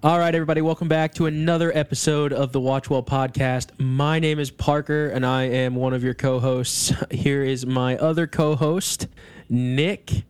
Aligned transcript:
All 0.00 0.18
right, 0.18 0.32
everybody, 0.34 0.60
welcome 0.60 0.86
back 0.86 1.14
to 1.14 1.26
another 1.26 1.76
episode 1.76 2.32
of 2.32 2.52
the 2.52 2.60
Watchwell 2.60 3.02
podcast. 3.02 3.70
My 3.80 4.20
name 4.20 4.38
is 4.38 4.50
Parker, 4.50 5.08
and 5.08 5.26
I 5.26 5.44
am 5.44 5.74
one 5.74 5.92
of 5.92 6.04
your 6.04 6.14
co 6.14 6.38
hosts. 6.38 6.92
Here 7.10 7.42
is 7.42 7.66
my 7.66 7.96
other 7.96 8.26
co 8.28 8.54
host, 8.54 9.08
Nick. 9.48 10.22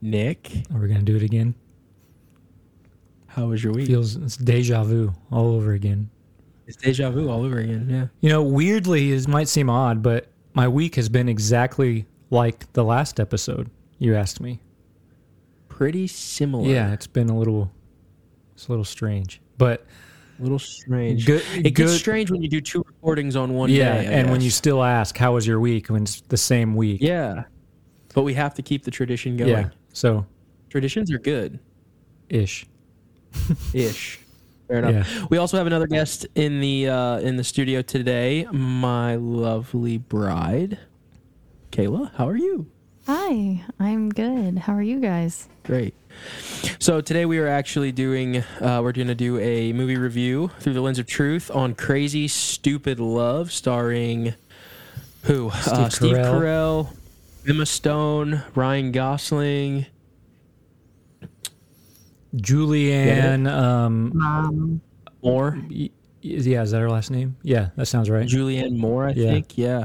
Nick, 0.00 0.52
Are 0.72 0.78
we 0.80 0.88
gonna 0.88 1.02
do 1.02 1.16
it 1.16 1.22
again? 1.22 1.54
how 3.26 3.46
was 3.46 3.62
your 3.62 3.72
week? 3.72 3.86
Feels 3.86 4.16
it's 4.16 4.36
deja 4.36 4.82
vu 4.82 5.12
all 5.30 5.54
over 5.54 5.72
again. 5.72 6.10
It's 6.66 6.76
deja 6.76 7.10
vu 7.10 7.28
all 7.30 7.44
over 7.44 7.58
again. 7.58 7.86
Yeah. 7.88 8.06
You 8.20 8.30
know, 8.30 8.42
weirdly, 8.42 9.12
it 9.12 9.28
might 9.28 9.48
seem 9.48 9.70
odd, 9.70 10.02
but 10.02 10.26
my 10.54 10.66
week 10.66 10.96
has 10.96 11.08
been 11.08 11.28
exactly 11.28 12.06
like 12.30 12.72
the 12.72 12.82
last 12.84 13.20
episode 13.20 13.70
you 13.98 14.14
asked 14.16 14.40
me. 14.40 14.60
Pretty 15.68 16.06
similar. 16.08 16.68
Yeah, 16.68 16.92
it's 16.92 17.06
been 17.06 17.28
a 17.30 17.38
little, 17.38 17.70
it's 18.58 18.66
a 18.66 18.72
little 18.72 18.84
strange, 18.84 19.40
but 19.56 19.86
A 20.40 20.42
little 20.42 20.58
strange. 20.58 21.24
good. 21.26 21.44
It 21.54 21.76
gets 21.76 21.92
strange 21.92 22.28
when 22.28 22.42
you 22.42 22.48
do 22.48 22.60
two 22.60 22.82
recordings 22.84 23.36
on 23.36 23.54
one 23.54 23.70
yeah, 23.70 24.02
day. 24.02 24.08
I 24.08 24.12
and 24.14 24.32
when 24.32 24.40
you 24.40 24.50
still 24.50 24.82
ask, 24.82 25.16
"How 25.16 25.34
was 25.34 25.46
your 25.46 25.60
week?" 25.60 25.88
when 25.88 26.02
it's 26.02 26.22
the 26.22 26.36
same 26.36 26.74
week. 26.74 27.00
Yeah. 27.00 27.44
But 28.14 28.22
we 28.22 28.34
have 28.34 28.54
to 28.54 28.62
keep 28.62 28.82
the 28.82 28.90
tradition 28.90 29.36
going. 29.36 29.50
yeah. 29.50 29.68
So, 29.92 30.26
Traditions 30.70 31.12
are 31.12 31.20
good 31.20 31.60
ish. 32.28 32.66
ish. 33.72 34.18
Fair 34.66 34.78
enough. 34.80 35.30
We 35.30 35.38
also 35.38 35.56
have 35.56 35.68
another 35.68 35.86
guest 35.86 36.26
in 36.34 36.58
the 36.58 36.88
uh, 36.88 37.18
in 37.20 37.36
the 37.36 37.44
studio 37.44 37.80
today. 37.80 38.44
My 38.50 39.14
lovely 39.14 39.98
bride, 39.98 40.78
Kayla. 41.70 42.12
How 42.16 42.28
are 42.28 42.36
you? 42.36 42.66
Hi, 43.06 43.64
I'm 43.78 44.08
good. 44.10 44.58
How 44.58 44.74
are 44.74 44.82
you 44.82 44.98
guys? 44.98 45.48
Great. 45.62 45.94
So 46.78 47.00
today 47.00 47.24
we 47.26 47.38
are 47.38 47.46
actually 47.48 47.92
doing 47.92 48.38
uh, 48.60 48.80
we're 48.82 48.92
going 48.92 49.08
to 49.08 49.14
do 49.14 49.38
a 49.38 49.72
movie 49.72 49.96
review 49.96 50.50
through 50.60 50.74
the 50.74 50.80
lens 50.80 50.98
of 50.98 51.06
truth 51.06 51.50
on 51.50 51.74
Crazy 51.74 52.28
Stupid 52.28 52.98
Love, 53.00 53.52
starring 53.52 54.34
who? 55.22 55.50
Steve, 55.50 55.72
uh, 55.74 55.88
Steve 55.90 56.16
Carell. 56.16 56.24
Carell, 56.32 56.96
Emma 57.48 57.66
Stone, 57.66 58.42
Ryan 58.54 58.92
Gosling. 58.92 59.86
Julianne. 62.36 63.48
Um. 63.50 64.20
Um, 64.20 64.80
Moore, 65.22 65.58
Yeah, 66.20 66.62
is 66.62 66.70
that 66.70 66.78
her 66.80 66.90
last 66.90 67.10
name? 67.10 67.36
Yeah, 67.42 67.70
that 67.76 67.86
sounds 67.86 68.08
right. 68.08 68.26
Julianne 68.26 68.76
Moore, 68.76 69.06
I 69.08 69.12
Yeah. 69.12 69.30
think. 69.32 69.58
Yeah. 69.58 69.84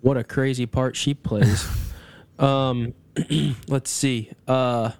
What 0.00 0.16
a 0.16 0.24
crazy 0.24 0.66
part 0.66 0.96
she 0.96 1.14
plays. 1.14 1.66
um, 2.38 2.92
let's 3.68 3.90
see. 3.90 4.30
Uh, 4.48 4.90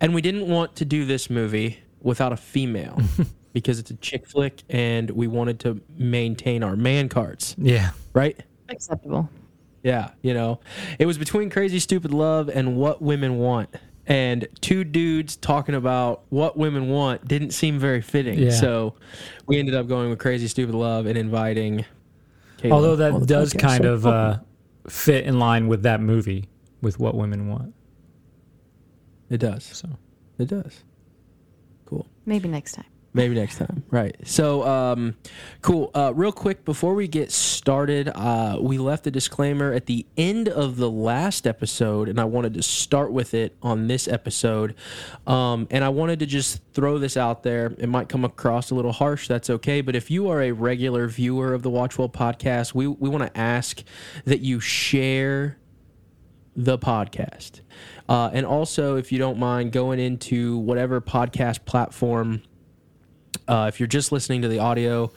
and 0.00 0.14
we 0.14 0.20
didn't 0.20 0.46
want 0.48 0.76
to 0.76 0.84
do 0.84 1.04
this 1.04 1.28
movie 1.30 1.78
without 2.00 2.32
a 2.32 2.36
female 2.36 3.00
because 3.52 3.78
it's 3.78 3.90
a 3.90 3.96
chick 3.96 4.26
flick, 4.26 4.62
and 4.68 5.10
we 5.10 5.26
wanted 5.26 5.60
to 5.60 5.80
maintain 5.96 6.62
our 6.62 6.76
man 6.76 7.08
cards, 7.08 7.54
Yeah. 7.58 7.90
right? 8.12 8.38
acceptable. 8.68 9.28
Yeah, 9.82 10.10
you 10.22 10.32
know, 10.34 10.60
it 10.98 11.06
was 11.06 11.18
between 11.18 11.50
Crazy 11.50 11.78
Stupid 11.80 12.12
Love 12.12 12.48
and 12.48 12.76
What 12.76 13.00
Women 13.02 13.38
Want. 13.38 13.70
And 14.06 14.46
two 14.60 14.82
dudes 14.84 15.36
talking 15.36 15.74
about 15.74 16.22
what 16.30 16.56
women 16.56 16.88
want 16.88 17.26
didn't 17.28 17.50
seem 17.52 17.78
very 17.78 18.00
fitting. 18.00 18.38
Yeah. 18.40 18.50
So 18.50 18.94
we 19.46 19.58
ended 19.58 19.74
up 19.74 19.86
going 19.88 20.10
with 20.10 20.18
Crazy 20.18 20.48
Stupid 20.48 20.74
Love 20.74 21.06
and 21.06 21.16
inviting. 21.16 21.84
Kayla 22.58 22.72
Although 22.72 22.96
that 22.96 23.26
does 23.26 23.52
podcast. 23.54 23.60
kind 23.60 23.84
So- 23.84 23.92
of 23.94 24.06
uh, 24.06 24.38
fit 24.88 25.24
in 25.26 25.38
line 25.38 25.68
with 25.68 25.82
that 25.84 26.00
movie, 26.00 26.48
with 26.82 26.98
what 26.98 27.14
women 27.14 27.48
want. 27.48 27.72
It 29.30 29.38
does. 29.38 29.64
So 29.64 29.88
It 30.38 30.48
does. 30.48 30.82
Cool. 31.86 32.06
Maybe 32.26 32.48
next 32.48 32.72
time. 32.72 32.86
Maybe 33.12 33.34
next 33.34 33.58
time. 33.58 33.82
Right. 33.90 34.16
So, 34.24 34.62
um, 34.64 35.16
cool. 35.62 35.90
Uh, 35.94 36.12
real 36.14 36.30
quick, 36.30 36.64
before 36.64 36.94
we 36.94 37.08
get 37.08 37.32
started, 37.32 38.08
uh, 38.08 38.58
we 38.60 38.78
left 38.78 39.04
a 39.08 39.10
disclaimer 39.10 39.72
at 39.72 39.86
the 39.86 40.06
end 40.16 40.48
of 40.48 40.76
the 40.76 40.88
last 40.88 41.44
episode, 41.44 42.08
and 42.08 42.20
I 42.20 42.24
wanted 42.24 42.54
to 42.54 42.62
start 42.62 43.10
with 43.10 43.34
it 43.34 43.56
on 43.62 43.88
this 43.88 44.06
episode. 44.06 44.76
Um, 45.26 45.66
and 45.72 45.82
I 45.82 45.88
wanted 45.88 46.20
to 46.20 46.26
just 46.26 46.60
throw 46.72 46.98
this 46.98 47.16
out 47.16 47.42
there. 47.42 47.74
It 47.78 47.88
might 47.88 48.08
come 48.08 48.24
across 48.24 48.70
a 48.70 48.76
little 48.76 48.92
harsh. 48.92 49.26
That's 49.26 49.50
okay. 49.50 49.80
But 49.80 49.96
if 49.96 50.08
you 50.08 50.28
are 50.28 50.40
a 50.42 50.52
regular 50.52 51.08
viewer 51.08 51.52
of 51.52 51.62
the 51.62 51.70
Watchwell 51.70 52.10
podcast, 52.10 52.74
we, 52.74 52.86
we 52.86 53.08
want 53.08 53.24
to 53.24 53.36
ask 53.40 53.82
that 54.24 54.38
you 54.38 54.60
share 54.60 55.58
the 56.64 56.78
podcast. 56.78 57.60
Uh, 58.08 58.30
and 58.32 58.44
also, 58.44 58.96
if 58.96 59.12
you 59.12 59.18
don't 59.18 59.38
mind 59.38 59.72
going 59.72 59.98
into 59.98 60.58
whatever 60.58 61.00
podcast 61.00 61.64
platform 61.64 62.42
uh, 63.48 63.66
if 63.68 63.80
you're 63.80 63.86
just 63.86 64.12
listening 64.12 64.42
to 64.42 64.48
the 64.48 64.58
audio 64.58 65.10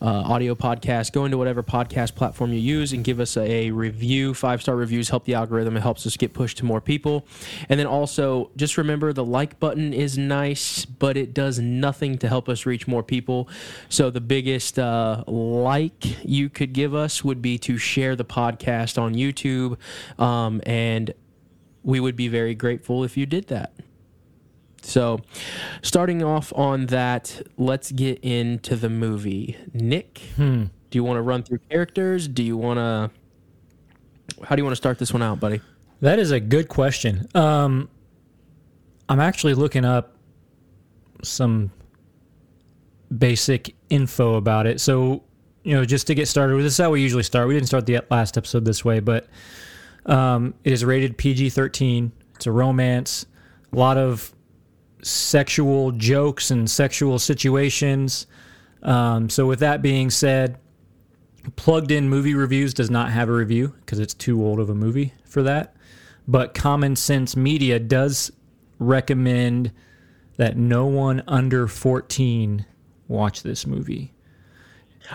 uh, 0.00 0.06
audio 0.06 0.54
podcast, 0.54 1.12
go 1.12 1.24
into 1.24 1.36
whatever 1.36 1.62
podcast 1.62 2.14
platform 2.14 2.52
you 2.52 2.60
use 2.60 2.92
and 2.92 3.04
give 3.04 3.20
us 3.20 3.36
a, 3.36 3.70
review. 3.70 4.34
Five 4.34 4.62
star 4.62 4.76
reviews 4.76 5.08
help 5.08 5.24
the 5.24 5.34
algorithm. 5.34 5.76
It 5.76 5.80
helps 5.80 6.06
us 6.06 6.16
get 6.16 6.32
pushed 6.32 6.58
to 6.58 6.64
more 6.64 6.80
people. 6.80 7.26
And 7.68 7.78
then 7.78 7.86
also, 7.86 8.50
just 8.56 8.78
remember 8.78 9.12
the 9.12 9.24
like 9.24 9.58
button 9.58 9.92
is 9.92 10.16
nice, 10.16 10.84
but 10.84 11.16
it 11.16 11.34
does 11.34 11.58
nothing 11.58 12.18
to 12.18 12.28
help 12.28 12.48
us 12.48 12.66
reach 12.66 12.86
more 12.86 13.02
people. 13.02 13.48
So 13.88 14.10
the 14.10 14.20
biggest 14.20 14.78
uh, 14.78 15.24
like 15.26 16.24
you 16.24 16.48
could 16.48 16.72
give 16.72 16.94
us 16.94 17.24
would 17.24 17.42
be 17.42 17.58
to 17.58 17.78
share 17.78 18.16
the 18.16 18.24
podcast 18.24 19.00
on 19.00 19.14
YouTube, 19.14 19.78
um, 20.20 20.60
and 20.64 21.12
we 21.82 22.00
would 22.00 22.16
be 22.16 22.28
very 22.28 22.54
grateful 22.54 23.04
if 23.04 23.16
you 23.16 23.26
did 23.26 23.48
that. 23.48 23.72
So, 24.88 25.20
starting 25.82 26.22
off 26.22 26.50
on 26.56 26.86
that, 26.86 27.42
let's 27.58 27.92
get 27.92 28.20
into 28.24 28.74
the 28.74 28.88
movie. 28.88 29.56
Nick, 29.74 30.18
Hmm. 30.36 30.64
do 30.90 30.96
you 30.98 31.04
want 31.04 31.18
to 31.18 31.22
run 31.22 31.42
through 31.42 31.58
characters? 31.70 32.26
Do 32.26 32.42
you 32.42 32.56
want 32.56 32.78
to? 32.78 33.10
How 34.44 34.56
do 34.56 34.60
you 34.60 34.64
want 34.64 34.72
to 34.72 34.76
start 34.76 34.98
this 34.98 35.12
one 35.12 35.22
out, 35.22 35.40
buddy? 35.40 35.60
that 36.00 36.18
is 36.20 36.30
a 36.30 36.38
good 36.38 36.68
question. 36.68 37.26
Um, 37.34 37.88
I'm 39.08 39.18
actually 39.20 39.54
looking 39.54 39.84
up 39.84 40.16
some 41.24 41.72
basic 43.16 43.74
info 43.90 44.34
about 44.36 44.66
it. 44.66 44.80
So, 44.80 45.24
you 45.64 45.74
know, 45.74 45.84
just 45.84 46.06
to 46.06 46.14
get 46.14 46.28
started, 46.28 46.56
this 46.62 46.74
is 46.74 46.78
how 46.78 46.90
we 46.90 47.02
usually 47.02 47.24
start. 47.24 47.48
We 47.48 47.54
didn't 47.54 47.66
start 47.66 47.84
the 47.86 48.00
last 48.10 48.38
episode 48.38 48.64
this 48.64 48.84
way, 48.84 49.00
but 49.00 49.26
um, 50.06 50.54
it 50.62 50.72
is 50.72 50.84
rated 50.84 51.18
PG-13. 51.18 52.12
It's 52.36 52.46
a 52.46 52.52
romance. 52.52 53.26
A 53.72 53.76
lot 53.76 53.96
of 53.98 54.32
sexual 55.02 55.92
jokes 55.92 56.50
and 56.50 56.70
sexual 56.70 57.18
situations. 57.18 58.26
Um, 58.82 59.28
so, 59.28 59.46
with 59.46 59.60
that 59.60 59.82
being 59.82 60.10
said, 60.10 60.58
Plugged 61.56 61.90
In 61.90 62.08
Movie 62.08 62.34
Reviews 62.34 62.74
does 62.74 62.90
not 62.90 63.10
have 63.10 63.28
a 63.28 63.32
review 63.32 63.74
because 63.80 63.98
it's 63.98 64.14
too 64.14 64.44
old 64.44 64.60
of 64.60 64.68
a 64.70 64.74
movie 64.74 65.14
for 65.24 65.42
that. 65.44 65.74
But 66.26 66.52
Common 66.54 66.94
Sense 66.94 67.36
Media 67.36 67.78
does 67.78 68.30
recommend 68.78 69.72
that 70.36 70.56
no 70.56 70.86
one 70.86 71.22
under 71.26 71.66
14 71.66 72.64
watch 73.08 73.42
this 73.42 73.66
movie. 73.66 74.12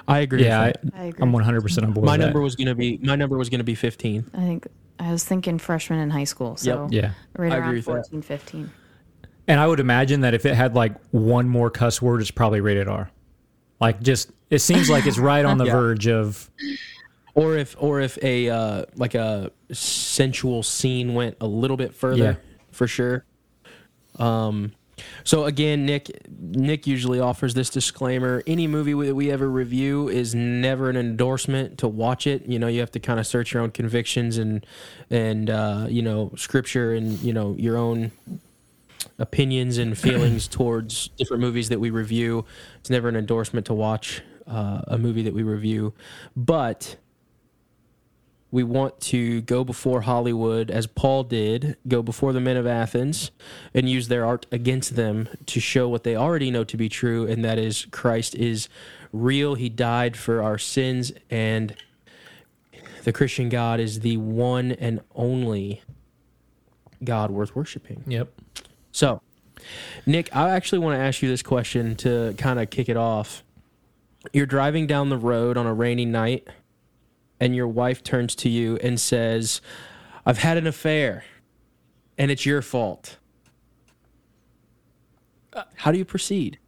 I 0.08 0.20
agree. 0.22 0.44
Yeah, 0.46 0.60
I, 0.60 0.68
with 0.68 0.82
that. 0.92 1.00
I 1.00 1.04
agree. 1.06 1.22
I'm 1.24 1.32
100% 1.32 1.84
on 1.84 1.94
board. 1.94 2.06
my 2.06 2.14
with 2.14 2.20
that. 2.22 2.26
number 2.26 2.42
was 2.42 2.56
gonna 2.56 2.74
be 2.76 2.98
my 3.04 3.16
number 3.16 3.38
was 3.38 3.50
gonna 3.50 3.64
be 3.64 3.76
fifteen. 3.76 4.26
I 4.34 4.40
think 4.40 4.68
I 5.00 5.12
was 5.12 5.24
thinking 5.24 5.60
freshman 5.60 6.00
in 6.00 6.10
high 6.10 6.24
school, 6.24 6.58
so 6.58 6.88
Yeah. 6.92 7.12
right 7.38 7.52
I 7.52 7.58
around 7.58 7.68
agree 7.68 7.78
with 7.78 7.86
that. 7.86 7.92
14, 8.10 8.22
15. 8.24 8.72
And 9.48 9.60
I 9.60 9.68
would 9.68 9.80
imagine 9.80 10.22
that 10.22 10.34
if 10.34 10.46
it 10.46 10.56
had 10.56 10.76
like 10.76 10.94
one 11.12 11.50
more 11.50 11.70
cuss 11.70 12.02
word, 12.02 12.22
it's 12.22 12.32
probably 12.32 12.62
rated 12.62 12.88
R. 12.88 13.10
Like, 13.82 14.02
just, 14.02 14.32
it 14.50 14.60
seems 14.60 14.90
like 14.90 15.06
it's 15.06 15.18
right 15.18 15.44
on 15.44 15.58
the 15.58 15.66
Yeah. 15.68 15.72
verge 15.74 16.08
of, 16.08 16.50
Or 17.36 17.58
if 17.58 17.76
or 17.80 18.00
if 18.00 18.18
a 18.24 18.50
uh, 18.50 18.86
like 18.96 19.16
a 19.16 19.52
sensual 19.72 20.64
scene 20.64 21.14
went 21.14 21.36
a 21.42 21.48
little 21.48 21.76
bit 21.78 21.94
further, 21.94 22.24
Yeah. 22.24 22.36
for 22.72 22.88
sure. 22.88 23.26
Um, 24.20 24.74
so 25.24 25.46
again, 25.46 25.86
Nick 25.88 26.12
Nick 26.40 26.86
usually 26.86 27.20
offers 27.20 27.56
this 27.56 27.72
disclaimer: 27.72 28.44
any 28.46 28.68
movie 28.68 28.94
that 29.08 29.16
we 29.16 29.32
ever 29.32 29.50
review 29.50 30.08
is 30.08 30.36
never 30.36 30.90
an 30.92 30.96
endorsement 30.96 31.80
to 31.80 31.88
watch 31.88 32.28
it. 32.28 32.46
You 32.46 32.60
know, 32.60 32.68
you 32.68 32.80
have 32.82 32.92
to 32.92 33.00
kind 33.00 33.20
of 33.20 33.26
search 33.26 33.54
your 33.54 33.64
own 33.64 33.72
convictions 33.72 34.38
and 34.38 34.64
and 35.10 35.50
uh, 35.50 35.88
you 35.90 36.04
know 36.04 36.32
scripture 36.38 36.94
and 36.94 37.20
you 37.22 37.34
know 37.34 37.56
your 37.58 37.76
own 37.78 38.12
opinions 39.20 39.78
and 39.78 39.98
feelings 39.98 40.48
towards 40.48 41.10
different 41.18 41.42
movies 41.42 41.70
that 41.70 41.80
we 41.80 41.90
review. 41.90 42.46
It's 42.80 42.90
never 42.90 43.08
an 43.10 43.16
endorsement 43.16 43.66
to 43.68 43.74
watch 43.74 44.22
uh, 44.48 44.82
a 44.88 44.98
movie 44.98 45.24
that 45.24 45.34
we 45.34 45.44
review, 45.44 45.94
but 46.36 46.98
we 48.54 48.64
want 48.64 49.00
to 49.02 49.42
go 49.42 49.64
before 49.64 50.02
Hollywood, 50.02 50.70
as 50.70 50.86
Paul 50.86 51.24
did, 51.24 51.76
go 51.88 52.04
before 52.04 52.34
the 52.34 52.40
men 52.40 52.56
of 52.56 52.68
Athens 52.68 53.32
and 53.74 53.90
use 53.90 54.10
their 54.10 54.24
art 54.28 54.46
against 54.52 54.96
them 54.96 55.28
to 55.48 55.60
show 55.60 55.90
what 55.90 56.04
they 56.04 56.16
already 56.16 56.52
know 56.52 56.64
to 56.66 56.78
be 56.78 56.88
true, 56.88 57.26
and 57.26 57.44
that 57.44 57.58
is 57.58 57.88
Christ 57.90 58.36
is 58.36 58.70
real. 59.12 59.56
He 59.56 59.70
died 59.70 60.16
for 60.16 60.44
our 60.44 60.60
sins, 60.60 61.12
and 61.32 61.76
the 63.06 63.12
Christian 63.12 63.50
God 63.50 63.80
is 63.80 64.02
the 64.02 64.18
one 64.18 64.72
and 64.74 65.02
only 65.16 65.82
God 67.04 67.32
worth 67.32 67.56
worshiping. 67.56 68.04
yep. 68.06 68.32
So, 68.94 69.22
Nick, 70.06 70.34
I 70.34 70.52
actually 70.52 70.80
want 70.80 70.98
to 70.98 71.04
ask 71.04 71.22
you 71.22 71.28
this 71.28 71.42
question 71.42 71.96
to 71.98 72.34
kind 72.38 72.60
of 72.60 72.70
kick 72.70 72.88
it 72.88 72.96
off. 72.96 73.44
You're 74.32 74.46
driving 74.46 74.88
down 74.88 75.10
the 75.10 75.18
road 75.18 75.58
on 75.58 75.66
a 75.66 75.74
rainy 75.74 76.06
night, 76.06 76.48
and 77.40 77.56
your 77.56 77.68
wife 77.68 78.04
turns 78.04 78.36
to 78.36 78.50
you 78.50 78.78
and 78.78 79.00
says, 79.02 79.60
I've 80.26 80.38
had 80.38 80.58
an 80.58 80.68
affair, 80.68 81.26
and 82.18 82.32
it's 82.32 82.46
your 82.46 82.62
fault. 82.62 83.18
How 85.76 85.92
do 85.92 85.98
you 85.98 86.06
proceed? 86.06 86.60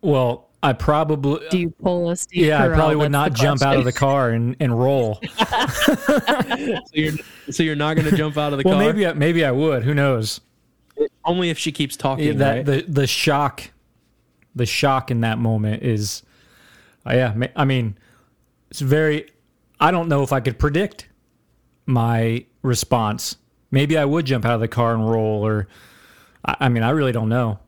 Well, 0.00 0.48
I 0.62 0.72
probably 0.72 1.46
uh, 1.46 1.50
Do 1.50 1.58
you 1.58 1.70
pull 1.70 2.10
a 2.10 2.16
Steve 2.16 2.46
yeah, 2.46 2.64
I 2.64 2.68
probably 2.68 2.96
would 2.96 3.12
That's 3.12 3.32
not 3.32 3.32
jump 3.34 3.62
out 3.62 3.76
of 3.76 3.84
the 3.84 3.92
car 4.06 4.30
and, 4.30 4.56
and 4.58 4.78
roll. 4.78 5.20
So 5.36 6.80
you're, 6.94 7.12
so 7.50 7.62
you're 7.62 7.76
not 7.76 7.96
going 7.96 8.08
to 8.08 8.16
jump 8.16 8.38
out 8.38 8.52
of 8.52 8.58
the 8.58 8.62
well, 8.66 8.76
car? 8.76 8.86
maybe 8.86 9.06
I, 9.06 9.12
maybe 9.12 9.44
I 9.44 9.50
would. 9.50 9.82
Who 9.82 9.92
knows? 9.92 10.40
Only 11.24 11.50
if 11.50 11.58
she 11.58 11.72
keeps 11.72 11.96
talking, 11.96 12.38
that 12.38 12.54
right? 12.54 12.66
the 12.66 12.84
the 12.86 13.06
shock, 13.06 13.70
the 14.54 14.66
shock 14.66 15.10
in 15.10 15.20
that 15.22 15.38
moment 15.38 15.82
is, 15.82 16.22
uh, 17.06 17.14
yeah. 17.14 17.34
I 17.56 17.64
mean, 17.64 17.98
it's 18.70 18.80
very. 18.80 19.30
I 19.80 19.90
don't 19.90 20.08
know 20.08 20.22
if 20.22 20.32
I 20.32 20.40
could 20.40 20.58
predict 20.58 21.08
my 21.86 22.46
response. 22.62 23.36
Maybe 23.70 23.98
I 23.98 24.04
would 24.04 24.24
jump 24.24 24.44
out 24.44 24.54
of 24.54 24.60
the 24.60 24.68
car 24.68 24.94
and 24.94 25.08
roll, 25.10 25.44
or 25.44 25.68
I, 26.44 26.56
I 26.60 26.68
mean, 26.68 26.82
I 26.82 26.90
really 26.90 27.12
don't 27.12 27.28
know. 27.28 27.58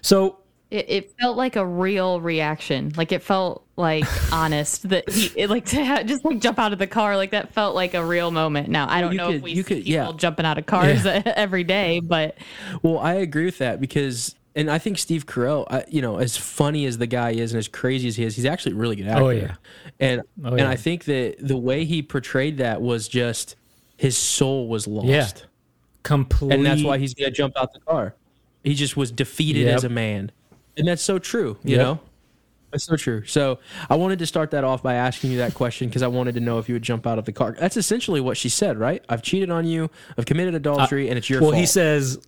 So 0.00 0.38
It, 0.70 0.86
it 0.88 1.14
felt 1.20 1.36
like 1.36 1.56
a 1.56 1.66
real 1.66 2.20
reaction. 2.20 2.92
Like 2.96 3.12
it 3.12 3.22
felt 3.22 3.66
like 3.78 4.04
honest 4.32 4.88
that 4.90 5.08
he 5.08 5.46
like 5.46 5.64
to 5.74 5.84
ha- 5.84 6.02
just 6.02 6.24
like 6.24 6.40
jump 6.40 6.58
out 6.58 6.72
of 6.72 6.78
the 6.78 6.86
car. 6.86 7.16
Like 7.16 7.30
that 7.30 7.54
felt 7.54 7.74
like 7.74 7.94
a 7.94 8.04
real 8.04 8.30
moment. 8.30 8.68
Now 8.68 8.88
I 8.90 9.00
don't 9.00 9.12
You 9.12 9.18
know 9.18 9.28
if 9.30 9.34
could- 9.36 9.42
we 9.44 9.50
you 9.52 9.56
see 9.62 9.62
could- 9.62 9.84
people 9.84 9.92
yeah. 9.92 10.12
jumping 10.16 10.44
out 10.44 10.58
of 10.58 10.66
cars 10.66 11.06
every 11.06 11.64
day, 11.64 12.00
but 12.00 12.36
Well, 12.82 12.98
I 12.98 13.14
agree 13.14 13.44
with 13.46 13.58
that 13.58 13.80
because, 13.80 14.34
and 14.56 14.70
I 14.70 14.78
think 14.78 14.98
Steve 14.98 15.24
Carell, 15.26 15.66
I, 15.70 15.84
you 15.88 16.02
know, 16.02 16.18
as 16.18 16.36
funny 16.36 16.84
as 16.86 16.98
the 16.98 17.06
guy 17.06 17.30
is 17.30 17.52
and 17.52 17.58
as 17.58 17.68
crazy 17.68 18.08
as 18.08 18.16
he 18.16 18.24
is, 18.24 18.34
he's 18.36 18.44
actually 18.46 18.72
a 18.72 18.76
really 18.76 18.96
good 18.96 19.06
oh, 19.08 19.12
actor. 19.12 19.22
Oh, 19.24 19.30
yeah. 19.30 19.54
and 20.00 20.22
Oh, 20.44 20.48
and. 20.54 20.62
I 20.62 20.74
think 20.76 21.04
that 21.04 21.36
the 21.40 21.56
way 21.56 21.84
he 21.84 22.02
portrayed 22.02 22.58
that 22.58 22.82
was 22.82 23.06
just 23.08 23.54
his 23.96 24.16
soul 24.16 24.68
was 24.68 24.86
lost, 24.86 25.06
Yeah. 25.06 25.28
complete, 26.02 26.52
and 26.54 26.66
that's 26.66 26.82
why 26.82 26.98
he's 26.98 27.14
gonna 27.14 27.30
jump 27.30 27.56
out 27.56 27.72
the 27.72 27.80
car. 27.80 28.14
He 28.64 28.74
just 28.74 28.96
was 28.96 29.10
defeated 29.12 29.66
Yep. 29.66 29.74
as 29.76 29.84
a 29.84 29.88
man, 29.88 30.32
and 30.76 30.86
that's 30.88 31.02
so 31.02 31.18
true. 31.18 31.56
You 31.64 31.76
Yep. 31.76 31.84
know. 31.86 32.00
That's 32.70 32.84
so 32.84 32.96
true. 32.96 33.24
So 33.24 33.58
I 33.88 33.96
wanted 33.96 34.18
to 34.18 34.26
start 34.26 34.50
that 34.50 34.62
off 34.64 34.82
by 34.82 34.94
asking 34.94 35.30
you 35.30 35.38
that 35.38 35.54
question 35.54 35.88
because 35.88 36.02
I 36.02 36.06
wanted 36.06 36.34
to 36.34 36.40
know 36.40 36.58
if 36.58 36.68
you 36.68 36.74
would 36.74 36.82
jump 36.82 37.06
out 37.06 37.18
of 37.18 37.24
the 37.24 37.32
car. 37.32 37.56
That's 37.58 37.76
essentially 37.76 38.20
what 38.20 38.36
she 38.36 38.48
said, 38.48 38.78
right? 38.78 39.02
I've 39.08 39.22
cheated 39.22 39.50
on 39.50 39.66
you. 39.66 39.90
I've 40.18 40.26
committed 40.26 40.54
adultery, 40.54 41.08
and 41.08 41.16
it's 41.16 41.30
your 41.30 41.40
well, 41.40 41.50
fault. 41.50 41.54
Well, 41.54 41.60
he 41.60 41.66
says 41.66 42.18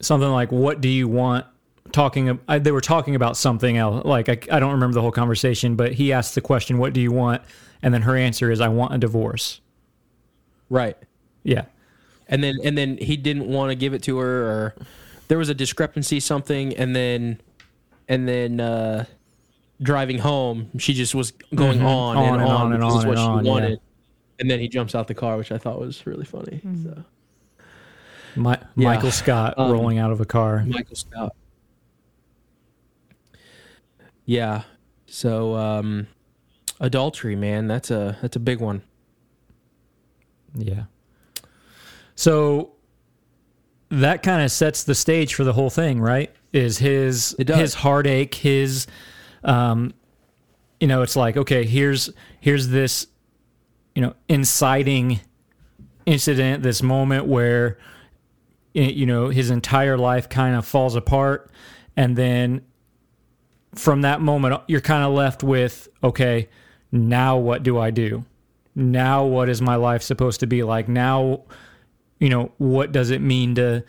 something 0.00 0.28
like, 0.28 0.52
"What 0.52 0.80
do 0.80 0.88
you 0.88 1.08
want?" 1.08 1.46
Talking, 1.92 2.38
I, 2.48 2.58
they 2.58 2.72
were 2.72 2.80
talking 2.80 3.14
about 3.14 3.36
something 3.36 3.76
else. 3.76 4.04
Like 4.04 4.28
I, 4.28 4.38
I 4.50 4.60
don't 4.60 4.72
remember 4.72 4.94
the 4.94 5.00
whole 5.02 5.12
conversation, 5.12 5.76
but 5.76 5.92
he 5.92 6.12
asked 6.12 6.34
the 6.34 6.40
question, 6.40 6.78
"What 6.78 6.92
do 6.92 7.00
you 7.00 7.12
want?" 7.12 7.42
And 7.82 7.94
then 7.94 8.02
her 8.02 8.16
answer 8.16 8.50
is, 8.50 8.60
"I 8.60 8.68
want 8.68 8.92
a 8.92 8.98
divorce." 8.98 9.60
right. 10.68 10.96
Yeah, 11.44 11.66
and 12.28 12.42
then 12.42 12.56
and 12.64 12.76
then 12.76 12.98
he 12.98 13.16
didn't 13.16 13.46
want 13.46 13.70
to 13.70 13.76
give 13.76 13.94
it 13.94 14.02
to 14.04 14.18
her 14.18 14.44
or 14.44 14.74
there 15.28 15.38
was 15.38 15.48
a 15.48 15.54
discrepancy 15.54 16.20
something 16.20 16.76
and 16.76 16.94
then 16.94 17.40
and 18.08 18.28
then 18.28 18.60
uh 18.60 19.04
driving 19.82 20.18
home 20.18 20.70
she 20.78 20.94
just 20.94 21.14
was 21.14 21.32
going 21.54 21.82
on, 21.82 22.16
Mm-hmm. 22.16 22.26
On 22.26 22.34
and 22.34 22.42
and 22.42 22.42
on, 22.44 22.50
on 22.50 22.72
and 22.72 22.84
which 23.08 23.18
is 23.18 23.20
on 23.20 23.44
what 23.44 23.44
and 23.44 23.44
she 23.44 23.50
on, 23.50 23.70
yeah. 23.72 23.76
and 24.40 24.50
then 24.50 24.58
he 24.60 24.68
jumps 24.68 24.94
out 24.94 25.06
the 25.06 25.14
car 25.14 25.36
which 25.36 25.52
i 25.52 25.58
thought 25.58 25.78
was 25.78 26.06
really 26.06 26.24
funny 26.24 26.60
so 26.82 27.04
My, 28.36 28.58
Michael 28.74 29.10
Scott 29.10 29.54
Um, 29.58 29.70
rolling 29.72 29.98
out 29.98 30.10
of 30.12 30.20
a 30.20 30.24
car. 30.26 30.64
michael 30.66 30.96
scott 30.96 31.34
yeah 34.24 34.62
so 35.06 35.54
um 35.54 36.06
adultery 36.80 37.36
man 37.36 37.66
that's 37.68 37.90
a 37.90 38.18
that's 38.22 38.36
a 38.36 38.40
big 38.40 38.60
one 38.60 38.82
Yeah. 40.54 40.84
So 42.14 42.72
that 43.90 44.22
kind 44.22 44.42
of 44.42 44.50
sets 44.50 44.84
the 44.84 44.94
stage 44.94 45.34
for 45.34 45.44
the 45.44 45.52
whole 45.52 45.68
thing, 45.70 46.00
right? 46.00 46.34
Is 46.52 46.78
his 46.78 47.36
his 47.38 47.74
heartache, 47.74 48.34
his 48.36 48.86
um 49.46 49.94
you 50.78 50.86
know, 50.86 51.00
it's 51.00 51.16
like, 51.16 51.38
okay, 51.38 51.64
here's 51.64 52.10
here's 52.40 52.68
this 52.68 53.06
you 53.94 54.02
know, 54.02 54.14
inciting 54.28 55.20
incident, 56.04 56.62
this 56.62 56.82
moment 56.82 57.26
where 57.26 57.78
you 58.74 59.06
know, 59.06 59.30
his 59.30 59.48
entire 59.48 59.96
life 59.96 60.28
kind 60.28 60.54
of 60.54 60.66
falls 60.66 60.94
apart 60.94 61.50
and 61.96 62.14
then 62.14 62.60
from 63.74 64.02
that 64.02 64.20
moment 64.20 64.60
you're 64.68 64.82
kind 64.82 65.02
of 65.02 65.14
left 65.14 65.42
with, 65.42 65.88
okay, 66.04 66.50
now 66.92 67.38
what 67.38 67.62
do 67.62 67.78
I 67.78 67.90
do? 67.90 68.26
now 68.76 69.24
what 69.24 69.48
is 69.48 69.62
my 69.62 69.74
life 69.74 70.02
supposed 70.02 70.38
to 70.40 70.46
be 70.46 70.62
like 70.62 70.86
now 70.86 71.42
you 72.20 72.28
know 72.28 72.52
what 72.58 72.92
does 72.92 73.10
it 73.10 73.22
mean 73.22 73.54
to 73.54 73.82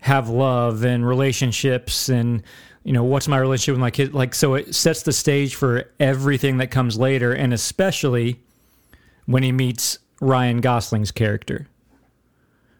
have 0.00 0.28
love 0.28 0.84
and 0.84 1.06
relationships 1.06 2.08
and 2.08 2.42
you 2.84 2.92
know 2.92 3.04
what's 3.04 3.28
my 3.28 3.38
relationship 3.38 3.74
with 3.74 3.80
my 3.80 3.90
kid 3.90 4.12
like 4.14 4.34
so 4.34 4.54
it 4.54 4.74
sets 4.74 5.02
the 5.02 5.12
stage 5.12 5.54
for 5.54 5.84
everything 6.00 6.56
that 6.58 6.70
comes 6.70 6.98
later 6.98 7.32
and 7.32 7.52
especially 7.52 8.40
when 9.26 9.42
he 9.42 9.52
meets 9.52 9.98
Ryan 10.20 10.60
Gosling's 10.60 11.10
character 11.12 11.68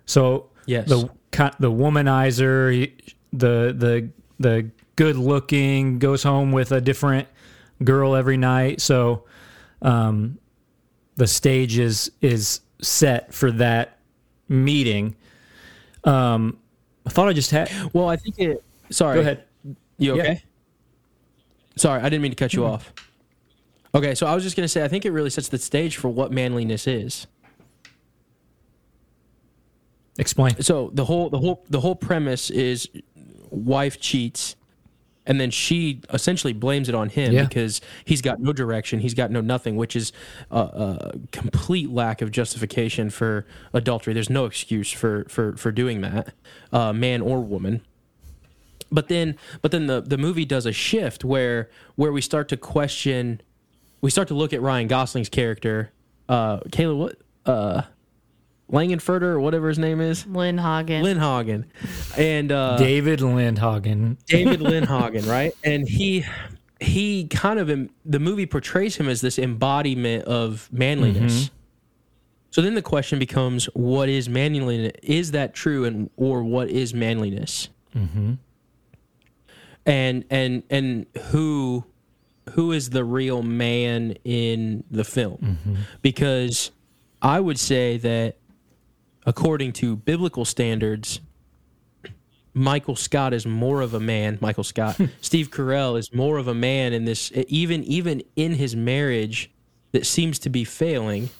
so 0.06 0.50
Yes. 0.66 0.88
the 0.88 1.08
the 1.58 1.70
womanizer 1.70 2.90
the 3.32 3.74
the 3.76 4.08
the 4.38 4.70
good 4.96 5.16
looking 5.16 5.98
goes 5.98 6.22
home 6.22 6.52
with 6.52 6.72
a 6.72 6.80
different 6.80 7.26
girl 7.82 8.14
every 8.14 8.36
night 8.36 8.80
so 8.80 9.24
um 9.82 10.38
the 11.16 11.26
stage 11.26 11.78
is 11.78 12.10
is 12.20 12.60
set 12.80 13.32
for 13.32 13.50
that 13.52 13.98
meeting. 14.48 15.14
Um, 16.04 16.58
I 17.06 17.10
thought 17.10 17.28
I 17.28 17.32
just 17.32 17.50
had. 17.52 17.70
well 17.92 18.08
i 18.08 18.16
think 18.16 18.38
it 18.38 18.62
sorry 18.90 19.16
Go 19.16 19.20
ahead. 19.20 19.44
You 20.02 20.16
Yeah. 20.16 20.22
okay? 20.22 20.42
Sorry, 21.76 22.00
I 22.00 22.04
didn't 22.08 22.22
mean 22.22 22.32
to 22.32 22.36
cut 22.36 22.52
you 22.52 22.64
off. 22.66 22.92
Okay, 23.94 24.14
so 24.14 24.26
I 24.26 24.34
was 24.34 24.42
just 24.44 24.56
gonna 24.56 24.68
say 24.68 24.82
I 24.84 24.88
think 24.88 25.04
it 25.04 25.10
really 25.10 25.30
sets 25.30 25.48
the 25.48 25.58
stage 25.58 25.96
for 25.96 26.08
what 26.08 26.32
manliness 26.32 26.86
is. 26.86 27.26
Explain. 30.18 30.60
So 30.62 30.90
the 30.92 31.04
whole 31.06 31.30
the 31.30 31.38
whole 31.38 31.64
the 31.70 31.80
whole 31.80 31.94
premise 31.94 32.50
is 32.50 32.88
wife 33.50 34.00
cheats 34.00 34.56
and 35.24 35.40
then 35.40 35.50
she 35.50 36.00
essentially 36.12 36.52
blames 36.52 36.88
it 36.88 36.94
on 36.96 37.08
him 37.08 37.32
Yeah. 37.32 37.44
because 37.44 37.80
he's 38.04 38.20
got 38.20 38.40
no 38.40 38.52
direction, 38.52 38.98
he's 39.00 39.14
got 39.14 39.30
no 39.30 39.40
nothing, 39.40 39.76
which 39.76 39.94
is 39.94 40.12
a, 40.50 40.58
a 40.58 41.12
complete 41.30 41.90
lack 41.90 42.20
of 42.22 42.30
justification 42.32 43.08
for 43.08 43.46
adultery. 43.72 44.12
There's 44.14 44.30
no 44.30 44.44
excuse 44.46 44.90
for 44.90 45.24
for 45.28 45.56
for 45.56 45.70
doing 45.72 46.00
that, 46.02 46.34
uh, 46.72 46.92
man 46.92 47.20
or 47.22 47.40
woman. 47.40 47.82
But 48.92 49.08
then, 49.08 49.36
but 49.62 49.70
then 49.70 49.86
the 49.86 50.00
the 50.02 50.18
movie 50.18 50.44
does 50.44 50.66
a 50.66 50.72
shift 50.72 51.24
where 51.24 51.70
where 51.96 52.12
we 52.12 52.20
start 52.20 52.48
to 52.50 52.56
question, 52.56 53.40
we 54.02 54.10
start 54.10 54.28
to 54.28 54.34
look 54.34 54.52
at 54.52 54.60
Ryan 54.60 54.86
Gosling's 54.86 55.30
character, 55.30 55.90
uh, 56.28 56.58
Kayla, 56.60 56.96
what, 56.96 57.16
uh, 57.46 57.82
Langenfurter 58.70 59.22
or 59.22 59.40
whatever 59.40 59.68
his 59.68 59.78
name 59.78 60.00
is. 60.00 60.26
Lynn 60.26 60.58
Hagen. 60.58 61.04
Lindhagen 61.04 61.64
and 62.16 62.52
uh, 62.52 62.76
David 62.76 63.20
Lindhagen. 63.20 64.16
David 64.26 64.60
Lindhagen, 64.60 65.26
right? 65.28 65.52
And 65.64 65.88
he 65.88 66.24
he 66.80 67.26
kind 67.28 67.58
of 67.58 67.70
em- 67.70 67.90
the 68.04 68.18
movie 68.18 68.46
portrays 68.46 68.96
him 68.96 69.08
as 69.08 69.20
this 69.20 69.38
embodiment 69.38 70.24
of 70.24 70.68
manliness. 70.72 71.50
So 72.50 72.60
then 72.60 72.74
the 72.74 72.82
question 72.82 73.18
becomes, 73.18 73.64
what 73.72 74.10
is 74.10 74.28
manliness? 74.28 74.92
Is 75.02 75.30
that 75.30 75.54
true, 75.54 75.84
and 75.86 76.10
or 76.16 76.42
what 76.42 76.68
is 76.68 76.92
manliness? 76.92 77.70
Mm-hmm. 77.96 78.34
And 79.84 80.24
and 80.30 80.62
and 80.70 81.06
who 81.30 81.84
who 82.50 82.72
is 82.72 82.90
the 82.90 83.04
real 83.04 83.42
man 83.42 84.16
in 84.24 84.84
the 84.90 85.04
film? 85.04 85.38
Mm-hmm. 85.38 85.74
Because 86.02 86.70
I 87.20 87.40
would 87.40 87.58
say 87.58 87.96
that 87.98 88.36
according 89.26 89.72
to 89.74 89.96
biblical 89.96 90.44
standards, 90.44 91.20
Michael 92.54 92.96
Scott 92.96 93.32
is 93.32 93.46
more 93.46 93.80
of 93.80 93.94
a 93.94 94.00
man. 94.00 94.38
Michael 94.40 94.64
Scott, 94.64 95.00
Steve 95.20 95.50
Carell 95.50 95.98
is 95.98 96.12
more 96.12 96.38
of 96.38 96.48
a 96.48 96.54
man 96.54 96.92
in 96.92 97.04
this. 97.04 97.32
Even 97.48 97.82
even 97.84 98.22
in 98.36 98.54
his 98.54 98.76
marriage, 98.76 99.50
that 99.92 100.06
seems 100.06 100.38
to 100.40 100.50
be 100.50 100.64
failing, 100.64 101.30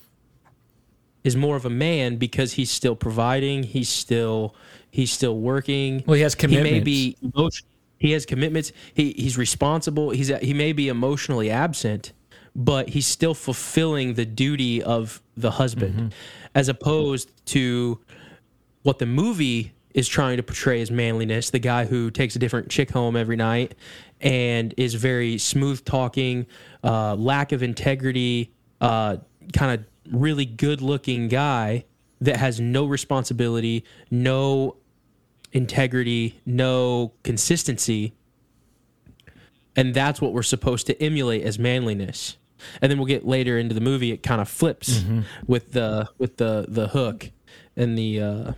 is 1.25 1.37
more 1.37 1.57
of 1.57 1.65
a 1.65 1.71
man 1.71 2.17
because 2.17 2.55
he's 2.55 2.71
still 2.71 2.97
providing. 2.97 3.63
He's 3.63 3.89
still 3.89 4.55
he's 4.91 5.13
still 5.13 5.39
working. 5.39 6.03
Well, 6.07 6.15
he 6.15 6.23
has 6.23 6.35
He 6.35 6.47
may 6.47 6.81
be 6.81 7.17
emotion, 7.23 7.67
He 8.03 8.11
has 8.11 8.27
commitments. 8.27 8.73
He 8.95 9.13
he's 9.17 9.39
responsible. 9.39 10.11
He's 10.11 10.29
he 10.41 10.53
may 10.55 10.73
be 10.73 10.89
emotionally 10.89 11.51
absent, 11.51 12.13
but 12.57 12.89
he's 12.89 13.07
still 13.07 13.33
fulfilling 13.35 14.15
the 14.15 14.27
duty 14.27 14.83
of 14.83 15.23
the 15.37 15.53
husband, 15.53 15.95
Mm-hmm. 15.95 16.09
as 16.55 16.69
opposed 16.69 17.31
to 17.47 18.01
what 18.83 18.99
the 18.99 19.07
movie 19.07 19.73
is 19.95 20.09
trying 20.09 20.37
to 20.39 20.43
portray 20.43 20.81
his 20.81 20.91
manliness, 20.91 21.51
the 21.51 21.61
guy 21.61 21.85
who 21.85 22.11
takes 22.11 22.35
a 22.35 22.41
different 22.41 22.69
chick 22.71 22.91
home 22.91 23.15
every 23.15 23.37
night 23.37 23.75
and 24.21 24.75
is 24.77 24.95
very 24.95 25.39
smooth 25.39 25.85
talking, 25.85 26.47
uh, 26.83 27.15
lack 27.15 27.53
of 27.53 27.63
integrity, 27.63 28.51
uh, 28.81 29.17
kind 29.53 29.79
of 29.79 29.87
really 30.13 30.45
good 30.47 30.81
looking 30.81 31.29
guy 31.29 31.85
that 32.21 32.37
has 32.37 32.59
no 32.59 32.85
responsibility, 32.87 33.85
no 34.11 34.75
integrity, 35.53 36.41
no 36.45 37.13
consistency. 37.23 38.15
And 39.77 39.95
that's 39.95 40.21
what 40.21 40.33
we're 40.33 40.43
supposed 40.43 40.87
to 40.89 41.03
emulate 41.03 41.43
as 41.45 41.59
manliness. 41.59 42.37
And 42.81 42.91
then 42.91 42.99
we'll 42.99 43.07
get 43.07 43.27
later 43.27 43.59
into 43.59 43.75
the 43.75 43.81
movie 43.81 44.13
it 44.13 44.23
kind 44.23 44.41
of 44.41 44.49
flips 44.49 45.03
with 45.47 45.73
the 45.73 46.09
with 46.19 46.37
the 46.37 46.67
the 46.69 46.89
hook 46.89 47.31
and 47.77 47.99
the 47.99 48.21
uh 48.21 48.53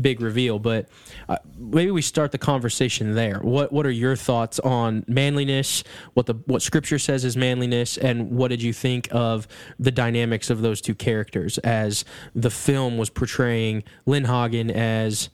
big 0.00 0.20
reveal, 0.20 0.58
but 0.58 0.88
uh, 1.28 1.38
maybe 1.58 1.90
we 1.90 2.02
start 2.02 2.32
the 2.32 2.38
conversation 2.38 3.14
there. 3.14 3.38
What 3.40 3.72
what 3.72 3.86
are 3.86 3.90
your 3.90 4.16
thoughts 4.16 4.58
on 4.60 5.04
manliness? 5.08 5.84
What 6.14 6.26
the 6.26 6.34
what 6.46 6.62
Scripture 6.62 6.98
says 6.98 7.24
is 7.24 7.36
manliness, 7.36 7.96
and 7.96 8.30
what 8.30 8.48
did 8.48 8.62
you 8.62 8.72
think 8.72 9.08
of 9.10 9.48
the 9.78 9.90
dynamics 9.90 10.50
of 10.50 10.62
those 10.62 10.80
two 10.80 10.94
characters 10.94 11.58
as 11.58 12.04
the 12.34 12.50
film 12.50 12.98
was 12.98 13.10
portraying 13.10 13.84
Lindhagen 14.06 14.70
as 14.70 15.30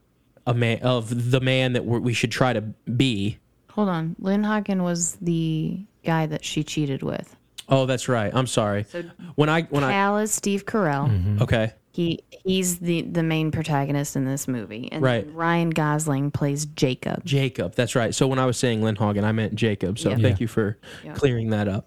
a 0.47 0.55
man 0.55 0.81
of 0.83 1.31
the 1.31 1.41
man 1.41 1.73
that 1.75 1.85
we're, 1.85 2.01
we 2.01 2.13
should 2.13 2.31
try 2.33 2.53
to 2.53 2.61
be? 2.61 3.39
Hold 3.71 3.89
on. 3.89 4.17
Lindhagen 4.21 4.83
was 4.83 5.17
the 5.23 5.81
guy 6.05 6.27
that 6.27 6.45
she 6.45 6.63
cheated 6.65 7.03
with. 7.03 7.37
Oh, 7.69 7.87
that's 7.87 8.09
right. 8.09 8.31
I'm 8.35 8.47
sorry. 8.47 8.85
So 8.85 9.03
when 9.37 9.49
I 9.49 9.63
when 9.63 9.85
I 9.85 9.93
Cal 9.93 10.19
is 10.19 10.33
Steve 10.33 10.67
Carell. 10.67 11.09
Mm-hmm. 11.09 11.43
okay. 11.43 11.73
He 11.93 12.21
he's 12.45 12.79
the 12.79 13.03
the 13.03 13.23
main 13.23 13.51
protagonist 13.51 14.17
in 14.17 14.25
this 14.25 14.49
movie, 14.49 14.89
and 14.91 15.03
Right. 15.03 15.27
Ryan 15.33 15.71
Gosling 15.71 16.31
plays 16.31 16.65
Jacob. 16.67 17.23
Jacob, 17.25 17.75
that's 17.75 17.95
right. 17.95 18.15
So 18.15 18.27
when 18.27 18.39
I 18.39 18.47
was 18.47 18.57
saying 18.57 18.81
Lindhagen, 18.81 19.25
I 19.25 19.33
meant 19.33 19.55
Jacob. 19.55 19.99
So 19.99 20.09
Yeah. 20.11 20.15
thank 20.17 20.39
Yeah. 20.39 20.45
you 20.45 20.49
for 20.49 20.79
clearing 21.15 21.51
that 21.51 21.69
up. 21.69 21.87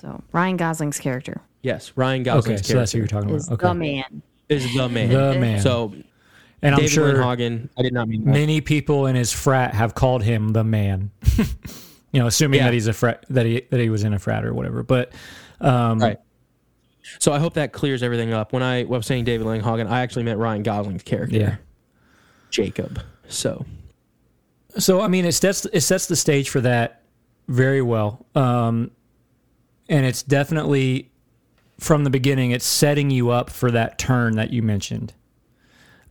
So 0.00 0.22
Ryan 0.32 0.56
Gosling's 0.56 0.98
character 0.98 1.40
Yes, 1.62 1.92
Ryan 1.96 2.22
Okay, 2.22 2.30
Gosling's 2.30 2.66
so 2.66 2.74
that's 2.74 2.94
what 2.94 2.98
you're 2.98 3.06
character 3.06 3.28
talking 3.28 3.36
is 3.36 3.46
about. 3.48 3.54
Okay. 3.64 3.68
the 3.68 3.74
man. 3.74 4.22
is 4.48 4.74
the 4.74 4.88
man. 4.88 5.08
The 5.10 5.38
man. 5.38 5.60
So 5.60 5.92
and 6.62 6.74
I'm 6.74 6.80
David 6.80 6.92
sure 6.92 7.14
Lindhagen, 7.14 7.68
I 7.78 7.82
did 7.82 7.92
not 7.92 8.08
mean 8.08 8.24
that. 8.24 8.30
many 8.30 8.60
people 8.60 9.06
in 9.06 9.16
his 9.16 9.32
frat 9.32 9.74
have 9.74 9.94
called 9.94 10.22
him 10.22 10.48
the 10.48 10.64
man. 10.64 11.10
you 12.12 12.20
know, 12.20 12.26
assuming 12.26 12.58
Yeah. 12.58 12.64
that 12.66 12.74
he's 12.74 12.86
a 12.86 12.92
frat 12.92 13.24
that 13.30 13.46
he 13.46 13.62
that 13.70 13.80
he 13.80 13.88
was 13.90 14.04
in 14.04 14.12
a 14.14 14.18
frat 14.18 14.44
or 14.44 14.52
whatever. 14.54 14.82
But 14.82 15.12
um, 15.60 15.98
Right. 15.98 16.18
So 17.18 17.32
I 17.32 17.38
hope 17.38 17.54
that 17.54 17.72
clears 17.72 18.02
everything 18.02 18.32
up. 18.32 18.52
When 18.52 18.62
I 18.62 18.84
was 18.84 19.04
saying 19.06 19.24
David 19.24 19.46
Lindhagen, 19.46 19.88
I 19.88 20.00
actually 20.02 20.22
meant 20.22 20.38
Ryan 20.38 20.62
Gosling's 20.62 21.02
character, 21.02 21.36
yeah. 21.36 21.56
Jacob. 22.50 23.00
So 23.28 23.64
So 24.78 25.00
I 25.00 25.08
mean, 25.08 25.24
it 25.24 25.32
sets 25.32 25.64
it 25.72 25.80
sets 25.80 26.06
the 26.06 26.16
stage 26.16 26.48
for 26.50 26.60
that 26.60 27.02
very 27.48 27.82
well, 27.82 28.24
um, 28.36 28.90
and 29.88 30.06
it's 30.06 30.22
definitely 30.22 31.10
from 31.80 32.04
the 32.04 32.10
beginning. 32.10 32.52
It's 32.52 32.66
setting 32.66 33.10
you 33.10 33.30
up 33.30 33.50
for 33.50 33.70
that 33.72 33.98
turn 33.98 34.36
that 34.36 34.52
you 34.52 34.62
mentioned. 34.62 35.12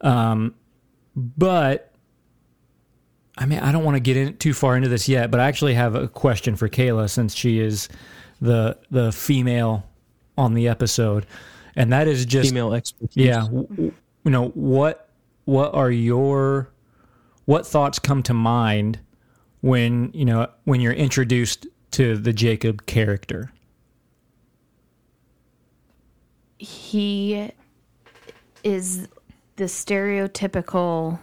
Um, 0.02 0.56
but 1.16 1.92
I 3.38 3.46
mean, 3.46 3.60
I 3.60 3.72
don't 3.72 3.84
want 3.84 3.96
to 3.96 4.00
get 4.02 4.18
in 4.18 4.38
too 4.38 4.54
far 4.54 4.76
into 4.76 4.90
this 4.90 5.08
yet, 5.10 5.32
but 5.32 5.40
I 5.40 5.48
actually 5.48 5.74
have 5.76 5.96
a 5.96 6.08
question 6.08 6.56
for 6.56 6.68
Kayla 6.70 7.10
since 7.10 7.34
she 7.36 7.60
is 7.60 7.90
the 8.42 8.78
the 8.92 9.12
female 9.12 9.86
on 10.38 10.54
the 10.54 10.68
episode, 10.68 11.26
and 11.76 11.92
that 11.92 12.08
is 12.08 12.26
just 12.26 12.50
female 12.50 12.74
expertise. 12.74 13.16
yeah. 13.16 13.42
w- 13.42 13.68
w- 13.68 13.94
You 14.24 14.32
know 14.32 14.50
what? 14.50 15.10
What 15.46 15.74
are 15.74 15.92
your 15.92 16.70
what 17.46 17.66
thoughts 17.66 17.98
come 18.00 18.22
to 18.24 18.34
mind 18.34 19.00
when 19.62 20.12
you 20.14 20.26
know 20.26 20.48
when 20.66 20.80
you're 20.82 20.94
introduced 20.94 21.66
to 21.92 22.16
the 22.18 22.32
Jacob 22.34 22.86
character? 22.86 23.52
He 26.58 27.52
is 28.64 29.08
the 29.60 29.66
stereotypical, 29.66 31.20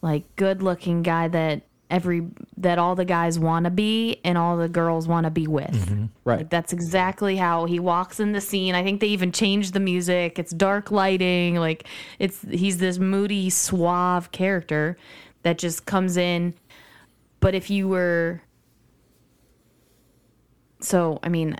like 0.00 0.24
good-looking 0.36 1.02
guy 1.02 1.26
that 1.28 1.62
every 1.90 2.24
that 2.56 2.78
all 2.78 2.94
the 2.94 3.04
guys 3.04 3.36
want 3.36 3.64
to 3.64 3.70
be 3.70 4.20
and 4.24 4.38
all 4.38 4.56
the 4.56 4.68
girls 4.68 5.08
want 5.08 5.24
to 5.24 5.30
be 5.30 5.48
with. 5.48 5.72
Mm-hmm. 5.72 6.04
Right. 6.24 6.38
Like 6.38 6.50
that's 6.50 6.72
exactly 6.72 7.36
how 7.36 7.64
he 7.64 7.80
walks 7.80 8.20
in 8.20 8.30
the 8.30 8.40
scene. 8.40 8.76
I 8.76 8.84
think 8.84 9.00
they 9.00 9.08
even 9.08 9.32
changed 9.32 9.74
the 9.74 9.80
music. 9.80 10.38
It's 10.38 10.52
dark 10.52 10.92
lighting. 10.92 11.56
Like 11.56 11.88
it's 12.20 12.40
he's 12.48 12.78
this 12.78 12.98
moody, 12.98 13.50
suave 13.50 14.30
character 14.30 14.96
that 15.42 15.58
just 15.58 15.84
comes 15.84 16.16
in. 16.16 16.54
But 17.40 17.56
if 17.56 17.68
you 17.68 17.88
were 17.88 18.42
so, 20.80 21.18
I 21.24 21.28
mean, 21.28 21.56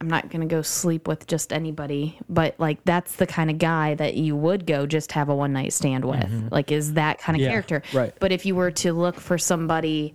I'm 0.00 0.08
not 0.08 0.30
going 0.30 0.40
to 0.40 0.46
go 0.46 0.62
sleep 0.62 1.06
with 1.06 1.26
just 1.26 1.52
anybody, 1.52 2.18
but 2.28 2.54
like 2.58 2.82
that's 2.84 3.16
the 3.16 3.26
kind 3.26 3.50
of 3.50 3.58
guy 3.58 3.94
that 3.96 4.14
you 4.14 4.34
would 4.34 4.66
go 4.66 4.86
just 4.86 5.12
have 5.12 5.28
a 5.28 5.34
one 5.34 5.52
night 5.52 5.72
stand 5.74 6.04
with. 6.06 6.20
Mm-hmm. 6.20 6.48
Like 6.50 6.72
is 6.72 6.94
that 6.94 7.18
kind 7.18 7.36
of 7.36 7.42
Yeah, 7.42 7.50
character. 7.50 7.82
right. 7.92 8.14
But 8.18 8.32
if 8.32 8.46
you 8.46 8.54
were 8.54 8.70
to 8.70 8.92
look 8.94 9.20
for 9.20 9.36
somebody 9.36 10.14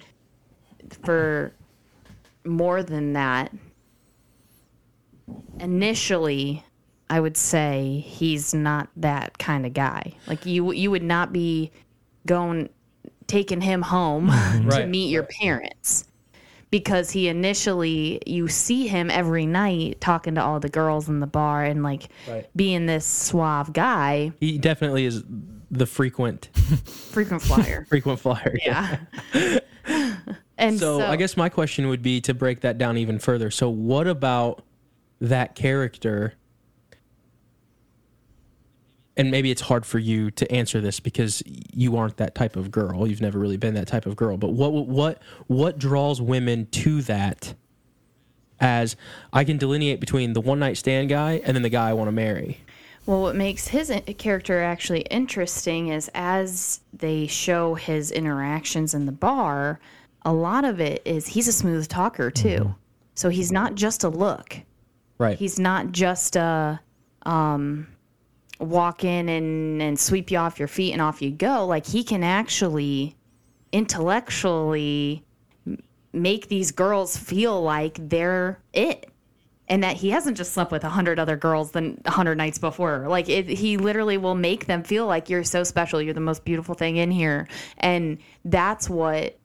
for 1.03 1.53
more 2.43 2.81
than 2.81 3.13
that, 3.13 3.51
initially 5.59 6.63
I 7.09 7.19
would 7.19 7.37
say 7.37 8.03
he's 8.07 8.53
not 8.53 8.89
that 8.97 9.37
kind 9.37 9.65
of 9.65 9.73
guy. 9.73 10.13
Like 10.27 10.45
you 10.45 10.71
you 10.73 10.89
would 10.89 11.03
not 11.03 11.31
be 11.31 11.71
going 12.25 12.69
taking 13.27 13.61
him 13.61 13.83
home 13.83 14.27
to 14.53 14.61
Right, 14.63 14.89
meet 14.89 15.09
your 15.11 15.23
parents 15.23 16.05
because 16.79 17.09
he 17.09 17.29
initially 17.29 18.21
you 18.25 18.49
see 18.49 18.85
him 18.85 19.09
every 19.09 19.45
night 19.45 20.01
talking 20.01 20.35
to 20.35 20.43
all 20.43 20.59
the 20.59 20.67
girls 20.67 21.07
in 21.07 21.21
the 21.21 21.27
bar 21.27 21.63
and 21.63 21.83
like 21.83 22.09
Right. 22.27 22.45
being 22.53 22.85
this 22.85 23.05
suave 23.05 23.71
guy, 23.71 24.33
He 24.41 24.57
definitely 24.57 25.05
is 25.05 25.23
the 25.71 25.85
frequent 25.85 26.49
frequent 26.85 27.41
flyer. 27.43 27.85
frequent 27.89 28.19
flyer. 28.19 28.57
yeah. 28.65 28.97
and 30.57 30.77
So, 30.77 30.99
so, 30.99 31.05
I 31.07 31.15
guess 31.15 31.37
my 31.37 31.47
question 31.47 31.87
would 31.87 32.01
be 32.01 32.19
to 32.21 32.33
break 32.33 32.59
that 32.61 32.77
down 32.77 32.97
even 32.97 33.19
further. 33.19 33.49
So 33.51 33.69
what 33.69 34.05
about 34.07 34.63
that 35.21 35.55
character? 35.55 36.33
And 39.17 39.31
maybe 39.31 39.49
it's 39.49 39.61
hard 39.61 39.85
for 39.85 39.97
you 39.97 40.29
to 40.31 40.51
answer 40.51 40.81
this 40.81 40.99
because 40.99 41.41
you 41.45 41.95
aren't 41.95 42.17
that 42.17 42.35
type 42.35 42.55
of 42.57 42.69
girl. 42.69 43.07
You've 43.07 43.21
never 43.21 43.39
really 43.39 43.57
been 43.57 43.73
that 43.75 43.87
type 43.87 44.05
of 44.05 44.15
girl. 44.15 44.35
But 44.37 44.49
what 44.49 44.71
what 44.73 45.21
what 45.47 45.77
draws 45.77 46.21
women 46.21 46.67
to 46.71 47.01
that? 47.03 47.53
As 48.59 48.95
I 49.33 49.43
can 49.43 49.57
delineate 49.57 49.99
between 49.99 50.33
the 50.33 50.41
one 50.41 50.59
night 50.59 50.77
stand 50.77 51.09
guy 51.09 51.41
and 51.43 51.55
then 51.55 51.61
the 51.61 51.69
guy 51.69 51.89
I 51.89 51.93
want 51.93 52.07
to 52.07 52.13
marry. 52.13 52.59
Well, 53.05 53.21
what 53.21 53.35
makes 53.35 53.67
his 53.67 53.93
character 54.17 54.61
actually 54.61 55.01
interesting 55.01 55.89
is 55.89 56.09
as 56.15 56.79
they 56.91 57.27
show 57.27 57.75
his 57.75 58.11
interactions 58.11 58.93
in 58.93 59.05
the 59.05 59.11
bar, 59.11 59.79
a 60.23 60.33
lot 60.33 60.65
of 60.65 60.79
it 60.79 61.01
is 61.05 61.27
he's 61.27 61.47
a 61.47 61.53
smooth 61.53 61.87
talker 61.87 62.31
too. 62.31 62.73
So 63.13 63.29
he's 63.29 63.51
not 63.51 63.75
just 63.75 64.03
a 64.03 64.09
look. 64.09 64.57
Right. 65.17 65.37
He's 65.37 65.59
not 65.59 65.91
just 65.91 66.35
a 66.35 66.79
um, 67.25 67.87
walk 68.59 69.03
in 69.03 69.29
and, 69.29 69.81
and 69.81 69.99
sweep 69.99 70.31
you 70.31 70.37
off 70.37 70.59
your 70.59 70.67
feet 70.67 70.93
and 70.93 71.01
off 71.01 71.21
you 71.21 71.31
go. 71.31 71.65
Like 71.65 71.85
he 71.85 72.03
can 72.03 72.23
actually 72.23 73.15
intellectually 73.71 75.23
make 76.13 76.47
these 76.47 76.71
girls 76.71 77.17
feel 77.17 77.61
like 77.61 77.97
they're 78.09 78.59
it 78.73 79.09
and 79.67 79.83
that 79.83 79.97
he 79.97 80.11
hasn't 80.11 80.37
just 80.37 80.53
slept 80.53 80.71
with 80.71 80.83
a 80.83 80.89
hundred 80.89 81.19
other 81.19 81.35
girls 81.35 81.71
than 81.71 82.01
a 82.05 82.11
hundred 82.11 82.37
nights 82.37 82.57
before. 82.57 83.07
Like 83.07 83.29
it, 83.29 83.47
he 83.47 83.77
literally 83.77 84.17
will 84.17 84.35
make 84.35 84.67
them 84.67 84.83
feel 84.83 85.05
like 85.07 85.29
you're 85.29 85.43
so 85.43 85.63
special. 85.63 86.01
You're 86.01 86.13
the 86.13 86.19
most 86.19 86.45
beautiful 86.45 86.75
thing 86.75 86.97
in 86.97 87.11
here, 87.11 87.47
and 87.77 88.19
that's 88.43 88.89
what 88.89 89.37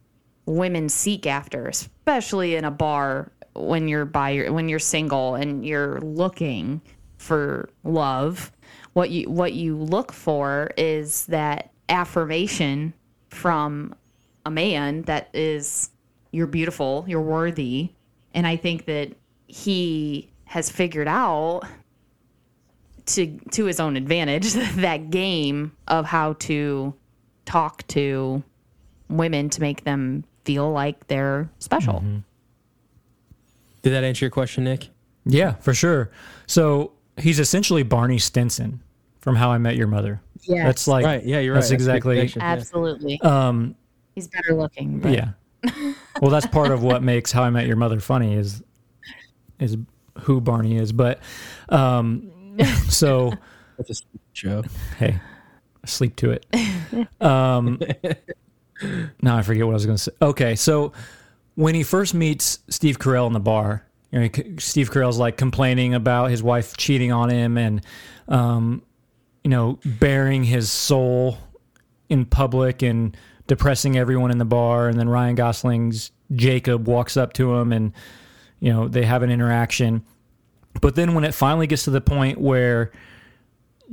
women 0.46 0.88
seek 0.88 1.26
after, 1.26 1.68
especially 1.68 2.54
in 2.56 2.64
a 2.64 2.70
bar 2.70 3.32
when 3.54 3.88
you're 3.88 4.04
by 4.04 4.30
your, 4.30 4.52
when 4.52 4.68
you're 4.68 4.78
single 4.78 5.34
and 5.34 5.64
you're 5.64 6.00
looking 6.00 6.82
for 7.16 7.70
love. 7.84 8.52
What 8.92 9.10
you 9.10 9.30
what 9.30 9.52
you 9.52 9.76
look 9.76 10.12
for 10.12 10.70
is 10.76 11.26
that 11.26 11.70
affirmation 11.88 12.92
from 13.28 13.94
a 14.44 14.50
man 14.50 15.02
that 15.02 15.28
is 15.32 15.90
you're 16.32 16.46
beautiful, 16.46 17.04
you're 17.06 17.20
worthy, 17.20 17.90
and 18.34 18.46
I 18.46 18.56
think 18.56 18.86
that 18.86 19.12
he 19.46 20.30
has 20.44 20.70
figured 20.70 21.08
out 21.08 21.62
to 23.06 23.38
to 23.52 23.64
his 23.64 23.80
own 23.80 23.96
advantage 23.96 24.52
that 24.76 25.10
game 25.10 25.72
of 25.88 26.06
how 26.06 26.34
to 26.34 26.94
talk 27.44 27.86
to 27.88 28.42
women 29.08 29.50
to 29.50 29.60
make 29.60 29.84
them 29.84 30.24
feel 30.44 30.70
like 30.70 31.06
they're 31.08 31.50
special. 31.58 31.94
Mm-hmm. 31.94 32.18
Did 33.82 33.90
that 33.90 34.04
answer 34.04 34.26
your 34.26 34.30
question, 34.30 34.64
Nick? 34.64 34.88
Yeah, 35.24 35.54
for 35.54 35.74
sure. 35.74 36.10
So 36.46 36.92
he's 37.20 37.38
essentially 37.38 37.82
Barney 37.82 38.18
Stinson 38.18 38.82
from 39.20 39.36
How 39.36 39.50
I 39.50 39.58
Met 39.58 39.76
Your 39.76 39.86
Mother. 39.86 40.20
Yeah, 40.42 40.64
That's 40.66 40.88
like 40.88 41.04
right. 41.04 41.24
Yeah, 41.24 41.40
you're 41.40 41.54
right. 41.54 41.60
That's 41.60 41.70
a 41.70 41.74
exactly- 41.74 42.16
connection. 42.16 42.42
Absolutely. 42.42 43.20
um 43.22 43.74
He's 44.14 44.26
better 44.28 44.54
looking. 44.54 44.98
But 45.00 45.12
yeah. 45.12 45.30
Well, 46.20 46.30
that's 46.30 46.46
part 46.46 46.70
of 46.72 46.82
what 46.82 47.02
makes 47.02 47.30
How 47.32 47.42
I 47.42 47.50
Met 47.50 47.66
Your 47.66 47.76
Mother 47.76 48.00
funny 48.00 48.34
is 48.34 48.62
is 49.58 49.76
who 50.20 50.40
Barney 50.40 50.76
is. 50.76 50.92
But 50.92 51.20
um 51.68 52.30
so 52.88 53.32
That's 53.76 53.90
a 53.90 53.94
stupid 53.94 54.20
show. 54.32 54.62
hey, 54.98 55.20
sleep 55.86 56.16
to 56.16 56.30
it. 56.30 56.46
Um, 57.20 57.80
now 59.22 59.36
I 59.36 59.42
forget 59.42 59.64
what 59.66 59.72
I 59.72 59.74
was 59.74 59.86
going 59.86 59.96
to 59.96 60.02
say. 60.02 60.12
Okay, 60.20 60.56
so 60.56 60.92
when 61.54 61.74
he 61.74 61.82
first 61.82 62.14
meets 62.14 62.58
Steve 62.68 62.98
Carell 62.98 63.26
in 63.26 63.32
the 63.32 63.40
bar, 63.40 63.86
you 64.10 64.20
know, 64.20 64.28
Steve 64.58 64.90
Carell's 64.90 65.18
like 65.18 65.36
complaining 65.36 65.94
about 65.94 66.30
his 66.30 66.42
wife 66.42 66.76
cheating 66.76 67.12
on 67.12 67.30
him 67.30 67.56
and, 67.56 67.84
um, 68.28 68.82
you 69.44 69.50
know, 69.50 69.78
bearing 69.84 70.44
his 70.44 70.70
soul 70.70 71.38
in 72.08 72.24
public 72.24 72.82
and 72.82 73.16
depressing 73.46 73.96
everyone 73.96 74.30
in 74.30 74.38
the 74.38 74.44
bar. 74.44 74.88
And 74.88 74.98
then 74.98 75.08
Ryan 75.08 75.36
Gosling's 75.36 76.10
Jacob 76.32 76.88
walks 76.88 77.16
up 77.16 77.32
to 77.34 77.54
him 77.54 77.72
and, 77.72 77.92
you 78.58 78.72
know, 78.72 78.88
they 78.88 79.04
have 79.04 79.22
an 79.22 79.30
interaction. 79.30 80.04
But 80.80 80.94
then 80.94 81.14
when 81.14 81.24
it 81.24 81.34
finally 81.34 81.66
gets 81.66 81.84
to 81.84 81.90
the 81.90 82.00
point 82.00 82.40
where 82.40 82.90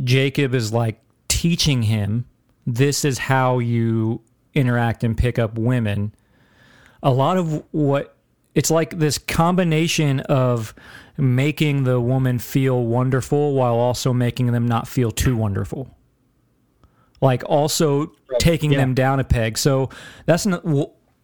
Jacob 0.03 0.53
is 0.53 0.71
like 0.73 1.01
teaching 1.27 1.83
him 1.83 2.25
this 2.67 3.05
is 3.05 3.17
how 3.17 3.59
you 3.59 4.21
interact 4.53 5.03
and 5.03 5.17
pick 5.17 5.39
up 5.39 5.57
women. 5.57 6.13
A 7.01 7.09
lot 7.09 7.37
of 7.37 7.63
what 7.71 8.16
it's 8.57 8.71
like 8.71 8.97
this 8.97 9.19
combination 9.19 10.19
of 10.21 10.73
making 11.15 11.83
the 11.83 12.01
woman 12.01 12.39
feel 12.39 12.83
wonderful 12.83 13.53
while 13.53 13.75
also 13.75 14.11
making 14.13 14.51
them 14.51 14.67
not 14.67 14.87
feel 14.87 15.11
too 15.11 15.37
wonderful. 15.37 15.95
Like 17.21 17.43
also 17.45 18.11
taking 18.39 18.71
Yeah. 18.71 18.79
them 18.79 18.95
down 18.95 19.19
a 19.19 19.23
peg. 19.23 19.57
So 19.59 19.89
that's 20.25 20.45
not 20.47 20.63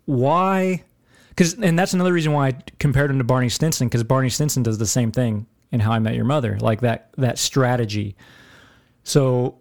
why 0.05 0.83
because 1.29 1.55
and 1.55 1.77
that's 1.77 1.93
another 1.95 2.13
reason 2.13 2.33
why 2.33 2.49
I 2.49 2.51
compared 2.77 3.09
him 3.09 3.17
to 3.17 3.23
Barney 3.23 3.49
Stinson 3.49 3.87
because 3.87 4.03
Barney 4.03 4.29
Stinson 4.29 4.61
does 4.61 4.77
the 4.77 4.85
same 4.85 5.11
thing 5.11 5.47
in 5.71 5.79
How 5.79 5.91
I 5.91 5.97
Met 5.99 6.13
Your 6.13 6.25
Mother, 6.25 6.59
like 6.59 6.81
that 6.81 7.09
that 7.17 7.39
strategy. 7.39 8.15
So 9.03 9.55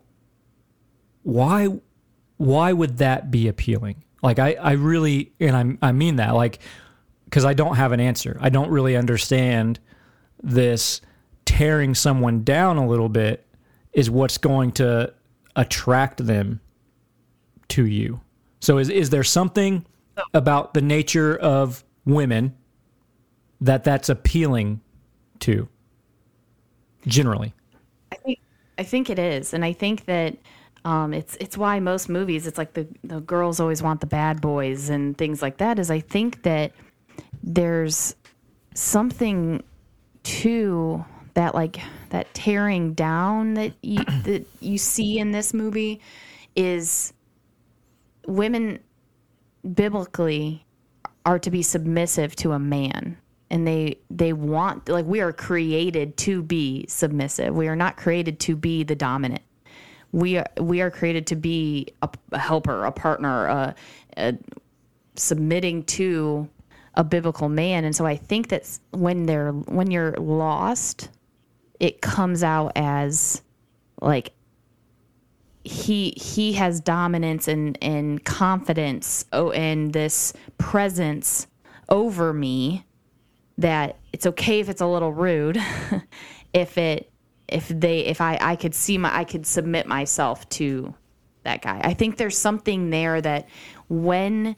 why 1.22 1.68
why 2.36 2.72
would 2.72 2.98
that 2.98 3.30
be 3.30 3.48
appealing? 3.48 4.04
Like 4.22 4.38
I 4.38 4.54
I 4.54 4.72
really 4.72 5.32
and 5.40 5.78
I 5.82 5.88
I 5.88 5.92
mean 5.92 6.16
that 6.16 6.34
like 6.34 6.58
because 7.32 7.46
I 7.46 7.54
don't 7.54 7.76
have 7.76 7.92
an 7.92 8.00
answer. 8.00 8.36
I 8.42 8.50
don't 8.50 8.68
really 8.68 8.94
understand 8.94 9.80
this 10.42 11.00
tearing 11.46 11.94
someone 11.94 12.44
down 12.44 12.76
a 12.76 12.86
little 12.86 13.08
bit 13.08 13.46
is 13.94 14.10
what's 14.10 14.36
going 14.36 14.72
to 14.72 15.14
attract 15.56 16.26
them 16.26 16.60
to 17.68 17.86
you. 17.86 18.20
So 18.60 18.76
is 18.76 18.90
is 18.90 19.08
there 19.08 19.24
something 19.24 19.86
about 20.34 20.74
the 20.74 20.82
nature 20.82 21.34
of 21.34 21.82
women 22.04 22.54
that 23.62 23.82
that's 23.82 24.10
appealing 24.10 24.82
to 25.40 25.68
generally? 27.06 27.54
I 28.12 28.16
think 28.16 28.40
I 28.76 28.82
think 28.82 29.08
it 29.08 29.18
is, 29.18 29.54
and 29.54 29.64
I 29.64 29.72
think 29.72 30.04
that 30.04 30.36
um, 30.84 31.14
it's 31.14 31.38
it's 31.40 31.56
why 31.56 31.80
most 31.80 32.10
movies 32.10 32.46
it's 32.46 32.58
like 32.58 32.74
the 32.74 32.86
the 33.02 33.20
girls 33.20 33.58
always 33.58 33.82
want 33.82 34.02
the 34.02 34.06
bad 34.06 34.42
boys 34.42 34.90
and 34.90 35.16
things 35.16 35.40
like 35.40 35.56
that. 35.56 35.78
Is 35.78 35.90
I 35.90 36.00
think 36.00 36.42
that 36.42 36.72
there's 37.42 38.14
something 38.74 39.62
to 40.22 41.04
that 41.34 41.54
like 41.54 41.80
that 42.10 42.32
tearing 42.34 42.94
down 42.94 43.54
that 43.54 43.72
you 43.82 44.04
that 44.24 44.44
you 44.60 44.78
see 44.78 45.18
in 45.18 45.32
this 45.32 45.52
movie 45.54 46.00
is 46.54 47.12
women 48.26 48.78
biblically 49.74 50.64
are 51.24 51.38
to 51.38 51.50
be 51.50 51.62
submissive 51.62 52.34
to 52.36 52.52
a 52.52 52.58
man. 52.58 53.16
And 53.50 53.66
they 53.66 53.98
they 54.10 54.32
want 54.32 54.88
like 54.88 55.04
we 55.04 55.20
are 55.20 55.32
created 55.32 56.16
to 56.18 56.42
be 56.42 56.86
submissive. 56.88 57.54
We 57.54 57.68
are 57.68 57.76
not 57.76 57.96
created 57.96 58.40
to 58.40 58.56
be 58.56 58.82
the 58.82 58.96
dominant. 58.96 59.42
We 60.10 60.38
are 60.38 60.46
we 60.58 60.80
are 60.80 60.90
created 60.90 61.26
to 61.28 61.36
be 61.36 61.88
a, 62.00 62.08
a 62.32 62.38
helper 62.38 62.84
a 62.84 62.92
partner 62.92 63.46
a, 63.46 63.74
a 64.16 64.38
submitting 65.16 65.84
to 65.84 66.48
a 66.94 67.04
biblical 67.04 67.48
man 67.48 67.84
and 67.84 67.96
so 67.96 68.04
i 68.04 68.16
think 68.16 68.48
that 68.48 68.78
when 68.90 69.26
they're 69.26 69.52
when 69.52 69.90
you're 69.90 70.12
lost 70.12 71.08
it 71.80 72.00
comes 72.00 72.42
out 72.42 72.72
as 72.76 73.42
like 74.00 74.32
he 75.64 76.10
he 76.16 76.52
has 76.52 76.80
dominance 76.80 77.48
and 77.48 77.78
and 77.80 78.24
confidence 78.24 79.24
oh 79.32 79.50
and 79.52 79.92
this 79.92 80.32
presence 80.58 81.46
over 81.88 82.32
me 82.32 82.84
that 83.58 83.96
it's 84.12 84.26
okay 84.26 84.60
if 84.60 84.68
it's 84.68 84.80
a 84.80 84.86
little 84.86 85.12
rude 85.12 85.58
if 86.52 86.76
it 86.76 87.12
if 87.48 87.68
they 87.68 88.00
if 88.00 88.20
I 88.20 88.38
I 88.40 88.56
could 88.56 88.74
see 88.74 88.98
my 88.98 89.14
I 89.14 89.24
could 89.24 89.46
submit 89.46 89.86
myself 89.86 90.48
to 90.50 90.94
that 91.44 91.62
guy. 91.62 91.80
I 91.82 91.94
think 91.94 92.16
there's 92.16 92.38
something 92.38 92.90
there 92.90 93.20
that 93.20 93.48
when 93.88 94.56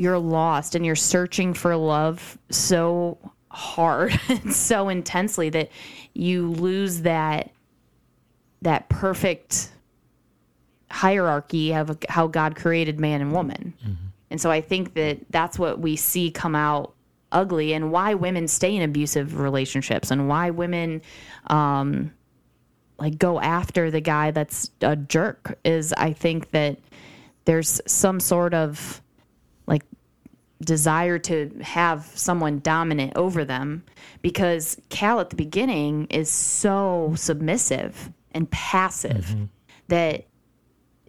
you're 0.00 0.18
lost 0.18 0.74
and 0.74 0.86
you're 0.86 0.96
searching 0.96 1.52
for 1.52 1.76
love 1.76 2.38
so 2.48 3.18
hard 3.50 4.18
and 4.28 4.54
so 4.54 4.88
intensely 4.88 5.50
that 5.50 5.68
you 6.14 6.50
lose 6.52 7.02
that 7.02 7.50
that 8.62 8.88
perfect 8.88 9.70
hierarchy 10.90 11.74
of 11.74 11.98
how 12.08 12.26
God 12.26 12.56
created 12.56 12.98
man 12.98 13.20
and 13.20 13.32
woman. 13.32 13.74
And 14.30 14.40
so 14.40 14.50
I 14.50 14.62
think 14.62 14.94
that 14.94 15.18
that's 15.28 15.58
what 15.58 15.80
we 15.80 15.96
see 15.96 16.30
come 16.30 16.54
out 16.54 16.94
ugly 17.30 17.74
and 17.74 17.92
why 17.92 18.14
women 18.14 18.48
stay 18.48 18.74
in 18.74 18.82
abusive 18.82 19.38
relationships 19.38 20.10
and 20.10 20.28
why 20.28 20.50
women 20.50 21.00
um 21.46 22.10
like 22.98 23.18
go 23.18 23.38
after 23.38 23.90
the 23.90 24.00
guy 24.00 24.30
that's 24.30 24.70
a 24.80 24.96
jerk 24.96 25.58
is 25.64 25.92
I 25.92 26.12
think 26.12 26.50
that 26.52 26.78
there's 27.44 27.80
some 27.86 28.18
sort 28.18 28.52
of 28.54 29.00
desire 30.62 31.18
to 31.18 31.50
have 31.62 32.04
someone 32.14 32.60
dominant 32.60 33.12
over 33.16 33.44
them 33.44 33.82
because 34.22 34.76
Cal 34.90 35.20
at 35.20 35.30
the 35.30 35.36
beginning 35.36 36.06
is 36.10 36.30
so 36.30 37.14
submissive 37.16 38.10
and 38.32 38.50
passive 38.50 39.26
mm-hmm. 39.26 39.44
that 39.88 40.26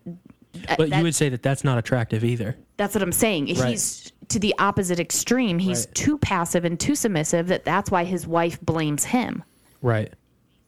uh, 0.07 0.75
But 0.77 0.89
that- 0.89 0.97
you 0.97 1.03
would 1.03 1.15
say 1.15 1.29
that 1.29 1.43
that's 1.43 1.63
not 1.63 1.77
attractive 1.77 2.23
either. 2.23 2.57
that's 2.77 2.95
what 2.95 3.03
I'm 3.03 3.11
saying. 3.11 3.47
He's 3.47 4.11
to 4.29 4.39
the 4.39 4.55
opposite 4.59 4.99
extreme. 4.99 5.59
He's 5.59 5.85
Right. 5.85 5.95
too 5.95 6.17
passive 6.17 6.63
and 6.65 6.79
too 6.79 6.95
submissive 6.95 7.47
that 7.47 7.65
that's 7.65 7.91
why 7.91 8.05
his 8.05 8.25
wife 8.25 8.59
blames 8.61 9.03
him. 9.03 9.43
Right. 9.81 10.13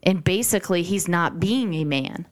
And 0.04 0.22
basically, 0.22 0.84
he's 0.84 1.08
not 1.08 1.39
being 1.39 1.74
a 1.76 1.86
man 1.86 2.28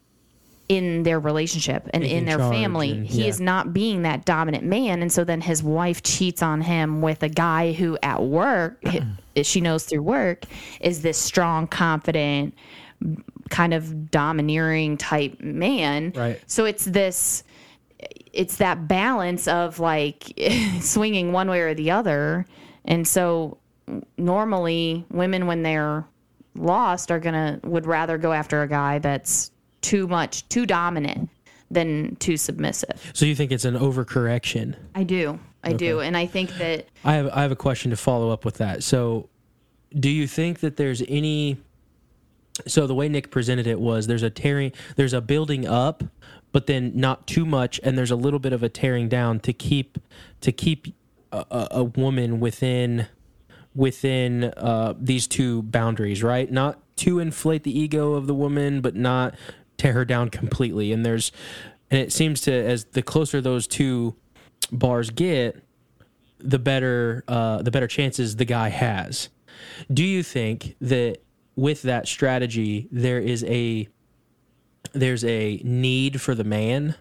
in 0.72 1.04
their 1.04 1.20
relationship 1.20 1.90
and 1.94 2.04
Taking 2.04 2.20
in 2.20 2.26
their 2.26 2.40
family. 2.40 2.92
and- 2.92 3.06
he 3.06 3.28
is 3.28 3.42
not 3.42 3.74
being 3.74 4.04
that 4.04 4.24
dominant 4.24 4.64
man. 4.64 5.02
And 5.02 5.12
so 5.12 5.26
then 5.26 5.42
his 5.42 5.62
wife 5.62 6.02
cheats 6.02 6.42
on 6.42 6.62
him 6.62 7.02
with 7.02 7.24
a 7.24 7.28
guy 7.30 7.74
who, 7.74 7.98
at 8.02 8.24
work, 8.24 8.82
she 9.44 9.60
knows 9.60 9.84
through 9.84 10.04
work, 10.04 10.46
is 10.80 11.02
this 11.02 11.18
strong, 11.18 11.68
confident, 11.68 12.54
kind 13.50 13.74
of 13.74 14.10
domineering 14.12 14.96
type 14.96 15.42
man. 15.42 16.14
Right. 16.16 16.40
So 16.48 16.64
it's 16.64 16.86
this 16.86 17.44
it's 18.34 18.56
that 18.58 18.88
balance 18.88 19.46
of 19.50 19.78
like 19.80 20.32
swinging 20.80 21.34
one 21.34 21.50
way 21.50 21.60
or 21.60 21.74
the 21.74 21.92
other. 21.92 22.46
And 22.86 23.06
so 23.06 23.58
normally 24.18 25.06
women 25.12 25.48
when 25.48 25.64
they're 25.64 26.06
lost 26.56 27.12
are 27.12 27.20
going 27.20 27.34
to 27.36 27.68
would 27.68 27.86
rather 27.86 28.18
go 28.18 28.32
after 28.32 28.62
a 28.62 28.68
guy 28.70 29.00
that's 29.00 29.52
too 29.82 30.08
much 30.08 30.48
too 30.50 30.65
dominant 30.65 31.30
than 31.70 32.15
too 32.17 32.38
submissive. 32.38 33.12
So 33.13 33.26
you 33.26 33.36
think 33.36 33.52
it's 33.52 33.65
an 33.65 33.76
overcorrection? 33.76 34.76
I 34.94 35.04
do. 35.04 35.39
I 35.63 35.74
do. 35.74 36.00
And 36.00 36.17
I 36.17 36.26
think 36.26 36.52
that 36.58 36.88
I 37.04 37.13
have 37.13 37.30
I 37.32 37.41
have 37.44 37.52
a 37.52 37.56
question 37.56 37.91
to 37.91 37.98
follow 37.98 38.32
up 38.32 38.46
with 38.46 38.56
that. 38.56 38.84
So, 38.84 39.30
do 39.98 40.10
you 40.10 40.28
think 40.28 40.60
that 40.62 40.78
there's 40.78 41.04
any? 41.08 41.58
So 42.67 42.86
the 42.86 42.96
way 42.96 43.08
Nick 43.08 43.32
presented 43.32 43.65
it 43.65 43.80
was 43.80 44.08
there's 44.08 44.24
a 44.24 44.30
tearing, 44.30 44.72
there's 44.96 45.13
a 45.13 45.22
building 45.22 45.67
up, 45.67 46.04
but 46.52 46.67
then 46.67 46.91
not 46.96 47.26
too 47.26 47.46
much, 47.46 47.80
and 47.84 47.98
there's 47.98 48.12
a 48.12 48.15
little 48.15 48.39
bit 48.39 48.54
of 48.54 48.62
a 48.62 48.70
tearing 48.70 49.08
down 49.08 49.39
to 49.41 49.54
keep 49.54 49.98
to 50.41 50.52
keep 50.52 50.88
a, 51.32 51.46
a, 51.50 51.67
a 51.72 51.84
woman 51.84 52.39
within 52.39 53.08
within 53.74 54.46
uh, 54.58 54.94
these 55.00 55.28
two 55.28 55.62
boundaries, 55.63 56.24
right? 56.24 56.52
Not 56.52 56.80
to 56.98 57.20
inflate 57.20 57.63
the 57.63 57.78
ego 57.78 58.13
of 58.13 58.28
the 58.28 58.36
woman, 58.36 58.82
but 58.82 58.96
not 58.96 59.36
tear 59.82 59.94
her 59.94 60.06
down 60.06 60.30
completely. 60.30 60.91
And 60.94 61.06
there's, 61.06 61.32
and 61.89 62.00
it 62.00 62.12
seems 62.13 62.41
to 62.41 62.52
as 62.54 62.86
the 62.86 63.02
closer 63.02 63.41
those 63.41 63.67
two 63.67 64.15
bars 64.72 65.10
get, 65.10 65.62
the 66.39 66.60
better 66.60 67.24
uh, 67.28 67.62
the 67.62 67.72
better 67.72 67.88
chances 67.88 68.36
the 68.36 68.46
guy 68.46 68.70
has. 68.70 69.30
Do 69.94 70.04
you 70.04 70.24
think 70.24 70.76
that 70.82 71.17
with 71.56 71.82
that 71.84 72.08
strategy 72.08 72.88
there 72.91 73.20
is 73.20 73.44
a 73.44 73.88
there's 74.94 75.24
a 75.26 75.62
need 75.63 76.20
for 76.22 76.34
the 76.34 76.44
man 76.46 76.96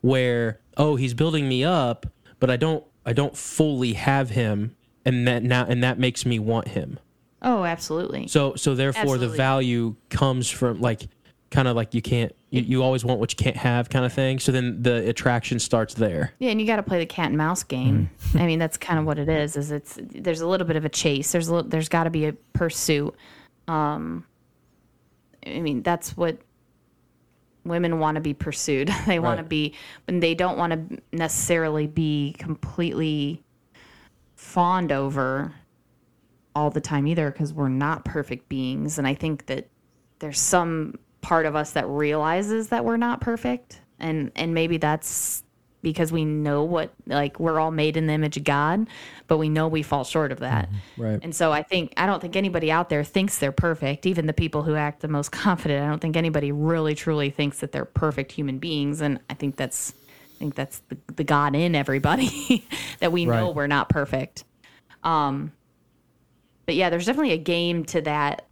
where 0.00 0.60
oh 0.76 0.94
he's 0.96 1.12
building 1.12 1.48
me 1.48 1.64
up 1.64 2.06
but 2.38 2.50
i 2.50 2.56
don't 2.56 2.84
i 3.04 3.12
don't 3.12 3.36
fully 3.36 3.94
have 3.94 4.30
him 4.30 4.74
and 5.04 5.26
that 5.26 5.42
now 5.42 5.66
and 5.68 5.82
that 5.82 5.98
makes 5.98 6.24
me 6.24 6.38
want 6.38 6.68
him 6.68 6.98
Oh, 7.42 7.64
absolutely. 7.64 8.28
so 8.28 8.54
so 8.54 8.74
therefore 8.76 9.18
the 9.18 9.28
value 9.28 9.96
comes 10.08 10.48
from 10.48 10.80
like 10.80 11.08
kind 11.54 11.68
of 11.68 11.76
like 11.76 11.94
you 11.94 12.02
can't 12.02 12.34
you, 12.50 12.62
you 12.62 12.82
always 12.82 13.04
want 13.04 13.20
what 13.20 13.30
you 13.32 13.36
can't 13.36 13.56
have 13.56 13.88
kind 13.88 14.04
of 14.04 14.12
thing 14.12 14.40
so 14.40 14.50
then 14.50 14.82
the 14.82 15.08
attraction 15.08 15.58
starts 15.60 15.94
there 15.94 16.34
Yeah, 16.40 16.50
and 16.50 16.60
you 16.60 16.66
got 16.66 16.76
to 16.76 16.82
play 16.82 16.98
the 16.98 17.06
cat 17.06 17.28
and 17.28 17.36
mouse 17.38 17.62
game. 17.62 18.10
I 18.34 18.44
mean, 18.46 18.58
that's 18.58 18.76
kind 18.76 18.98
of 18.98 19.04
what 19.06 19.18
it 19.20 19.28
is. 19.28 19.56
Is 19.56 19.70
it's 19.70 19.96
there's 20.02 20.40
a 20.40 20.46
little 20.48 20.66
bit 20.66 20.74
of 20.76 20.84
a 20.84 20.88
chase. 20.88 21.30
There's 21.32 21.46
a 21.48 21.54
little, 21.54 21.70
there's 21.70 21.88
got 21.88 22.04
to 22.04 22.10
be 22.10 22.26
a 22.26 22.32
pursuit. 22.52 23.14
Um, 23.68 24.26
I 25.46 25.60
mean, 25.60 25.82
that's 25.82 26.16
what 26.16 26.38
women 27.64 27.98
want 28.00 28.16
to 28.16 28.20
be 28.20 28.34
pursued. 28.34 28.88
they 29.06 29.18
want 29.20 29.38
to 29.38 29.42
Right. 29.42 29.48
be, 29.48 29.74
and 30.08 30.22
they 30.22 30.34
don't 30.34 30.58
want 30.58 30.72
to 30.90 30.98
necessarily 31.12 31.86
be 31.86 32.34
completely 32.38 33.42
fawned 34.34 34.90
over 34.92 35.54
all 36.54 36.70
the 36.70 36.80
time 36.80 37.06
either, 37.06 37.30
because 37.30 37.52
we're 37.52 37.68
not 37.68 38.04
perfect 38.04 38.48
beings. 38.48 38.98
And 38.98 39.06
I 39.06 39.14
think 39.14 39.46
that 39.46 39.68
there's 40.18 40.38
some 40.40 40.98
part 41.24 41.46
of 41.46 41.56
us 41.56 41.70
that 41.70 41.88
realizes 41.88 42.68
that 42.68 42.84
we're 42.84 42.98
not 42.98 43.20
perfect. 43.20 43.80
And 43.98 44.30
and 44.36 44.52
maybe 44.52 44.76
that's 44.76 45.42
because 45.80 46.12
we 46.12 46.24
know 46.24 46.62
what 46.62 46.92
like 47.06 47.40
we're 47.40 47.58
all 47.58 47.70
made 47.70 47.96
in 47.96 48.06
the 48.06 48.12
image 48.12 48.36
of 48.36 48.44
God 48.44 48.86
but 49.26 49.38
we 49.38 49.48
know 49.48 49.68
we 49.68 49.82
fall 49.82 50.04
short 50.04 50.32
of 50.32 50.40
that. 50.40 50.68
Right. 50.98 51.18
And 51.22 51.34
so 51.34 51.50
I 51.50 51.62
think 51.62 51.94
I 51.96 52.04
don't 52.06 52.20
think 52.20 52.36
anybody 52.36 52.70
out 52.70 52.90
there 52.90 53.02
thinks 53.02 53.38
they're 53.38 53.52
perfect 53.52 54.04
even 54.06 54.26
the 54.26 54.34
people 54.34 54.62
who 54.62 54.74
act 54.74 55.00
the 55.00 55.08
most 55.08 55.32
confident. 55.32 55.84
I 55.84 55.88
don't 55.88 56.00
think 56.00 56.16
anybody 56.16 56.52
really 56.52 56.94
truly 56.94 57.30
thinks 57.30 57.60
that 57.60 57.72
they're 57.72 57.86
perfect 57.86 58.32
human 58.32 58.58
beings. 58.58 59.00
And 59.00 59.18
I 59.30 59.34
think 59.34 59.56
that's 59.56 59.94
I 60.34 60.38
think 60.38 60.54
that's 60.54 60.80
the, 60.88 60.98
the 61.14 61.24
God 61.24 61.54
in 61.54 61.74
everybody 61.74 62.66
that 63.00 63.12
we 63.12 63.24
know 63.24 63.50
we're 63.50 63.66
not 63.66 63.88
perfect. 63.88 64.44
Um 65.02 65.52
but 66.66 66.74
yeah 66.74 66.90
there's 66.90 67.06
definitely 67.06 67.32
a 67.32 67.38
game 67.38 67.84
to 67.86 68.00
that 68.02 68.46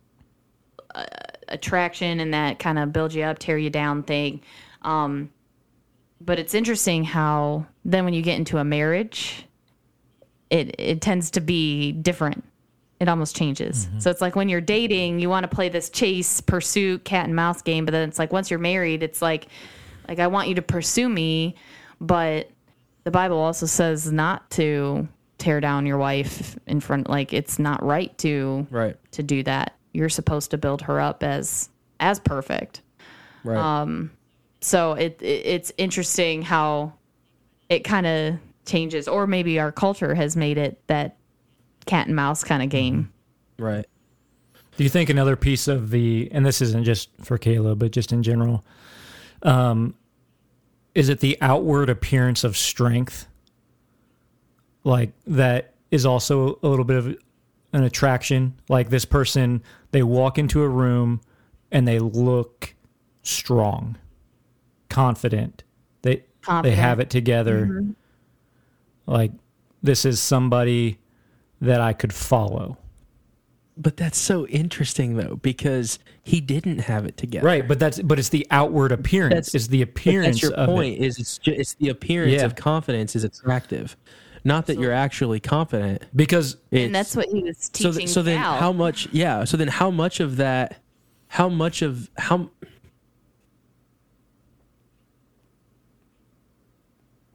attraction 1.48 2.20
and 2.20 2.35
that 2.35 2.59
kind 2.59 2.78
of 2.78 2.92
build 2.92 3.12
you 3.14 3.22
up, 3.22 3.38
tear 3.38 3.59
you 3.59 3.70
down 3.70 4.02
thing. 4.02 4.40
Um, 4.83 5.31
but 6.20 6.38
it's 6.38 6.55
interesting 6.55 7.05
how 7.05 7.66
then 7.85 8.05
when 8.05 8.14
you 8.14 8.22
get 8.22 8.37
into 8.37 8.59
a 8.59 8.64
marriage, 8.64 9.46
it 10.50 10.76
it 10.78 11.00
tends 11.00 11.33
to 11.33 11.40
be 11.40 11.92
different. 11.92 12.44
It 13.00 13.09
almost 13.09 13.35
changes. 13.35 13.88
So 13.98 14.11
it's 14.11 14.20
like 14.20 14.37
when 14.37 14.48
you're 14.48 14.61
dating, 14.61 15.18
you 15.18 15.28
want 15.28 15.42
to 15.42 15.48
play 15.48 15.68
this 15.68 15.90
chase, 15.90 16.40
pursuit, 16.40 17.05
cat 17.05 17.24
and 17.24 17.35
mouse 17.35 17.61
game, 17.61 17.85
but 17.85 17.90
then 17.90 18.09
it's 18.09 18.18
like 18.18 18.33
once 18.33 18.48
you're 18.48 18.61
married, 18.61 19.02
it's 19.02 19.20
like 19.20 19.48
like 20.09 20.20
I 20.20 20.28
want 20.28 20.48
you 20.48 20.55
to 20.57 20.62
pursue 20.62 21.09
me, 21.09 21.57
but 22.00 22.48
the 23.05 23.11
Bible 23.11 23.38
also 23.38 23.66
says 23.66 24.12
not 24.12 24.48
to 24.52 25.09
tear 25.38 25.59
down 25.61 25.87
your 25.87 25.98
wife 25.98 26.57
in 26.68 26.78
front 26.78 27.11
like 27.11 27.33
it's 27.33 27.59
not 27.59 27.83
right 27.83 28.16
to 28.18 28.66
right 28.70 28.96
to 29.12 29.24
do 29.24 29.42
that. 29.42 29.76
You're 29.92 30.09
supposed 30.09 30.50
to 30.52 30.59
build 30.59 30.83
her 30.83 31.00
up 31.00 31.22
as 31.22 31.68
as 32.00 32.18
perfect. 32.18 32.83
right 33.44 33.59
Um, 33.59 34.11
So 34.61 34.92
it, 34.94 35.20
it 35.22 35.46
it's 35.46 35.72
interesting 35.76 36.42
how 36.42 36.94
it 37.68 37.85
kind 37.85 38.07
of 38.07 38.38
changes, 38.66 39.09
or 39.09 39.26
maybe 39.26 39.59
our 39.59 39.72
culture 39.72 40.14
has 40.14 40.37
made 40.37 40.59
it 40.59 40.81
that 40.87 41.16
cat 41.87 42.07
and 42.07 42.14
mouse 42.14 42.44
kind 42.44 42.62
of 42.62 42.68
game. 42.68 43.12
right 43.59 43.87
Do 44.76 44.85
you 44.85 44.90
think 44.90 45.11
another 45.11 45.37
piece 45.37 45.68
of 45.68 45.90
the, 45.90 46.28
and 46.33 46.46
this 46.46 46.62
isn't 46.62 46.85
just 46.85 47.11
for 47.20 47.38
Kayla, 47.38 47.78
but 47.78 47.90
just 47.90 48.12
in 48.12 48.22
general, 48.22 48.64
um, 49.42 49.94
is 50.94 51.09
it 51.09 51.20
the 51.20 51.37
outward 51.40 51.90
appearance 51.90 52.44
of 52.44 52.57
strength? 52.57 53.26
Like 54.85 55.12
that 55.26 55.74
is 55.90 56.07
also 56.07 56.59
a 56.62 56.68
little 56.68 56.85
bit 56.85 56.96
of 56.96 57.16
an 57.72 57.82
attraction. 57.85 58.54
Like 58.68 58.90
this 58.90 59.04
person, 59.04 59.62
they 59.90 60.02
walk 60.02 60.38
into 60.38 60.62
a 60.62 60.68
room 60.68 61.20
and 61.70 61.87
they 61.88 61.98
look 61.98 62.74
strong, 63.22 63.96
confident. 64.88 65.64
They 66.02 66.24
they 66.62 66.72
have 66.72 67.00
it 67.00 67.11
together. 67.11 67.66
Mm-hmm. 67.66 67.90
Like 69.06 69.32
this 69.82 70.04
is 70.04 70.20
somebody 70.20 70.98
that 71.61 71.80
I 71.80 71.92
could 71.92 72.12
follow. 72.12 72.78
but 73.76 73.96
that's 73.96 74.18
so 74.18 74.46
interesting 74.48 75.16
though 75.16 75.37
because 75.42 75.98
he 76.22 76.40
didn't 76.40 76.80
have 76.80 77.06
it 77.06 77.16
together 77.16 77.46
Right, 77.46 77.66
but 77.66 77.78
that's 77.78 78.00
but 78.02 78.18
it's 78.18 78.28
the 78.28 78.46
outward 78.50 78.92
appearance. 78.92 79.35
That's- 79.46 79.54
It's 79.54 79.66
the 79.68 79.82
appearance 79.82 80.40
that's 80.40 80.42
your 80.42 80.52
of 80.54 80.66
point 80.68 80.98
it. 80.98 81.04
is 81.06 81.18
it's 81.18 81.38
just, 81.38 81.58
it's 81.58 81.74
the 81.74 81.88
appearance 81.88 82.32
Yeah. 82.35 82.44
of 82.44 82.54
confidence 82.56 83.16
is 83.16 83.24
attractive 83.24 83.96
not 84.44 84.66
that 84.66 84.78
you're 84.78 84.92
actually 84.92 85.38
confident 85.40 86.02
Because 86.14 86.57
and 86.72 86.94
that's 86.94 87.14
what 87.16 87.28
he 87.28 87.42
was 87.42 87.59
so, 87.59 87.70
teaching. 87.72 87.92
th- 87.92 88.09
so 88.11 88.22
then 88.22 88.38
Cal. 88.38 88.57
how 88.59 88.72
much 88.72 89.09
yeah 89.12 89.44
so 89.44 89.57
then 89.57 89.68
how 89.68 89.90
much 89.90 90.20
of 90.20 90.37
that 90.37 90.78
how 91.28 91.48
much 91.48 91.83
of 91.83 92.11
how 92.18 92.50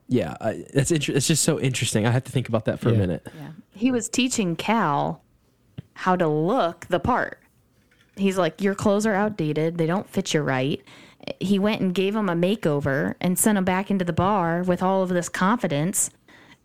yeah 0.07 0.35
I, 0.39 0.65
that's 0.73 0.91
inter- 0.91 1.13
it's 1.13 1.27
just 1.27 1.43
so 1.43 1.59
interesting 1.59 2.05
i 2.05 2.11
have 2.11 2.23
to 2.25 2.31
think 2.31 2.47
about 2.47 2.65
that 2.65 2.79
for 2.79 2.89
Yeah. 2.89 2.95
a 2.95 2.97
minute 2.99 3.27
Yeah. 3.35 3.49
He 3.73 3.91
was 3.91 4.09
teaching 4.09 4.55
Cal 4.55 5.21
how 5.93 6.15
to 6.15 6.27
look 6.27 6.87
the 6.87 6.99
part. 6.99 7.39
He's 8.15 8.35
like, 8.35 8.59
Your 8.59 8.73
clothes 8.73 9.05
are 9.05 9.13
outdated. 9.13 9.77
They 9.77 9.85
don't 9.85 10.09
fit 10.09 10.33
you 10.33 10.41
right. 10.41 10.81
He 11.39 11.59
went 11.59 11.81
and 11.81 11.93
gave 11.93 12.15
him 12.15 12.27
a 12.27 12.33
makeover 12.33 13.13
and 13.21 13.37
sent 13.37 13.55
him 13.55 13.65
back 13.65 13.91
into 13.91 14.03
the 14.03 14.13
bar 14.13 14.63
with 14.63 14.81
all 14.81 15.03
of 15.03 15.09
this 15.09 15.29
confidence. 15.29 16.09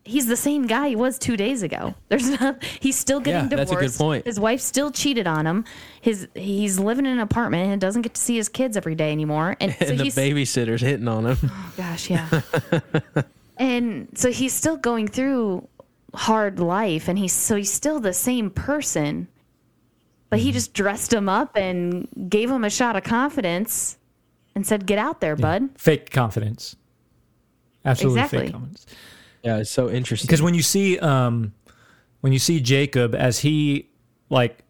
He's 0.05 0.27
the 0.27 0.37
same 0.37 0.67
guy 0.67 0.89
he 0.89 0.97
was 0.97 1.17
two 1.19 1.37
days 1.37 1.63
ago. 1.63 1.95
There's 2.09 2.29
not. 2.41 2.63
He's 2.81 2.97
still 2.97 3.21
getting 3.21 3.51
Yeah, 3.51 3.57
that's 3.57 3.71
divorced. 3.71 3.95
a 3.95 3.99
good 3.99 4.05
point. 4.05 4.27
His 4.27 4.41
wife 4.41 4.61
still 4.61 4.91
cheated 4.91 5.27
on 5.29 5.47
him. 5.47 5.65
His 6.01 6.27
he's 6.35 6.79
living 6.79 7.07
in 7.07 7.13
an 7.13 7.21
apartment 7.21 7.71
and 7.71 7.81
doesn't 7.81 8.03
get 8.03 8.15
to 8.15 8.21
see 8.21 8.37
his 8.37 8.49
kids 8.49 8.77
every 8.77 8.95
day 8.97 9.13
anymore. 9.13 9.57
And 9.61 9.75
so 9.79 9.95
the 9.95 10.05
he's 10.05 10.17
babysitter's 10.17 10.81
hitting 10.81 11.07
on 11.07 11.27
him 11.27 11.39
Oh, 11.45 11.73
gosh, 11.77 12.11
yeah. 12.11 12.41
and 13.59 14.09
so 14.15 14.33
he's 14.33 14.53
still 14.53 14.77
going 14.77 15.07
through 15.07 15.69
hard 16.15 16.59
life 16.61 17.09
and 17.09 17.19
he's 17.19 17.33
so 17.33 17.57
he's 17.57 17.73
still 17.73 18.01
the 18.01 18.13
same 18.13 18.51
person. 18.51 19.29
But 20.31 20.41
he 20.41 20.49
mm-hmm. 20.49 20.55
just 20.55 20.73
dressed 20.73 21.13
him 21.13 21.29
up 21.29 21.57
and 21.57 22.09
gave 22.29 22.51
him 22.51 22.65
a 22.65 22.71
shot 22.71 22.97
of 22.97 23.05
confidence 23.05 23.99
and 24.55 24.67
said, 24.67 24.87
"Get 24.87 24.99
out 24.99 25.21
there, 25.21 25.37
bud." 25.37 25.71
fake 25.79 26.11
confidence. 26.11 26.75
Absolutely 27.85 28.21
Exactly. 28.21 28.39
fake 28.47 28.53
confidence. 28.53 28.87
Yeah 29.43 29.59
it's 29.59 29.71
so 29.71 29.91
interesting 29.91 30.27
Because 30.27 30.43
when 30.43 30.55
you 30.55 30.63
see 30.63 30.99
um 30.99 31.53
when 32.23 32.33
you 32.33 32.39
see 32.39 32.61
Jacob 32.61 33.15
as 33.15 33.41
he 33.41 33.91
like 34.31 34.65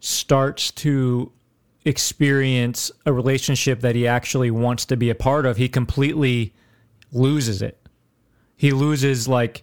starts 0.00 0.70
to 0.72 1.32
experience 1.84 2.90
a 3.06 3.12
relationship 3.12 3.80
that 3.80 3.94
he 3.94 4.06
actually 4.06 4.50
wants 4.50 4.84
to 4.86 4.96
be 4.96 5.08
a 5.08 5.14
part 5.14 5.46
of, 5.46 5.56
he 5.56 5.68
completely 5.68 6.52
loses 7.12 7.62
it. 7.62 7.80
He 8.56 8.72
loses 8.72 9.28
like 9.28 9.62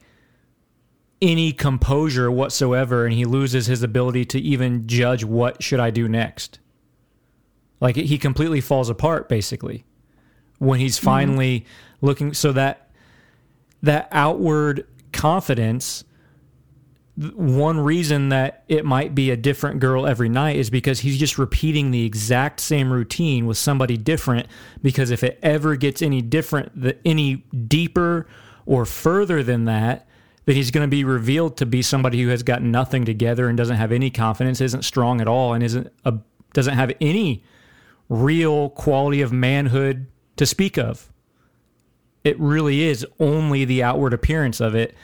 any 1.21 1.51
composure 1.51 2.31
whatsoever 2.31 3.05
and 3.05 3.13
he 3.13 3.25
loses 3.25 3.67
his 3.67 3.83
ability 3.83 4.25
to 4.25 4.39
even 4.39 4.87
judge 4.87 5.23
what 5.23 5.61
should 5.61 5.81
I 5.81 5.89
do 5.91 6.07
next. 6.07 6.59
Like 7.81 7.97
he 7.97 8.17
completely 8.17 8.61
falls 8.61 8.89
apart 8.89 9.27
basically 9.27 9.83
when 10.59 10.79
he's 10.79 10.97
finally 10.97 11.65
looking 11.99 12.33
so 12.33 12.53
that 12.53 12.82
that 13.83 14.07
outward 14.11 14.87
confidence 15.11 16.03
one 17.15 17.79
reason 17.79 18.29
that 18.29 18.63
it 18.67 18.83
might 18.83 19.13
be 19.13 19.29
a 19.29 19.37
different 19.37 19.79
girl 19.79 20.07
every 20.07 20.29
night 20.29 20.55
is 20.55 20.71
because 20.71 21.01
he's 21.01 21.17
just 21.19 21.37
repeating 21.37 21.91
the 21.91 22.05
exact 22.05 22.59
same 22.59 22.91
routine 22.91 23.45
with 23.45 23.57
somebody 23.57 23.97
different 23.97 24.47
because 24.81 25.11
if 25.11 25.23
it 25.23 25.37
ever 25.43 25.75
gets 25.75 26.01
any 26.01 26.23
different 26.23 26.71
any 27.05 27.35
deeper 27.67 28.25
or 28.65 28.83
further 28.83 29.43
than 29.43 29.65
that 29.65 30.07
that 30.45 30.55
he's 30.55 30.71
going 30.71 30.83
to 30.83 30.89
be 30.89 31.03
revealed 31.03 31.55
to 31.57 31.67
be 31.67 31.83
somebody 31.83 32.19
who 32.21 32.29
has 32.29 32.41
got 32.41 32.63
nothing 32.63 33.05
together 33.05 33.47
and 33.47 33.57
doesn't 33.57 33.77
have 33.77 33.91
any 33.91 34.09
confidence 34.09 34.59
isn't 34.59 34.83
strong 34.83 35.21
at 35.21 35.27
all 35.27 35.53
and 35.53 35.63
isn't 35.63 35.93
a, 36.05 36.15
doesn't 36.53 36.73
have 36.73 36.91
any 36.99 37.43
real 38.09 38.71
quality 38.71 39.21
of 39.21 39.31
manhood 39.31 40.07
to 40.35 40.47
speak 40.47 40.79
of 40.79 41.12
it 42.23 42.39
really 42.39 42.83
is 42.83 43.05
only 43.19 43.65
the 43.65 43.83
outward 43.83 44.13
appearance 44.13 44.59
of 44.59 44.75
it. 44.75 44.95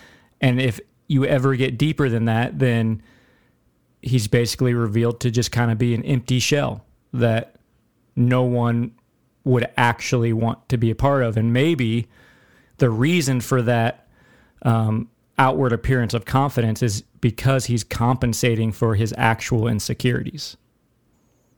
And 0.42 0.62
if 0.62 0.80
you 1.08 1.26
ever 1.26 1.56
get 1.56 1.78
deeper 1.78 2.10
than 2.10 2.26
that, 2.26 2.60
then 2.60 3.02
he's 4.02 4.28
basically 4.28 4.74
revealed 4.74 5.20
to 5.22 5.32
just 5.32 5.52
kind 5.52 5.72
of 5.72 5.78
be 5.78 5.94
an 5.94 6.04
empty 6.06 6.40
shell 6.40 6.86
that 7.14 7.56
no 8.16 8.44
one 8.44 8.92
would 9.44 9.68
actually 9.78 10.32
want 10.34 10.70
to 10.70 10.78
be 10.78 10.92
a 10.92 10.96
part 10.96 11.24
of. 11.24 11.36
And 11.36 11.52
maybe 11.52 12.08
the 12.78 12.90
reason 12.90 13.42
for 13.42 13.62
that 13.64 14.08
um, 14.62 15.10
outward 15.38 15.74
appearance 15.74 16.14
of 16.14 16.26
confidence 16.26 16.84
is 16.84 17.02
because 17.22 17.66
he's 17.66 17.84
compensating 17.84 18.72
for 18.72 18.96
his 18.96 19.14
actual 19.18 19.68
insecurities. 19.68 20.56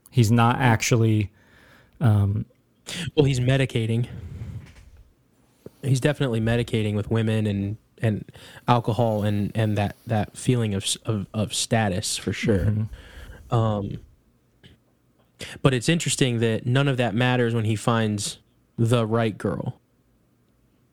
He's 0.09 0.31
not 0.31 0.59
actually 0.59 1.31
Well, 3.15 3.25
he's 3.25 3.39
medicating. 3.39 4.07
He's 5.83 5.99
definitely 5.99 6.39
medicating 6.41 6.95
with 6.95 7.09
women 7.11 7.47
and 7.47 7.77
and 8.01 8.25
alcohol 8.67 9.23
and 9.23 9.51
and 9.55 9.77
that 9.77 9.95
that 10.07 10.35
feeling 10.37 10.73
of 10.73 10.85
of, 11.05 11.27
of 11.33 11.53
status 11.53 12.17
for 12.17 12.33
sure. 12.33 12.73
Um, 13.51 13.99
but 15.61 15.73
it's 15.73 15.89
interesting 15.89 16.39
that 16.39 16.65
none 16.65 16.87
of 16.87 16.97
that 16.97 17.15
matters 17.15 17.53
when 17.53 17.65
he 17.65 17.75
finds 17.75 18.37
the 18.77 19.05
right 19.05 19.37
girl. 19.37 19.79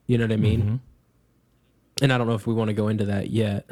You 0.07 0.19
know 0.19 0.25
what 0.25 0.33
I 0.33 0.37
mean? 0.37 0.81
And 2.01 2.13
I 2.13 2.19
don't 2.19 2.27
know 2.27 2.35
if 2.35 2.47
we 2.47 2.55
want 2.55 2.69
to 2.69 2.75
go 2.75 2.89
into 2.89 3.05
that 3.07 3.31
yet. 3.31 3.69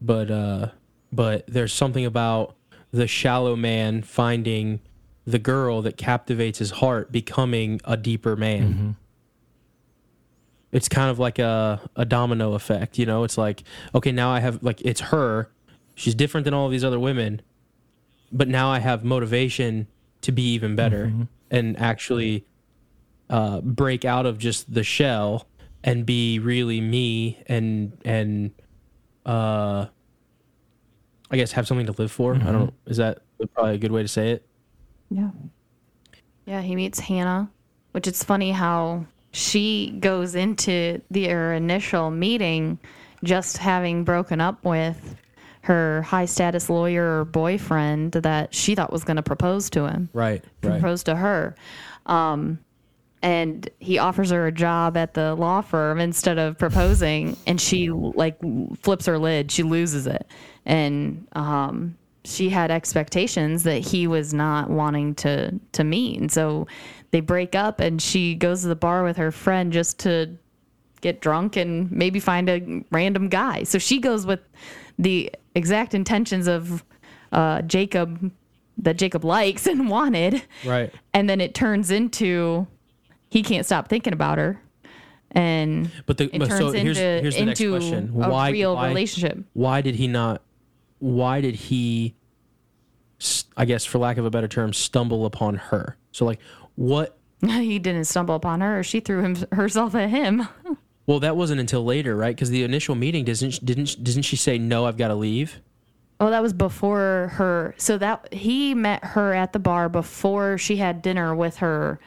But 0.00 0.30
uh 0.30 0.68
but 1.12 1.46
there's 1.46 1.72
something 1.72 2.04
about 2.04 2.54
the 2.92 3.06
shallow 3.06 3.56
man 3.56 4.02
finding 4.02 4.80
the 5.26 5.38
girl 5.38 5.82
that 5.82 5.96
captivates 5.96 6.58
his 6.58 6.70
heart 6.72 7.10
becoming 7.10 7.80
a 7.84 7.96
deeper 7.96 8.36
man. 8.36 8.96
It's 10.76 10.88
kind 10.88 11.10
of 11.10 11.18
like 11.18 11.38
a 11.38 11.80
a 11.96 12.04
domino 12.04 12.54
effect, 12.54 12.98
you 12.98 13.06
know? 13.06 13.24
It's 13.24 13.38
like, 13.38 13.64
okay, 13.94 14.12
now 14.12 14.30
I 14.30 14.40
have 14.40 14.62
like 14.62 14.80
it's 14.82 15.00
her. 15.00 15.50
She's 15.94 16.14
different 16.14 16.44
than 16.44 16.54
all 16.54 16.66
of 16.66 16.72
these 16.72 16.84
other 16.84 17.00
women 17.00 17.40
but 18.32 18.48
now 18.48 18.70
I 18.70 18.78
have 18.80 19.04
motivation 19.04 19.86
to 20.22 20.32
be 20.32 20.52
even 20.52 20.76
better 20.76 21.12
and 21.50 21.78
actually 21.78 22.46
uh, 23.30 23.60
break 23.60 24.04
out 24.04 24.26
of 24.26 24.38
just 24.38 24.72
the 24.72 24.82
shell 24.82 25.46
and 25.84 26.04
be 26.04 26.38
really 26.38 26.80
me 26.80 27.42
and 27.46 27.96
and 28.04 28.50
uh, 29.24 29.86
I 31.30 31.36
guess 31.36 31.52
have 31.52 31.66
something 31.66 31.86
to 31.86 31.92
live 31.92 32.10
for. 32.10 32.34
I 32.34 32.52
don't. 32.52 32.74
Is 32.86 32.96
that 32.96 33.18
probably 33.54 33.74
a 33.74 33.78
good 33.78 33.92
way 33.92 34.02
to 34.02 34.08
say 34.08 34.32
it? 34.32 34.46
Yeah. 35.10 35.30
Yeah, 36.44 36.62
he 36.62 36.76
meets 36.76 37.00
Hannah, 37.00 37.50
which 37.92 38.06
it's 38.06 38.22
funny 38.22 38.52
how 38.52 39.06
she 39.36 39.90
goes 40.00 40.34
into 40.34 40.98
their 41.10 41.52
initial 41.52 42.10
meeting 42.10 42.78
just 43.22 43.58
having 43.58 44.02
broken 44.02 44.40
up 44.40 44.64
with 44.64 45.14
her 45.60 46.00
high 46.02 46.24
status 46.24 46.70
lawyer 46.70 47.20
or 47.20 47.24
boyfriend 47.26 48.12
that 48.12 48.54
she 48.54 48.74
thought 48.74 48.90
was 48.90 49.04
going 49.04 49.16
to 49.16 49.22
propose 49.22 49.68
to 49.68 49.86
him, 49.86 50.08
Right. 50.14 50.42
Right. 50.62 50.80
propose 50.80 51.02
to 51.04 51.14
her. 51.14 51.54
Um, 52.06 52.60
and 53.20 53.68
he 53.78 53.98
offers 53.98 54.30
her 54.30 54.46
a 54.46 54.52
job 54.52 54.96
at 54.96 55.12
the 55.12 55.34
law 55.34 55.60
firm 55.60 56.00
instead 56.00 56.38
of 56.38 56.56
proposing 56.56 57.36
and 57.46 57.60
she 57.60 57.90
like 57.90 58.38
flips 58.80 59.04
her 59.06 59.18
lid 59.18 59.50
she 59.50 59.62
loses 59.62 60.06
it 60.06 60.26
and 60.66 61.26
um 61.32 61.96
she 62.24 62.48
had 62.50 62.70
expectations 62.70 63.62
that 63.62 63.78
he 63.78 64.06
was 64.06 64.34
not 64.34 64.68
wanting 64.68 65.14
to 65.14 65.58
to 65.72 65.82
meet 65.82 66.20
and 66.20 66.30
so 66.30 66.66
they 67.10 67.20
break 67.20 67.54
up 67.54 67.80
and 67.80 68.00
she 68.02 68.34
goes 68.34 68.62
to 68.62 68.68
the 68.68 68.76
bar 68.76 69.04
with 69.04 69.16
her 69.16 69.30
friend 69.30 69.72
just 69.72 69.98
to 70.00 70.36
get 71.00 71.20
drunk 71.20 71.56
and 71.56 71.90
maybe 71.92 72.18
find 72.20 72.48
a 72.48 72.82
random 72.90 73.28
guy 73.28 73.62
so 73.62 73.78
she 73.78 73.98
goes 73.98 74.26
with 74.26 74.40
the 74.98 75.30
exact 75.54 75.94
intentions 75.94 76.46
of 76.48 76.84
uh 77.32 77.60
jacob 77.62 78.30
that 78.78 78.96
jacob 78.98 79.24
likes 79.24 79.66
and 79.66 79.88
wanted 79.96 80.42
Right. 80.64 80.92
and 81.14 81.28
then 81.28 81.40
it 81.40 81.54
turns 81.54 81.90
into 81.90 82.66
he 83.28 83.42
can't 83.42 83.64
stop 83.66 83.88
thinking 83.88 84.12
about 84.12 84.38
her 84.38 84.60
and 85.32 85.90
But 86.06 86.16
the 86.18 86.24
it 86.34 86.38
turns 86.38 86.58
so 86.58 86.70
here's 86.72 86.96
into 86.98 87.20
here's 87.22 87.36
the 87.36 87.44
next 87.44 87.60
into 87.60 87.72
question: 87.72 88.08
a 88.22 88.28
Why 88.30 88.50
real 88.50 88.74
why, 88.74 88.88
relationship 88.88 89.38
Why 89.52 89.80
did 89.82 89.96
he 89.96 90.06
not? 90.06 90.40
Why 90.98 91.40
did 91.42 91.56
he? 91.56 92.14
I 93.56 93.64
guess, 93.64 93.84
for 93.84 93.98
lack 93.98 94.18
of 94.18 94.24
a 94.24 94.30
better 94.30 94.48
term, 94.48 94.72
stumble 94.72 95.26
upon 95.26 95.56
her. 95.56 95.96
So 96.12 96.24
like, 96.24 96.38
what 96.76 97.16
he 97.46 97.78
didn't 97.78 98.04
stumble 98.04 98.34
upon 98.34 98.60
her 98.60 98.78
or 98.78 98.82
she 98.82 99.00
threw 99.00 99.20
him 99.22 99.36
herself 99.52 99.94
at 99.94 100.10
him 100.10 100.46
Well, 101.06 101.20
that 101.20 101.36
wasn't 101.36 101.60
until 101.60 101.84
later, 101.84 102.16
right? 102.16 102.34
Because 102.34 102.50
the 102.50 102.64
initial 102.64 102.96
meeting 102.96 103.24
doesn't 103.24 103.64
didn't 103.64 104.02
didn't 104.02 104.22
she 104.22 104.34
say 104.34 104.58
no? 104.58 104.86
I've 104.86 104.96
got 104.96 105.08
to 105.08 105.14
leave. 105.14 105.60
oh 106.18 106.30
that 106.30 106.42
was 106.42 106.52
before 106.52 107.30
her 107.34 107.74
so 107.78 107.96
that 107.98 108.32
he 108.34 108.74
met 108.74 109.04
her 109.04 109.32
at 109.32 109.52
the 109.52 109.60
bar 109.60 109.88
before 109.88 110.58
she 110.58 110.76
had 110.78 111.02
dinner 111.02 111.32
with 111.32 111.58
her 111.58 112.00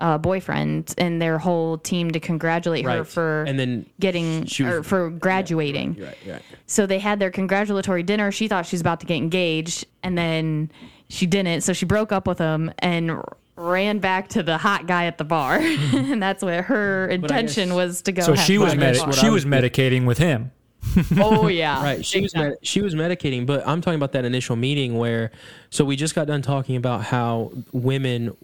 uh, 0.00 0.18
boyfriend 0.18 0.92
and 0.98 1.22
their 1.22 1.38
whole 1.38 1.78
team 1.78 2.10
to 2.10 2.18
congratulate 2.18 2.84
her 2.84 3.04
for 3.04 3.44
And 3.44 3.56
then 3.60 3.86
getting 4.00 4.46
she 4.46 4.64
was- 4.64 4.72
or 4.74 4.82
for 4.82 5.10
graduating 5.10 5.94
right, 6.00 6.16
right. 6.26 6.42
So 6.66 6.84
they 6.86 6.98
had 6.98 7.20
their 7.20 7.30
congratulatory 7.30 8.02
dinner. 8.02 8.32
She 8.32 8.48
thought 8.48 8.66
she 8.66 8.74
was 8.74 8.80
about 8.80 8.98
to 9.00 9.06
get 9.06 9.18
engaged, 9.18 9.84
and 10.02 10.18
then 10.18 10.72
she 11.08 11.26
didn't. 11.26 11.60
So 11.60 11.72
she 11.72 11.86
broke 11.86 12.10
up 12.10 12.26
with 12.26 12.38
him 12.38 12.72
and 12.80 13.12
ran 13.56 13.98
back 13.98 14.28
to 14.30 14.42
the 14.42 14.58
hot 14.58 14.86
guy 14.86 15.06
at 15.06 15.18
the 15.18 15.24
bar, 15.24 15.56
and 15.60 16.22
that's 16.22 16.42
what 16.42 16.64
her 16.64 17.08
intention 17.08 17.68
guess- 17.68 17.76
was 17.76 18.02
to 18.02 18.12
go. 18.12 18.22
So 18.22 18.34
she 18.34 18.58
was 18.58 18.74
medi- 18.74 18.98
she 18.98 19.28
was 19.28 19.44
was 19.44 19.44
medicating 19.44 20.06
with 20.06 20.18
him. 20.18 20.50
Oh 21.16 21.46
yeah, 21.46 21.80
Right. 21.82 22.04
She 22.04 22.20
was 22.20 22.34
med- 22.34 22.56
she 22.62 22.82
was 22.82 22.94
medicating, 22.94 23.46
but 23.46 23.66
I'm 23.66 23.80
talking 23.80 23.96
about 23.96 24.12
that 24.12 24.24
initial 24.24 24.56
meeting 24.56 24.98
where 24.98 25.30
so 25.70 25.84
we 25.84 25.94
just 25.96 26.14
got 26.14 26.26
done 26.26 26.42
talking 26.42 26.76
about 26.76 27.04
how 27.04 27.52
women 27.72 28.36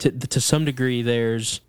to 0.00 0.10
to 0.10 0.40
some 0.40 0.64
degree 0.64 1.02
there's 1.02 1.60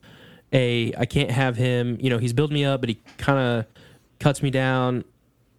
a 0.51 0.91
I 0.97 1.05
can't 1.05 1.29
have 1.29 1.55
him, 1.55 1.97
you 2.01 2.09
know, 2.09 2.17
he's 2.17 2.33
built 2.33 2.51
me 2.51 2.65
up, 2.65 2.81
but 2.81 2.89
he 2.89 2.97
kind 3.17 3.39
of 3.39 3.65
cuts 4.19 4.41
me 4.41 4.49
down 4.49 5.03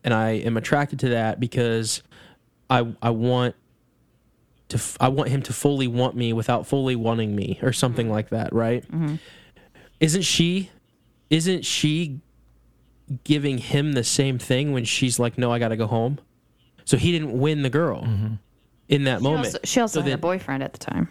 and 0.02 0.12
I 0.12 0.30
am 0.30 0.56
attracted 0.56 0.98
to 1.00 1.10
that 1.10 1.38
because 1.38 2.02
I 2.68 2.84
I 3.00 3.10
want 3.10 3.54
to 4.68 4.76
f- 4.76 4.96
I 5.00 5.08
want 5.08 5.30
him 5.30 5.42
to 5.42 5.52
fully 5.52 5.86
want 5.86 6.14
me 6.16 6.32
without 6.32 6.66
fully 6.66 6.96
wanting 6.96 7.34
me 7.34 7.58
or 7.62 7.72
something 7.72 8.06
mm-hmm. 8.06 8.14
like 8.14 8.28
that, 8.30 8.52
right? 8.52 8.82
Mm-hmm. 8.90 9.16
Isn't 10.00 10.22
she 10.22 10.70
isn't 11.30 11.64
she 11.64 12.20
giving 13.24 13.58
him 13.58 13.92
the 13.92 14.04
same 14.04 14.38
thing 14.38 14.72
when 14.72 14.84
she's 14.84 15.18
like, 15.18 15.38
"No, 15.38 15.50
I 15.52 15.58
got 15.58 15.68
to 15.68 15.76
go 15.76 15.86
home." 15.86 16.18
So 16.84 16.96
he 16.96 17.12
didn't 17.12 17.38
win 17.38 17.62
the 17.62 17.70
girl 17.70 18.02
mm-hmm. 18.02 18.34
in 18.88 19.04
that 19.04 19.18
She 19.18 19.22
moment. 19.24 19.46
also, 19.46 19.58
she 19.64 19.80
also 19.80 20.00
So 20.00 20.02
had 20.02 20.08
a 20.08 20.10
then- 20.12 20.20
boyfriend 20.20 20.62
at 20.62 20.72
the 20.72 20.78
time, 20.78 21.08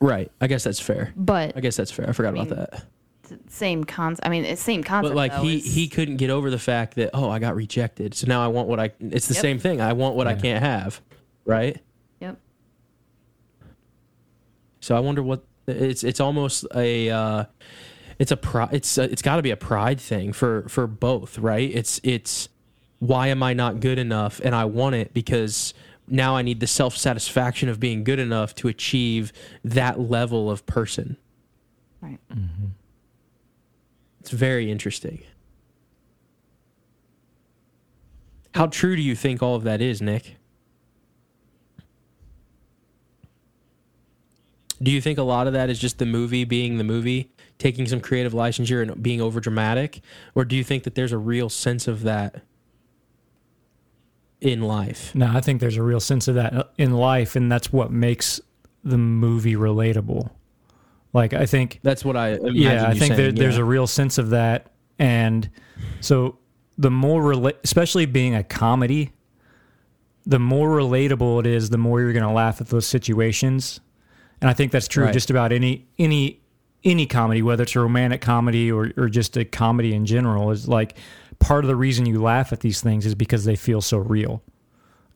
right? 0.00 0.30
I 0.40 0.46
guess 0.46 0.64
that's 0.64 0.80
fair. 0.80 1.12
but 1.16 1.56
I 1.56 1.60
guess 1.60 1.76
that's 1.76 1.90
fair. 1.90 2.08
I 2.08 2.12
forgot 2.12 2.34
about 2.34 2.48
mean, 2.48 2.56
that. 2.58 2.84
same 3.48 3.84
concept. 3.84 4.26
I 4.26 4.30
mean, 4.30 4.44
it's 4.44 4.60
same 4.62 4.82
concept. 4.82 5.10
But 5.10 5.16
like 5.16 5.32
though, 5.32 5.42
he 5.42 5.56
is- 5.58 5.74
he 5.74 5.88
couldn't 5.88 6.16
get 6.16 6.30
over 6.30 6.50
the 6.50 6.58
fact 6.58 6.94
that 6.96 7.10
oh 7.14 7.28
I 7.30 7.38
got 7.38 7.54
rejected. 7.56 8.14
So 8.14 8.26
now 8.26 8.42
I 8.44 8.48
want 8.48 8.68
what 8.68 8.80
I. 8.80 8.90
It's 9.00 9.28
the 9.28 9.34
Yep. 9.34 9.42
same 9.42 9.58
thing. 9.58 9.80
I 9.80 9.92
want 9.92 10.16
what 10.16 10.26
I 10.26 10.34
can't 10.34 10.62
have, 10.62 11.00
right? 11.44 11.80
Yep. 14.82 14.86
So 14.86 14.96
I 14.96 15.00
wonder 15.00 15.22
what 15.22 15.44
it's. 15.66 16.04
It's 16.04 16.20
almost 16.20 16.66
a. 16.74 17.10
Uh, 17.10 17.44
it's 18.18 18.30
a 18.30 18.36
pri- 18.36 18.68
It's 18.72 18.98
a, 18.98 19.04
it's 19.04 19.22
got 19.22 19.36
to 19.36 19.42
be 19.42 19.50
a 19.50 19.56
pride 19.56 20.00
thing 20.00 20.32
for 20.32 20.68
for 20.68 20.86
both, 20.86 21.38
right? 21.38 21.70
It's 21.72 22.00
it's 22.02 22.48
why 22.98 23.28
am 23.28 23.42
I 23.42 23.52
not 23.52 23.80
good 23.80 23.98
enough, 23.98 24.40
and 24.44 24.54
I 24.54 24.64
want 24.64 24.94
it 24.94 25.14
because 25.14 25.74
now 26.08 26.36
I 26.36 26.42
need 26.42 26.60
the 26.60 26.66
self 26.66 26.96
satisfaction 26.96 27.68
of 27.68 27.80
being 27.80 28.04
good 28.04 28.18
enough 28.18 28.54
to 28.56 28.68
achieve 28.68 29.32
that 29.64 30.00
level 30.00 30.50
of 30.50 30.66
person. 30.66 31.16
Right. 32.00 32.18
Mm-hmm. 32.32 32.66
It's 34.20 34.30
very 34.30 34.70
interesting. 34.70 35.22
How 38.54 38.66
true 38.66 38.96
do 38.96 39.02
you 39.02 39.16
think 39.16 39.42
all 39.42 39.54
of 39.56 39.64
that 39.64 39.80
is, 39.80 40.02
Nick? 40.02 40.36
Do 44.82 44.90
you 44.90 45.00
think 45.00 45.18
a 45.18 45.22
lot 45.22 45.46
of 45.46 45.52
that 45.52 45.70
is 45.70 45.78
just 45.78 45.98
the 45.98 46.06
movie 46.06 46.44
being 46.44 46.78
the 46.78 46.84
movie, 46.84 47.30
taking 47.58 47.86
some 47.86 48.00
creative 48.00 48.34
license 48.34 48.68
here 48.68 48.82
and 48.82 49.02
being 49.02 49.20
over 49.20 49.40
dramatic? 49.40 50.00
Or 50.34 50.44
do 50.44 50.56
you 50.56 50.64
think 50.64 50.84
that 50.84 50.94
there's 50.94 51.12
a 51.12 51.18
real 51.18 51.48
sense 51.48 51.86
of 51.86 52.02
that 52.02 52.42
in 54.40 54.62
life? 54.62 55.14
No, 55.14 55.30
I 55.32 55.40
think 55.40 55.60
there's 55.60 55.76
a 55.76 55.82
real 55.82 56.00
sense 56.00 56.26
of 56.26 56.34
that 56.34 56.54
uh, 56.54 56.64
in 56.78 56.92
life, 56.92 57.36
and 57.36 57.50
that's 57.50 57.72
what 57.72 57.90
makes 57.90 58.40
the 58.82 58.98
movie 58.98 59.54
relatable. 59.54 60.30
Like 61.12 61.34
I 61.34 61.46
think 61.46 61.78
That's 61.82 62.04
what 62.04 62.16
I 62.16 62.38
yeah, 62.42 62.88
I 62.88 62.94
think 62.94 63.16
there, 63.16 63.26
saying, 63.26 63.34
there's 63.34 63.56
yeah. 63.56 63.62
a 63.62 63.64
real 63.64 63.86
sense 63.86 64.16
of 64.16 64.30
that, 64.30 64.72
and 64.98 65.48
so 66.00 66.38
the 66.78 66.90
more 66.90 67.22
rela- 67.22 67.58
especially 67.62 68.06
being 68.06 68.34
a 68.34 68.42
comedy, 68.42 69.12
the 70.24 70.38
more 70.38 70.70
relatable 70.70 71.40
it 71.40 71.46
is, 71.46 71.68
the 71.68 71.78
more 71.78 72.00
you're 72.00 72.14
going 72.14 72.24
to 72.24 72.30
laugh 72.30 72.62
at 72.62 72.68
those 72.68 72.86
situations, 72.86 73.80
and 74.42 74.50
I 74.50 74.52
think 74.52 74.72
that's 74.72 74.88
true 74.88 75.04
Right. 75.04 75.12
just 75.14 75.30
about 75.30 75.52
any 75.52 75.86
any 75.98 76.40
any 76.84 77.06
comedy, 77.06 77.40
whether 77.42 77.62
it's 77.62 77.74
a 77.76 77.80
romantic 77.80 78.20
comedy 78.20 78.70
or 78.70 78.92
or 78.98 79.08
just 79.08 79.36
a 79.38 79.44
comedy 79.46 79.94
in 79.94 80.04
general. 80.04 80.50
Is 80.50 80.68
like 80.68 80.98
part 81.38 81.64
of 81.64 81.68
the 81.68 81.76
reason 81.76 82.04
you 82.06 82.20
laugh 82.20 82.52
at 82.52 82.60
these 82.60 82.80
things 82.82 83.06
is 83.06 83.14
because 83.14 83.44
they 83.44 83.56
feel 83.56 83.80
so 83.80 83.98
real, 83.98 84.42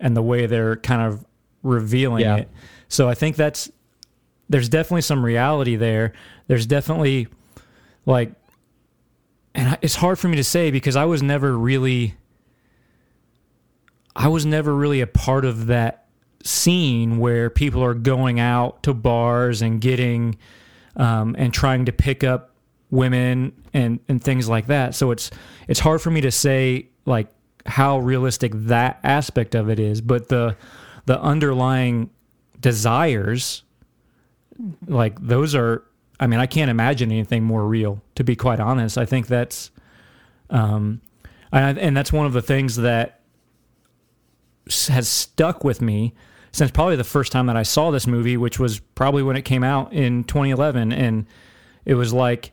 and 0.00 0.16
the 0.16 0.22
way 0.22 0.46
they're 0.46 0.76
kind 0.76 1.02
of 1.02 1.26
revealing 1.62 2.22
Yeah. 2.22 2.36
it. 2.36 2.50
So 2.88 3.08
I 3.08 3.14
think 3.14 3.36
that's 3.36 3.70
there's 4.48 4.68
definitely 4.68 5.02
some 5.02 5.24
reality 5.24 5.74
there. 5.76 6.12
There's 6.46 6.66
definitely 6.66 7.26
like, 8.06 8.32
and 9.56 9.76
it's 9.82 9.96
hard 9.96 10.20
for 10.20 10.28
me 10.28 10.36
to 10.36 10.44
say 10.44 10.70
because 10.70 10.94
I 10.94 11.04
was 11.04 11.20
never 11.20 11.58
really, 11.58 12.14
I 14.14 14.28
was 14.28 14.46
never 14.46 14.72
really 14.74 15.00
a 15.00 15.06
part 15.08 15.44
of 15.44 15.66
that 15.66 16.05
scene 16.46 17.18
where 17.18 17.50
people 17.50 17.82
are 17.82 17.94
going 17.94 18.40
out 18.40 18.82
to 18.84 18.94
bars 18.94 19.62
and 19.62 19.80
getting 19.80 20.36
um, 20.96 21.34
and 21.38 21.52
trying 21.52 21.84
to 21.86 21.92
pick 21.92 22.24
up 22.24 22.54
women 22.90 23.52
and 23.74 24.00
and 24.08 24.22
things 24.22 24.48
like 24.48 24.66
that. 24.68 24.94
So 24.94 25.10
it's 25.10 25.30
it's 25.68 25.80
hard 25.80 26.00
for 26.00 26.10
me 26.10 26.20
to 26.22 26.30
say 26.30 26.88
like 27.04 27.28
how 27.66 27.98
realistic 27.98 28.52
that 28.54 29.00
aspect 29.02 29.54
of 29.54 29.68
it 29.68 29.78
is, 29.78 30.00
but 30.00 30.28
the 30.28 30.56
the 31.06 31.20
underlying 31.20 32.10
desires 32.60 33.62
like 34.86 35.20
those 35.20 35.54
are 35.54 35.84
I 36.18 36.26
mean, 36.26 36.40
I 36.40 36.46
can't 36.46 36.70
imagine 36.70 37.12
anything 37.12 37.44
more 37.44 37.66
real 37.66 38.02
to 38.14 38.24
be 38.24 38.36
quite 38.36 38.60
honest. 38.60 38.96
I 38.96 39.04
think 39.04 39.26
that's 39.26 39.70
um 40.50 41.00
and, 41.52 41.78
and 41.78 41.96
that's 41.96 42.12
one 42.12 42.26
of 42.26 42.32
the 42.32 42.42
things 42.42 42.76
that 42.76 43.20
has 44.88 45.08
stuck 45.08 45.62
with 45.62 45.80
me 45.80 46.14
since 46.56 46.70
probably 46.70 46.96
the 46.96 47.04
first 47.04 47.32
time 47.32 47.44
that 47.46 47.56
I 47.56 47.64
saw 47.64 47.90
this 47.90 48.06
movie, 48.06 48.38
which 48.38 48.58
was 48.58 48.80
probably 48.80 49.22
when 49.22 49.36
it 49.36 49.42
came 49.42 49.62
out 49.62 49.92
in 49.92 50.24
2011 50.24 50.90
and 50.90 51.26
it 51.84 51.92
was 51.92 52.14
like 52.14 52.50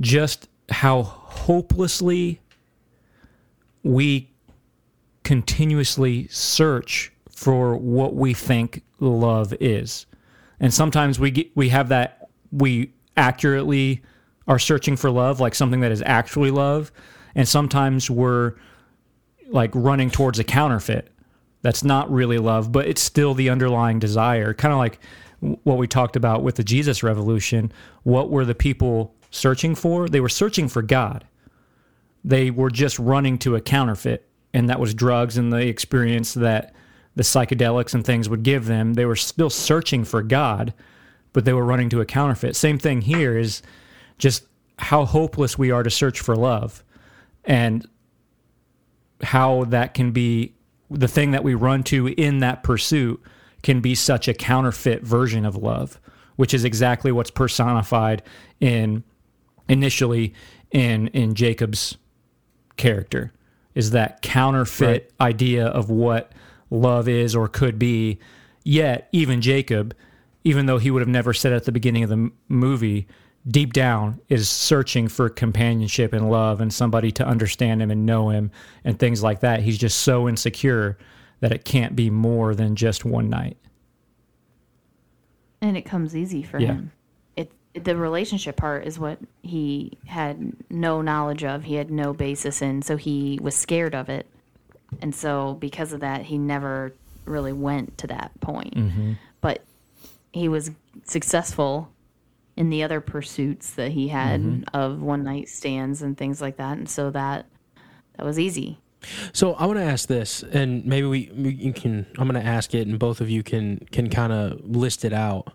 just 0.00 0.48
how 0.68 1.04
hopelessly 1.04 2.40
we 3.84 4.28
continuously 5.22 6.26
search 6.26 7.12
for 7.30 7.76
what 7.76 8.16
we 8.16 8.34
think 8.34 8.82
love 8.98 9.54
is. 9.60 10.06
And 10.58 10.74
sometimes 10.74 11.20
we 11.20 11.30
get, 11.30 11.56
we 11.56 11.68
have 11.68 11.90
that 11.90 12.28
we 12.50 12.94
accurately 13.16 14.02
are 14.48 14.58
searching 14.58 14.96
for 14.96 15.08
love 15.08 15.38
like 15.38 15.54
something 15.54 15.80
that 15.80 15.92
is 15.92 16.02
actually 16.04 16.50
love 16.50 16.90
and 17.36 17.46
sometimes 17.46 18.10
we're 18.10 18.54
like 19.48 19.70
running 19.72 20.10
towards 20.10 20.40
a 20.40 20.44
counterfeit 20.44 21.12
that's 21.66 21.82
not 21.82 22.08
really 22.12 22.38
love 22.38 22.70
but 22.70 22.86
it's 22.86 23.02
still 23.02 23.34
the 23.34 23.50
underlying 23.50 23.98
desire. 23.98 24.54
Kind 24.54 24.72
of 24.72 24.78
like 24.78 25.00
what 25.64 25.78
we 25.78 25.88
talked 25.88 26.14
about 26.14 26.44
with 26.44 26.54
the 26.54 26.62
Jesus 26.62 27.02
revolution. 27.02 27.72
What 28.04 28.30
were 28.30 28.44
the 28.44 28.54
people 28.54 29.16
searching 29.32 29.74
for? 29.74 30.08
They 30.08 30.20
were 30.20 30.28
searching 30.28 30.68
for 30.68 30.80
God. 30.80 31.26
They 32.22 32.52
were 32.52 32.70
just 32.70 33.00
running 33.00 33.36
to 33.38 33.56
a 33.56 33.60
counterfeit 33.60 34.28
and 34.54 34.68
that 34.68 34.78
was 34.78 34.94
drugs 34.94 35.36
and 35.36 35.52
the 35.52 35.66
experience 35.66 36.34
that 36.34 36.72
the 37.16 37.24
psychedelics 37.24 37.94
and 37.94 38.04
things 38.04 38.28
would 38.28 38.44
give 38.44 38.66
them. 38.66 38.94
They 38.94 39.04
were 39.04 39.16
still 39.16 39.50
searching 39.50 40.04
for 40.04 40.22
God 40.22 40.72
but 41.32 41.44
they 41.44 41.52
were 41.52 41.64
running 41.64 41.88
to 41.90 42.00
a 42.00 42.06
counterfeit. 42.06 42.54
Same 42.54 42.78
thing 42.78 43.00
here 43.00 43.36
is 43.36 43.60
just 44.18 44.44
how 44.78 45.04
hopeless 45.04 45.58
we 45.58 45.72
are 45.72 45.82
to 45.82 45.90
search 45.90 46.20
for 46.20 46.36
love 46.36 46.84
and 47.44 47.88
how 49.20 49.64
that 49.64 49.94
can 49.94 50.12
be 50.12 50.54
the 50.90 51.08
thing 51.08 51.32
that 51.32 51.44
we 51.44 51.54
run 51.54 51.82
to 51.84 52.08
in 52.08 52.40
that 52.40 52.62
pursuit 52.62 53.22
can 53.62 53.80
be 53.80 53.94
such 53.94 54.28
a 54.28 54.34
counterfeit 54.34 55.02
version 55.02 55.44
of 55.44 55.56
love, 55.56 56.00
which 56.36 56.54
is 56.54 56.64
exactly 56.64 57.10
what's 57.10 57.30
personified 57.30 58.22
in 58.60 59.02
initially 59.68 60.32
in 60.70 61.08
in 61.08 61.34
Jacob's 61.34 61.96
character 62.76 63.32
is 63.74 63.90
that 63.90 64.22
counterfeit 64.22 65.12
right. 65.20 65.28
idea 65.28 65.66
of 65.66 65.90
what 65.90 66.32
love 66.70 67.08
is 67.08 67.34
or 67.34 67.48
could 67.48 67.78
be. 67.78 68.18
Yet 68.64 69.08
even 69.12 69.40
Jacob 69.40 69.94
even 70.46 70.66
though 70.66 70.78
he 70.78 70.92
would 70.92 71.02
have 71.02 71.08
never 71.08 71.34
said 71.34 71.52
at 71.52 71.64
the 71.64 71.72
beginning 71.72 72.04
of 72.04 72.08
the 72.08 72.14
m- 72.14 72.32
movie, 72.48 73.08
deep 73.48 73.72
down 73.72 74.20
is 74.28 74.48
searching 74.48 75.08
for 75.08 75.28
companionship 75.28 76.12
and 76.12 76.30
love 76.30 76.60
and 76.60 76.72
somebody 76.72 77.12
to 77.12 77.26
understand 77.26 77.80
him 77.80 77.90
and 77.90 78.04
know 78.04 78.30
him 78.30 78.50
and 78.84 78.98
things 78.98 79.22
like 79.22 79.40
that. 79.40 79.60
He's 79.60 79.78
just 79.78 79.98
so 80.00 80.28
insecure 80.28 80.98
that 81.40 81.52
it 81.52 81.64
can't 81.64 81.94
be 81.94 82.10
more 82.10 82.54
than 82.54 82.76
just 82.76 83.04
one 83.04 83.30
night. 83.30 83.56
And 85.60 85.76
it 85.76 85.82
comes 85.82 86.16
easy 86.16 86.42
for 86.42 86.58
yeah. 86.58 86.68
him. 86.68 86.92
It 87.36 87.52
the 87.74 87.96
relationship 87.96 88.56
part 88.56 88.86
is 88.86 88.98
what 88.98 89.18
he 89.42 89.92
had 90.06 90.52
no 90.70 91.00
knowledge 91.02 91.44
of. 91.44 91.64
He 91.64 91.74
had 91.74 91.90
no 91.90 92.12
basis 92.12 92.62
in, 92.62 92.82
so 92.82 92.96
he 92.96 93.38
was 93.40 93.54
scared 93.54 93.94
of 93.94 94.08
it. 94.08 94.26
And 95.00 95.14
so 95.14 95.54
because 95.54 95.92
of 95.92 96.00
that, 96.00 96.22
he 96.22 96.38
never 96.38 96.92
really 97.24 97.52
went 97.52 97.98
to 97.98 98.06
that 98.08 98.32
point. 98.40 98.74
Mm-hmm. 98.74 99.12
But 99.40 99.62
he 100.32 100.48
was 100.48 100.70
successful 101.04 101.90
in 102.56 102.70
the 102.70 102.82
other 102.82 103.00
pursuits 103.00 103.72
that 103.72 103.92
he 103.92 104.08
had 104.08 104.40
mm-hmm. 104.40 104.62
of 104.74 105.02
one 105.02 105.22
night 105.22 105.48
stands 105.48 106.02
and 106.02 106.16
things 106.16 106.40
like 106.40 106.56
that, 106.56 106.78
and 106.78 106.88
so 106.88 107.10
that 107.10 107.46
that 108.16 108.24
was 108.24 108.38
easy. 108.38 108.78
So 109.32 109.54
I 109.54 109.66
want 109.66 109.78
to 109.78 109.84
ask 109.84 110.08
this, 110.08 110.42
and 110.42 110.84
maybe 110.84 111.06
we, 111.06 111.30
we 111.36 111.72
can. 111.72 112.06
I'm 112.18 112.28
going 112.28 112.42
to 112.42 112.48
ask 112.48 112.74
it, 112.74 112.86
and 112.86 112.98
both 112.98 113.20
of 113.20 113.30
you 113.30 113.42
can 113.42 113.86
can 113.92 114.08
kind 114.10 114.32
of 114.32 114.64
list 114.64 115.04
it 115.04 115.12
out. 115.12 115.52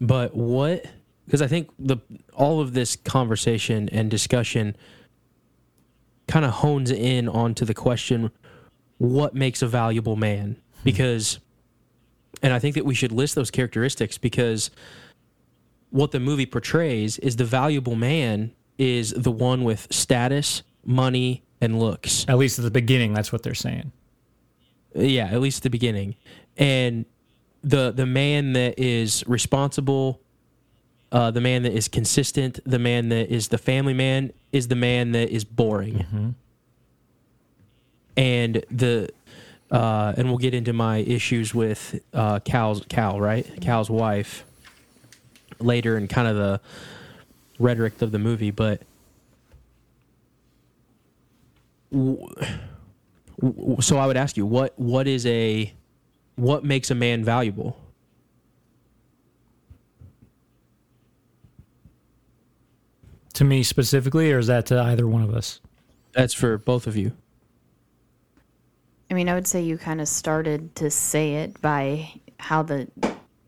But 0.00 0.34
what? 0.34 0.86
Because 1.26 1.42
I 1.42 1.46
think 1.46 1.70
the 1.78 1.98
all 2.32 2.60
of 2.60 2.72
this 2.72 2.96
conversation 2.96 3.88
and 3.90 4.10
discussion 4.10 4.76
kind 6.26 6.44
of 6.44 6.52
hones 6.52 6.90
in 6.90 7.28
onto 7.28 7.64
the 7.64 7.74
question: 7.74 8.30
what 8.96 9.34
makes 9.34 9.62
a 9.62 9.66
valuable 9.66 10.16
man? 10.16 10.56
Hmm. 10.76 10.80
Because 10.84 11.40
and 12.42 12.52
I 12.52 12.58
think 12.58 12.74
that 12.74 12.84
we 12.84 12.94
should 12.94 13.12
list 13.12 13.34
those 13.34 13.50
characteristics 13.50 14.18
because 14.18 14.70
what 15.90 16.12
the 16.12 16.20
movie 16.20 16.46
portrays 16.46 17.18
is 17.18 17.36
the 17.36 17.44
valuable 17.44 17.96
man 17.96 18.52
is 18.76 19.12
the 19.12 19.30
one 19.30 19.64
with 19.64 19.88
status, 19.90 20.62
money, 20.84 21.42
and 21.60 21.78
looks. 21.78 22.24
At 22.28 22.38
least 22.38 22.58
at 22.58 22.64
the 22.64 22.70
beginning, 22.70 23.12
that's 23.12 23.32
what 23.32 23.42
they're 23.42 23.54
saying. 23.54 23.92
Yeah, 24.94 25.26
at 25.26 25.40
least 25.40 25.58
at 25.58 25.62
the 25.64 25.70
beginning. 25.70 26.14
And 26.56 27.04
the 27.62 27.90
the 27.90 28.06
man 28.06 28.52
that 28.52 28.78
is 28.78 29.24
responsible, 29.26 30.20
uh, 31.10 31.30
the 31.30 31.40
man 31.40 31.62
that 31.62 31.72
is 31.72 31.88
consistent, 31.88 32.60
the 32.64 32.78
man 32.78 33.08
that 33.08 33.32
is 33.32 33.48
the 33.48 33.58
family 33.58 33.94
man 33.94 34.32
is 34.52 34.68
the 34.68 34.76
man 34.76 35.12
that 35.12 35.30
is 35.30 35.44
boring. 35.44 35.94
Mm-hmm. 35.94 36.28
And 38.16 38.64
the 38.70 39.10
uh, 39.70 40.14
and 40.16 40.28
we'll 40.28 40.38
get 40.38 40.54
into 40.54 40.72
my 40.72 40.98
issues 40.98 41.54
with 41.54 42.00
uh, 42.14 42.40
Cal's 42.40 42.84
Cal, 42.88 43.20
right? 43.20 43.46
Cal's 43.60 43.90
wife 43.90 44.44
later, 45.60 45.96
and 45.96 46.08
kind 46.08 46.28
of 46.28 46.36
the 46.36 46.60
rhetoric 47.58 48.00
of 48.02 48.12
the 48.12 48.18
movie. 48.18 48.50
But 48.50 48.82
so 51.92 53.98
I 53.98 54.06
would 54.06 54.16
ask 54.16 54.36
you, 54.36 54.46
what 54.46 54.78
what 54.78 55.06
is 55.06 55.26
a 55.26 55.72
what 56.36 56.64
makes 56.64 56.90
a 56.90 56.94
man 56.94 57.24
valuable? 57.24 57.80
To 63.34 63.44
me 63.44 63.62
specifically, 63.62 64.32
or 64.32 64.38
is 64.38 64.48
that 64.48 64.66
to 64.66 64.80
either 64.80 65.06
one 65.06 65.22
of 65.22 65.34
us? 65.34 65.60
That's 66.12 66.34
for 66.34 66.58
both 66.58 66.86
of 66.86 66.96
you. 66.96 67.12
I 69.10 69.14
mean, 69.14 69.28
I 69.28 69.34
would 69.34 69.46
say 69.46 69.62
you 69.62 69.78
kind 69.78 70.00
of 70.00 70.08
started 70.08 70.74
to 70.76 70.90
say 70.90 71.36
it 71.36 71.60
by 71.62 72.12
how 72.38 72.62
the 72.62 72.88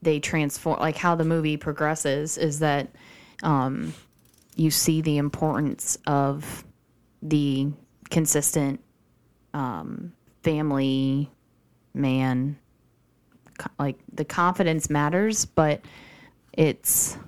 they 0.02 0.20
transform, 0.20 0.80
like 0.80 0.96
how 0.96 1.14
the 1.14 1.24
movie 1.24 1.56
progresses, 1.56 2.38
is 2.38 2.60
that 2.60 2.88
um, 3.42 3.92
you 4.56 4.70
see 4.70 5.00
the 5.00 5.18
importance 5.18 5.98
of 6.06 6.64
the 7.22 7.68
consistent 8.10 8.80
um, 9.54 10.12
family 10.42 11.30
man. 11.94 12.58
Like 13.78 13.98
the 14.12 14.24
confidence 14.24 14.88
matters, 14.88 15.44
but 15.44 15.82
it's 16.54 17.18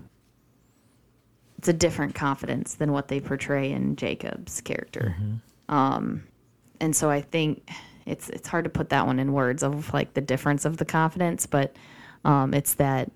it's 1.59 1.69
a 1.69 1.73
different 1.73 2.15
confidence 2.15 2.75
than 2.75 2.91
what 2.91 3.09
they 3.09 3.21
portray 3.21 3.71
in 3.71 3.97
Jacob's 3.97 4.61
character. 4.63 5.15
Mm-hmm. 5.17 5.75
Um, 5.75 6.25
and 6.81 6.97
so 6.97 7.11
I 7.11 7.21
think 7.21 7.71
it's 8.07 8.29
it's 8.31 8.49
hard 8.49 8.65
to 8.65 8.71
put 8.71 8.89
that 8.89 9.07
one 9.07 9.19
in 9.19 9.33
words 9.33 9.63
of 9.63 9.93
like 9.93 10.15
the 10.15 10.21
difference 10.21 10.65
of 10.65 10.79
the 10.79 10.85
confidence, 10.85 11.47
but 11.47 11.77
um, 12.25 12.55
it's 12.55 12.75
that 12.75 13.11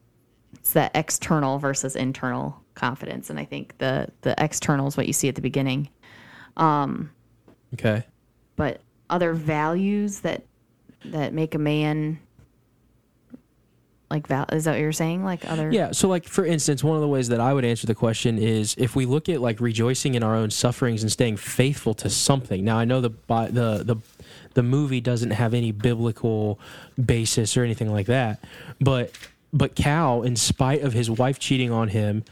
it's 0.54 0.72
that 0.72 0.92
external 0.94 1.58
versus 1.58 1.96
internal 1.96 2.60
confidence, 2.74 3.30
and 3.30 3.38
I 3.38 3.44
think 3.44 3.78
the 3.78 4.08
the 4.22 4.34
external 4.42 4.86
is 4.86 4.96
what 4.96 5.06
you 5.06 5.12
see 5.12 5.28
at 5.28 5.34
the 5.34 5.42
beginning. 5.42 5.88
Um, 6.56 7.10
okay. 7.74 8.04
But 8.56 8.80
other 9.10 9.32
values 9.32 10.20
that 10.20 10.44
that 11.04 11.32
make 11.32 11.54
a 11.54 11.58
man 11.58 12.18
like 14.10 14.28
val- 14.28 14.46
is 14.52 14.64
that 14.64 14.72
what 14.72 14.80
you're 14.80 14.92
saying? 14.92 15.24
Like 15.24 15.50
other? 15.50 15.70
Yeah. 15.72 15.92
So 15.92 16.08
like 16.08 16.24
for 16.26 16.44
instance 16.44 16.82
one 16.84 16.96
of 16.96 17.02
the 17.02 17.08
ways 17.08 17.28
that 17.28 17.40
i 17.40 17.52
would 17.52 17.64
answer 17.64 17.86
the 17.86 17.94
question 17.94 18.38
is 18.38 18.74
if 18.78 18.94
we 18.94 19.04
look 19.04 19.28
at 19.28 19.40
like 19.40 19.60
rejoicing 19.60 20.14
in 20.14 20.22
our 20.22 20.36
own 20.36 20.50
sufferings 20.50 21.02
and 21.02 21.10
staying 21.10 21.36
faithful 21.36 21.94
to 21.94 22.10
something. 22.10 22.64
Now 22.64 22.78
i 22.78 22.84
know 22.84 23.00
the 23.00 23.10
the 23.28 23.82
the 23.84 23.96
the 24.56 24.62
movie 24.62 25.02
doesn't 25.02 25.32
have 25.32 25.52
any 25.52 25.70
biblical 25.70 26.58
basis 27.02 27.58
or 27.58 27.62
anything 27.62 27.92
like 27.92 28.06
that. 28.06 28.42
But 28.80 29.12
but 29.52 29.74
Cal, 29.74 30.22
in 30.22 30.34
spite 30.34 30.80
of 30.80 30.94
his 30.94 31.10
wife 31.10 31.38
cheating 31.38 31.70
on 31.70 31.88
him, 31.88 32.24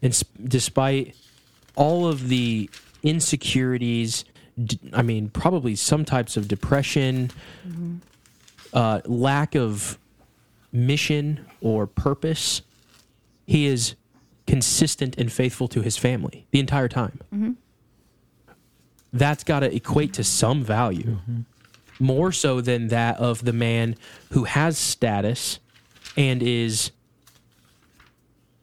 and 0.00 0.20
despite 0.44 1.16
all 1.74 2.06
of 2.06 2.28
the 2.28 2.70
insecurities, 3.02 4.24
I 4.92 5.02
mean, 5.02 5.28
probably 5.28 5.74
some 5.74 6.04
types 6.04 6.36
of 6.36 6.46
depression, 6.46 7.30
mm-hmm. 7.66 7.96
uh, 8.72 9.00
lack 9.04 9.56
of 9.56 9.98
mission 10.70 11.44
or 11.60 11.88
purpose, 11.88 12.62
he 13.44 13.66
is 13.66 13.96
consistent 14.46 15.18
and 15.18 15.32
faithful 15.32 15.66
to 15.68 15.82
his 15.82 15.96
family 15.96 16.46
the 16.52 16.60
entire 16.60 16.88
time. 16.88 17.18
That's 19.12 19.42
got 19.44 19.60
to 19.60 19.74
equate 19.74 20.14
to 20.14 20.24
some 20.24 20.62
value, 20.64 21.18
more 22.02 22.32
so 22.32 22.60
than 22.60 22.88
that 22.88 23.16
of 23.18 23.44
the 23.44 23.52
man 23.52 23.96
who 24.32 24.44
has 24.44 24.76
status 24.76 25.58
and 26.16 26.42
is 26.42 26.90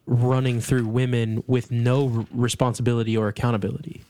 running 0.06 0.60
through 0.60 0.88
women 0.88 1.44
with 1.48 1.72
no 1.72 2.28
responsibility 2.32 3.16
or 3.16 3.28
accountability. 3.28 4.02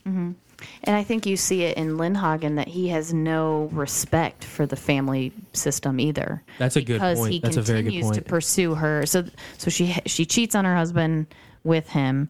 And 0.84 0.96
I 0.96 1.04
think 1.04 1.26
you 1.26 1.38
see 1.38 1.64
it 1.64 1.78
in 1.78 1.98
Lindhagen 1.98 2.56
that 2.56 2.68
he 2.68 2.90
has 2.90 3.14
no 3.14 3.70
respect 3.72 4.44
for 4.44 4.66
the 4.66 4.76
family 4.76 5.32
system 5.54 6.00
either. 6.00 6.44
That's 6.58 6.76
a 6.76 6.82
good 6.82 7.02
point. 7.02 7.32
he 7.32 7.40
That's 7.40 7.58
a 7.58 7.62
very 7.62 7.84
good 7.84 7.92
continues 7.92 8.18
to 8.18 8.22
pursue 8.24 8.76
her. 8.76 9.06
So 9.06 9.26
so 9.58 9.70
she 9.70 9.96
she 10.06 10.26
cheats 10.26 10.56
on 10.56 10.66
her 10.66 10.76
husband 10.76 11.28
with 11.64 11.90
him, 11.90 12.30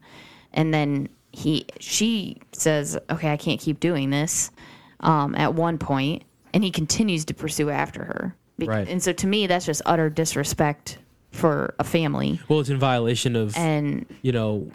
and 0.52 0.72
then 0.72 1.08
he 1.32 1.66
she 1.78 2.38
says, 2.52 2.98
"Okay, 3.10 3.32
I 3.32 3.36
can't 3.36 3.60
keep 3.60 3.80
doing 3.80 4.10
this." 4.10 4.50
Um, 5.00 5.34
at 5.34 5.54
one 5.54 5.78
point, 5.78 6.24
and 6.54 6.64
he 6.64 6.70
continues 6.70 7.24
to 7.26 7.34
pursue 7.34 7.70
after 7.70 8.04
her. 8.04 8.34
Be- 8.58 8.66
Right. 8.66 8.88
And 8.88 9.02
so 9.02 9.12
to 9.12 9.26
me, 9.26 9.46
that's 9.46 9.66
just 9.66 9.82
utter 9.86 10.10
disrespect 10.10 10.98
for 11.32 11.74
a 11.78 11.84
family. 11.84 12.40
Well, 12.48 12.60
it's 12.60 12.68
in 12.70 12.78
violation 12.78 13.36
of 13.36 13.56
And 13.56 14.06
you 14.22 14.32
know, 14.32 14.70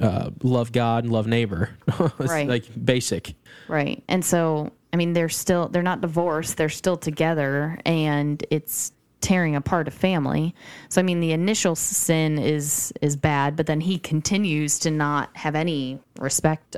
uh, 0.00 0.30
love 0.42 0.72
God 0.72 1.04
and 1.04 1.12
love 1.12 1.26
neighbor. 1.26 1.70
It's 2.18 2.30
Right. 2.30 2.48
Like 2.48 2.64
basic. 2.84 3.34
Right. 3.68 4.02
And 4.08 4.24
so, 4.24 4.70
I 4.92 4.96
mean, 4.96 5.12
they're 5.12 5.28
still, 5.28 5.68
they're 5.68 5.82
not 5.82 6.00
divorced, 6.00 6.56
they're 6.56 6.68
still 6.68 6.96
together, 6.96 7.78
and 7.84 8.44
it's 8.50 8.92
tearing 9.20 9.56
apart 9.56 9.88
a 9.88 9.90
family. 9.90 10.54
So, 10.88 11.00
I 11.00 11.04
mean, 11.04 11.20
the 11.20 11.32
initial 11.32 11.74
sin 11.74 12.38
is 12.38 12.92
is 13.02 13.16
bad, 13.16 13.56
but 13.56 13.66
then 13.66 13.80
he 13.80 13.98
continues 13.98 14.78
to 14.80 14.90
not 14.90 15.36
have 15.36 15.54
any 15.56 15.98
respect 16.20 16.76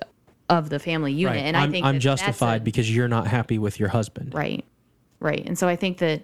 of 0.48 0.70
the 0.70 0.78
family 0.78 1.12
unit. 1.12 1.36
Right. 1.36 1.44
And 1.44 1.56
I'm, 1.56 1.68
I 1.68 1.72
think 1.72 1.86
I'm 1.86 2.00
justified 2.00 2.62
a- 2.62 2.64
because 2.64 2.94
you're 2.94 3.08
not 3.08 3.26
happy 3.26 3.58
with 3.58 3.78
your 3.78 3.88
husband. 3.88 4.34
Right. 4.34 4.64
Right. 5.20 5.44
And 5.46 5.58
so 5.58 5.68
I 5.68 5.76
think 5.76 5.98
that 5.98 6.22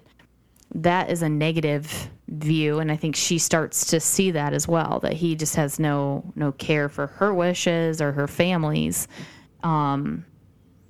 that 0.73 1.09
is 1.09 1.21
a 1.21 1.29
negative 1.29 2.09
view 2.27 2.79
and 2.79 2.91
I 2.91 2.95
think 2.95 3.15
she 3.15 3.37
starts 3.37 3.85
to 3.87 3.99
see 3.99 4.31
that 4.31 4.53
as 4.53 4.67
well 4.67 4.99
that 5.03 5.13
he 5.13 5.35
just 5.35 5.55
has 5.55 5.79
no 5.79 6.33
no 6.35 6.51
care 6.53 6.89
for 6.89 7.05
her 7.07 7.31
wishes 7.33 8.01
or 8.01 8.11
her 8.13 8.27
family's 8.27 9.07
um 9.61 10.25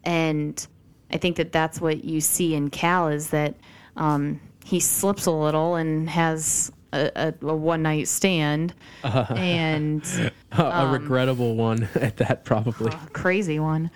and 0.06 0.66
I 1.12 1.18
think 1.18 1.36
that 1.36 1.52
that's 1.52 1.82
what 1.82 2.06
you 2.06 2.22
see 2.22 2.56
in 2.56 2.70
Cal 2.70 3.10
is 3.10 3.32
that 3.32 3.56
um 3.98 4.40
he 4.64 4.80
slips 4.80 5.26
a 5.26 5.32
little 5.32 5.76
and 5.76 6.10
has 6.10 6.72
a, 6.96 7.12
a, 7.16 7.34
a 7.48 7.56
one 7.56 7.82
night 7.84 8.08
stand 8.08 8.74
and 9.04 10.04
A, 10.52 10.64
Um, 10.64 10.90
a 10.90 10.92
regrettable 10.92 11.56
one 11.56 11.88
at 11.96 12.18
that, 12.18 12.46
probably. 12.46 12.92
a 12.92 13.10
crazy 13.14 13.60
one 13.60 13.92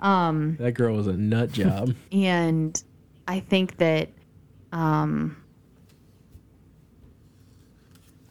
that 0.00 0.72
girl 0.74 0.94
was 0.96 1.06
a 1.06 1.12
nut 1.16 1.52
job. 1.52 1.94
and 2.12 2.82
I 3.26 3.40
think 3.40 3.76
that 3.78 4.08
um, 4.72 5.36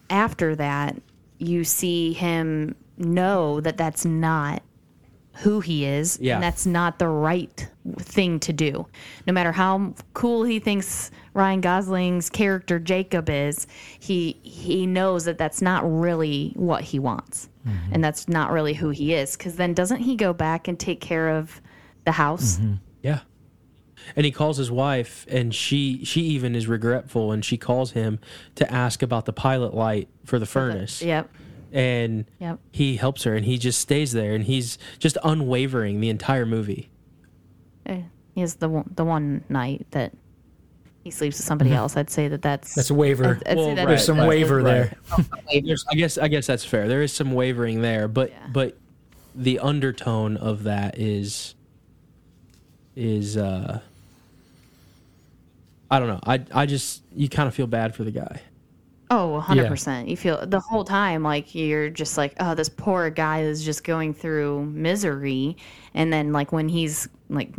after 0.09 0.55
that, 0.55 0.95
you 1.39 1.63
see 1.63 2.13
him 2.13 2.76
know 2.97 3.61
that 3.61 3.78
that's 3.78 4.05
not 4.05 4.63
who 5.39 5.59
he 5.59 5.85
is, 5.85 6.17
Yeah. 6.21 6.35
and 6.35 6.43
that's 6.43 6.65
not 6.65 6.99
the 6.99 7.07
right 7.07 7.67
thing 7.99 8.39
to 8.41 8.53
do. 8.53 8.88
No 9.25 9.33
matter 9.33 9.51
how 9.51 9.93
cool 10.13 10.43
he 10.43 10.59
thinks 10.59 11.11
Ryan 11.33 11.61
Gosling's 11.61 12.29
character 12.29 12.79
Jacob 12.79 13.29
is, 13.29 13.67
he 13.99 14.38
he 14.43 14.85
knows 14.85 15.25
that 15.25 15.38
that's 15.38 15.61
not 15.61 15.83
really 15.85 16.53
what 16.55 16.83
he 16.83 16.99
wants, 16.99 17.49
mm-hmm. 17.67 17.93
and 17.93 18.03
that's 18.03 18.27
not 18.27 18.51
really 18.51 18.73
who 18.73 18.89
he 18.89 19.13
is. 19.13 19.38
Because 19.38 19.55
then, 19.55 19.73
doesn't 19.73 19.99
he 20.01 20.15
go 20.15 20.33
back 20.33 20.67
and 20.67 20.79
take 20.79 21.01
care 21.01 21.29
of 21.29 21.61
the 22.05 22.13
house? 22.13 22.57
Mm-hmm. 22.57 22.73
Yeah. 23.03 23.19
And 24.15 24.25
he 24.25 24.31
calls 24.31 24.57
his 24.57 24.71
wife, 24.71 25.25
and 25.29 25.53
she 25.53 26.03
she 26.05 26.21
even 26.21 26.55
is 26.55 26.67
regretful, 26.67 27.31
and 27.31 27.43
she 27.43 27.57
calls 27.57 27.91
him 27.91 28.19
to 28.55 28.71
ask 28.71 29.03
about 29.03 29.25
the 29.25 29.33
pilot 29.33 29.73
light 29.73 30.07
for 30.25 30.39
the 30.39 30.45
furnace. 30.45 31.01
Yep. 31.01 31.29
And 31.72 32.26
Yep. 32.39 32.59
he 32.72 32.95
helps 32.95 33.24
her, 33.24 33.36
and 33.36 33.45
he 33.45 33.57
just 33.57 33.80
stays 33.80 34.11
there, 34.13 34.34
and 34.36 34.43
he's 34.45 34.78
just 34.99 35.18
unwavering 35.24 35.99
the 35.99 36.09
entire 36.09 36.45
movie. 36.45 36.89
Eh, 37.86 38.01
He 38.34 38.41
has 38.41 38.55
the 38.55 38.70
one, 38.70 38.91
the 38.95 39.03
one 39.05 39.43
night 39.49 39.86
that 39.91 40.13
he 41.03 41.11
sleeps 41.11 41.38
with 41.38 41.45
somebody 41.45 41.72
else. 41.74 41.95
I'd 41.97 42.09
say 42.09 42.28
that 42.28 42.41
that's 42.41 42.76
That's 42.76 42.89
a 42.89 42.93
waiver. 42.93 43.39
I'd, 43.41 43.47
I'd 43.47 43.57
Well, 43.57 43.68
that 43.76 43.78
right, 43.84 43.88
There's 43.88 44.05
some 44.05 44.18
right, 44.20 44.28
waiver 44.28 44.61
there. 44.63 44.93
There's- 45.51 45.86
I 45.91 45.95
guess 45.95 46.18
I 46.18 46.28
guess 46.28 46.47
that's 46.47 46.65
fair. 46.65 46.88
There 46.88 47.01
is 47.01 47.13
some 47.13 47.32
wavering 47.34 47.82
there, 47.82 48.07
but 48.07 48.30
Yeah. 48.32 48.47
but 48.51 48.78
the 49.36 49.59
undertone 49.59 50.36
of 50.38 50.63
that 50.63 50.97
is 50.97 51.53
is 52.95 53.38
uh 53.38 53.80
I 55.89 55.99
don't 55.99 56.07
know. 56.09 56.20
I 56.26 56.41
I 56.51 56.65
just 56.65 57.03
you 57.15 57.30
kind 57.30 57.47
of 57.47 57.53
feel 57.55 57.68
bad 57.68 57.95
for 57.95 58.03
the 58.03 58.11
guy. 58.11 58.41
Oh, 59.09 59.41
100%. 59.45 60.09
You 60.09 60.17
feel 60.17 60.45
the 60.45 60.59
whole 60.59 60.83
time 60.83 61.23
like 61.23 61.55
you're 61.55 61.89
just 61.89 62.17
like, 62.17 62.33
oh, 62.41 62.55
this 62.55 62.67
poor 62.67 63.09
guy 63.09 63.41
is 63.41 63.63
just 63.63 63.85
going 63.85 64.13
through 64.13 64.65
misery. 64.65 65.55
And 65.93 66.11
then, 66.11 66.33
like, 66.33 66.51
when 66.51 66.67
he's 66.67 67.07
like, 67.29 67.53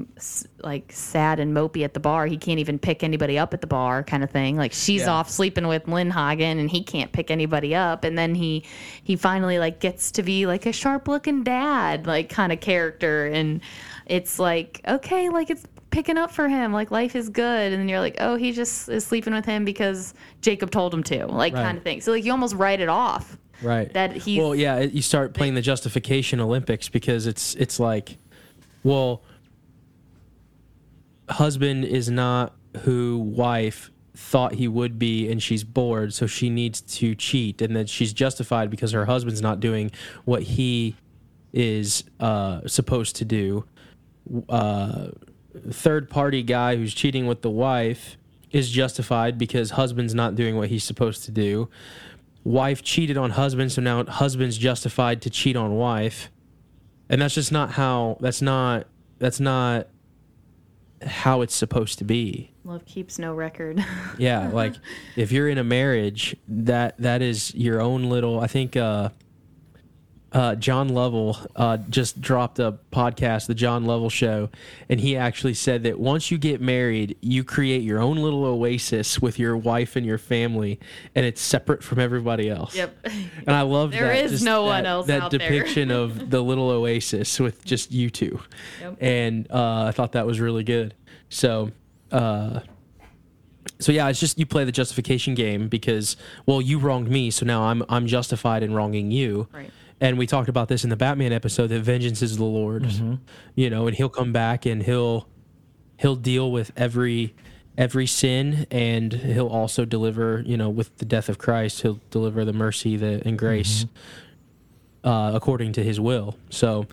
like 0.62 0.92
sad 0.92 1.40
and 1.40 1.56
mopey 1.56 1.84
at 1.84 1.94
the 1.94 2.00
bar, 2.00 2.26
he 2.26 2.36
can't 2.36 2.58
even 2.60 2.78
pick 2.78 3.02
anybody 3.02 3.38
up 3.38 3.54
at 3.54 3.62
the 3.62 3.66
bar, 3.66 4.02
kind 4.04 4.22
of 4.22 4.30
thing. 4.30 4.56
Like, 4.58 4.72
she's 4.74 5.02
Yeah. 5.02 5.12
off 5.12 5.30
sleeping 5.30 5.66
with 5.66 5.88
Lynn 5.88 6.10
Lindhagen 6.12 6.60
and 6.60 6.70
he 6.70 6.82
can't 6.82 7.12
pick 7.12 7.30
anybody 7.30 7.74
up. 7.74 8.04
And 8.04 8.18
then 8.18 8.34
he, 8.34 8.64
he 9.02 9.16
finally, 9.16 9.58
like, 9.58 9.80
gets 9.80 10.10
to 10.12 10.22
be 10.22 10.44
like 10.46 10.66
a 10.66 10.72
sharp 10.72 11.08
looking 11.08 11.44
dad, 11.44 12.06
like, 12.06 12.28
kind 12.28 12.52
of 12.52 12.60
character. 12.60 13.26
And 13.26 13.62
it's 14.04 14.38
like, 14.38 14.82
okay, 14.86 15.30
like, 15.30 15.48
it's 15.48 15.64
picking 15.98 16.16
up 16.16 16.30
for 16.30 16.46
him 16.46 16.72
like 16.72 16.92
life 16.92 17.16
is 17.16 17.28
good 17.28 17.72
and 17.72 17.80
then 17.80 17.88
you're 17.88 17.98
like 17.98 18.14
oh 18.20 18.36
he 18.36 18.52
just 18.52 18.88
is 18.88 19.04
sleeping 19.04 19.34
with 19.34 19.44
him 19.44 19.64
because 19.64 20.14
jacob 20.40 20.70
told 20.70 20.94
him 20.94 21.02
to 21.02 21.26
like 21.26 21.52
Right. 21.52 21.64
kind 21.64 21.76
of 21.76 21.82
thing 21.82 22.00
so 22.00 22.12
like 22.12 22.24
you 22.24 22.30
almost 22.30 22.54
write 22.54 22.80
it 22.80 22.88
off 22.88 23.36
Right. 23.60 23.92
That 23.92 24.12
he. 24.12 24.38
Well, 24.38 24.54
yeah, 24.54 24.80
you 24.80 25.02
start 25.02 25.34
playing 25.34 25.54
the 25.54 25.60
justification 25.60 26.38
Olympics 26.40 26.88
because 26.88 27.26
it's 27.26 27.56
it's 27.56 27.80
like 27.80 28.16
well 28.84 29.24
husband 31.28 31.84
is 31.84 32.08
not 32.08 32.54
who 32.82 33.18
wife 33.18 33.90
thought 34.14 34.54
he 34.54 34.68
would 34.68 34.98
be 34.98 35.28
and 35.28 35.42
she's 35.42 35.62
bored 35.64 36.14
so 36.14 36.26
she 36.26 36.48
needs 36.50 36.80
to 36.80 37.14
cheat 37.14 37.60
and 37.60 37.74
then 37.76 37.86
she's 37.86 38.12
justified 38.12 38.70
because 38.70 38.92
her 38.92 39.06
husband's 39.06 39.42
not 39.42 39.60
doing 39.60 39.90
what 40.24 40.42
he 40.42 40.94
is 41.52 42.04
uh, 42.20 42.60
supposed 42.66 43.16
to 43.16 43.24
do 43.24 43.64
uh, 44.48 45.08
third 45.70 46.10
party 46.10 46.42
guy 46.42 46.76
who's 46.76 46.94
cheating 46.94 47.26
with 47.26 47.42
the 47.42 47.50
wife 47.50 48.16
is 48.50 48.70
justified 48.70 49.38
because 49.38 49.70
husband's 49.70 50.14
not 50.14 50.34
doing 50.34 50.56
what 50.56 50.68
he's 50.68 50.84
supposed 50.84 51.24
to 51.24 51.30
do. 51.30 51.68
Wife 52.44 52.82
cheated 52.82 53.16
on 53.18 53.30
husband 53.30 53.72
so 53.72 53.82
now 53.82 54.04
husband's 54.04 54.56
justified 54.56 55.20
to 55.22 55.30
cheat 55.30 55.56
on 55.56 55.74
wife. 55.76 56.30
And 57.08 57.20
that's 57.20 57.34
just 57.34 57.52
not 57.52 57.72
how 57.72 58.16
that's 58.20 58.42
not 58.42 58.86
that's 59.18 59.40
not 59.40 59.88
how 61.04 61.42
it's 61.42 61.54
supposed 61.54 61.98
to 61.98 62.04
be. 62.04 62.52
Love 62.64 62.84
keeps 62.84 63.18
no 63.18 63.34
record. 63.34 63.84
Yeah 64.18 64.50
like 64.50 64.74
if 65.16 65.32
you're 65.32 65.48
in 65.48 65.58
a 65.58 65.64
marriage 65.64 66.36
that 66.48 66.96
that 66.98 67.22
is 67.22 67.54
your 67.54 67.80
own 67.80 68.04
little 68.04 68.40
i 68.40 68.46
think 68.46 68.76
uh 68.76 69.08
uh, 70.38 70.54
John 70.54 70.90
Lovell 70.90 71.36
uh, 71.56 71.78
just 71.90 72.20
dropped 72.20 72.60
a 72.60 72.78
podcast, 72.92 73.48
the 73.48 73.54
John 73.56 73.84
Lovell 73.86 74.08
Show, 74.08 74.50
and 74.88 75.00
he 75.00 75.16
actually 75.16 75.54
said 75.54 75.82
that 75.82 75.98
once 75.98 76.30
you 76.30 76.38
get 76.38 76.60
married, 76.60 77.16
you 77.20 77.42
create 77.42 77.82
your 77.82 77.98
own 77.98 78.18
little 78.18 78.44
oasis 78.44 79.20
with 79.20 79.36
your 79.40 79.56
wife 79.56 79.96
and 79.96 80.06
your 80.06 80.16
family, 80.18 80.78
and 81.16 81.26
it's 81.26 81.40
separate 81.40 81.82
from 81.82 81.98
everybody 81.98 82.48
else. 82.48 82.76
yep 82.76 82.96
And 83.04 83.50
I 83.56 83.62
love 83.62 83.90
There 83.90 84.06
that. 84.06 84.24
is 84.26 84.40
no 84.44 84.62
one 84.62 84.86
else 84.86 85.08
That 85.08 85.30
depiction 85.32 85.90
of 85.90 86.30
the 86.34 86.40
little 86.40 86.70
oasis 86.70 87.40
with 87.40 87.64
just 87.64 87.90
you 87.90 88.08
two, 88.08 88.38
Yep. 88.80 88.96
and 89.00 89.50
uh, 89.50 89.86
I 89.86 89.90
thought 89.90 90.12
that 90.12 90.24
was 90.26 90.38
really 90.38 90.62
good. 90.62 90.94
So, 91.30 91.72
uh, 92.12 92.60
so 93.80 93.90
yeah, 93.90 94.08
it's 94.08 94.20
just 94.20 94.38
you 94.38 94.46
play 94.46 94.64
the 94.64 94.72
justification 94.72 95.34
game 95.34 95.68
because 95.68 96.16
well, 96.46 96.60
you 96.62 96.78
wronged 96.78 97.08
me, 97.08 97.32
so 97.32 97.44
now 97.44 97.64
I'm 97.64 97.82
I'm 97.88 98.06
justified 98.06 98.62
in 98.62 98.72
wronging 98.72 99.10
you. 99.10 99.48
Right. 99.52 99.70
And 100.00 100.16
we 100.16 100.26
talked 100.26 100.48
about 100.48 100.68
this 100.68 100.84
in 100.84 100.90
the 100.90 100.96
Batman 100.96 101.32
episode 101.32 101.68
that 101.68 101.80
vengeance 101.80 102.22
is 102.22 102.36
the 102.36 102.44
Lord's, 102.44 103.00
you 103.56 103.68
know, 103.68 103.86
and 103.88 103.96
he'll 103.96 104.08
come 104.08 104.32
back 104.32 104.64
and 104.66 104.82
he'll 104.82 105.28
he'll 105.98 106.14
deal 106.16 106.52
with 106.52 106.70
every 106.76 107.34
every 107.76 108.06
sin 108.06 108.66
and 108.70 109.12
he'll 109.12 109.46
also 109.48 109.84
deliver 109.84 110.42
you 110.46 110.56
know 110.56 110.68
with 110.68 110.96
the 110.98 111.04
death 111.04 111.28
of 111.28 111.38
christ 111.38 111.82
he'll 111.82 112.00
deliver 112.10 112.44
the 112.44 112.52
mercy 112.52 112.96
the, 112.96 113.22
and 113.24 113.38
grace 113.38 113.86
uh, 115.04 115.30
according 115.34 115.72
to 115.72 115.82
his 115.84 116.00
will 116.00 116.36
so 116.50 116.86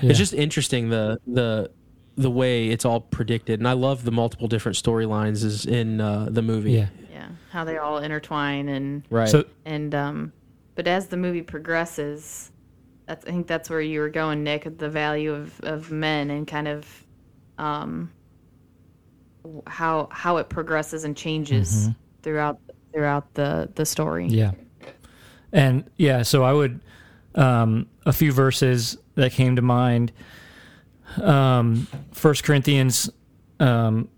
Yeah. 0.00 0.10
it's 0.10 0.18
just 0.18 0.32
interesting 0.32 0.88
the 0.88 1.18
the 1.26 1.70
the 2.16 2.30
way 2.30 2.68
it's 2.68 2.84
all 2.84 3.00
predicted 3.00 3.58
and 3.58 3.66
i 3.68 3.72
love 3.72 4.04
the 4.04 4.12
multiple 4.12 4.46
different 4.46 4.76
storylines 4.78 5.42
is 5.44 5.66
in 5.66 6.00
uh, 6.00 6.28
the 6.30 6.42
movie 6.42 6.72
Yeah. 6.72 6.78
yeah 7.12 7.16
yeah, 7.18 7.28
how 7.50 7.64
they 7.64 7.78
all 7.78 7.98
intertwine 7.98 8.68
and 8.68 9.02
Right. 9.10 9.28
So 9.28 9.44
and 9.64 9.92
um, 9.96 10.32
but 10.80 10.88
as 10.88 11.08
the 11.08 11.16
movie 11.18 11.42
progresses, 11.42 12.50
that's 13.06 13.26
I 13.26 13.30
think 13.32 13.46
that's 13.46 13.68
where 13.68 13.82
you 13.82 14.00
were 14.00 14.08
going, 14.08 14.42
Nick, 14.42 14.78
the 14.78 14.88
value 14.88 15.34
of 15.34 15.60
of 15.60 15.90
men 15.90 16.30
and 16.30 16.46
kind 16.46 16.66
of 16.66 17.06
um 17.58 18.10
how 19.66 20.08
how 20.10 20.38
it 20.38 20.48
progresses 20.48 21.04
and 21.04 21.14
changes 21.14 21.90
throughout 22.22 22.58
throughout 22.94 23.34
the 23.34 23.68
the 23.74 23.84
story. 23.84 24.28
Yeah. 24.28 24.52
And 25.52 25.84
yeah, 25.98 26.22
so 26.22 26.44
I 26.44 26.54
would 26.54 26.80
um 27.34 27.86
a 28.06 28.12
few 28.14 28.32
verses 28.32 28.96
that 29.16 29.32
came 29.32 29.56
to 29.56 29.62
mind. 29.62 30.12
Um 31.20 31.88
First 32.10 32.42
Corinthians 32.42 33.10
um 33.58 34.08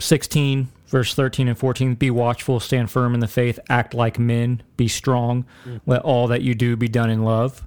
16 0.00 0.66
verse 0.88 1.14
13 1.14 1.48
and 1.48 1.58
14 1.58 1.94
be 1.94 2.10
watchful 2.10 2.58
stand 2.58 2.90
firm 2.90 3.14
in 3.14 3.20
the 3.20 3.28
faith 3.28 3.58
act 3.68 3.94
like 3.94 4.18
men 4.18 4.62
be 4.76 4.88
strong 4.88 5.44
mm-hmm. 5.64 5.76
let 5.86 6.02
all 6.02 6.26
that 6.26 6.42
you 6.42 6.54
do 6.54 6.76
be 6.76 6.88
done 6.88 7.10
in 7.10 7.22
love. 7.22 7.66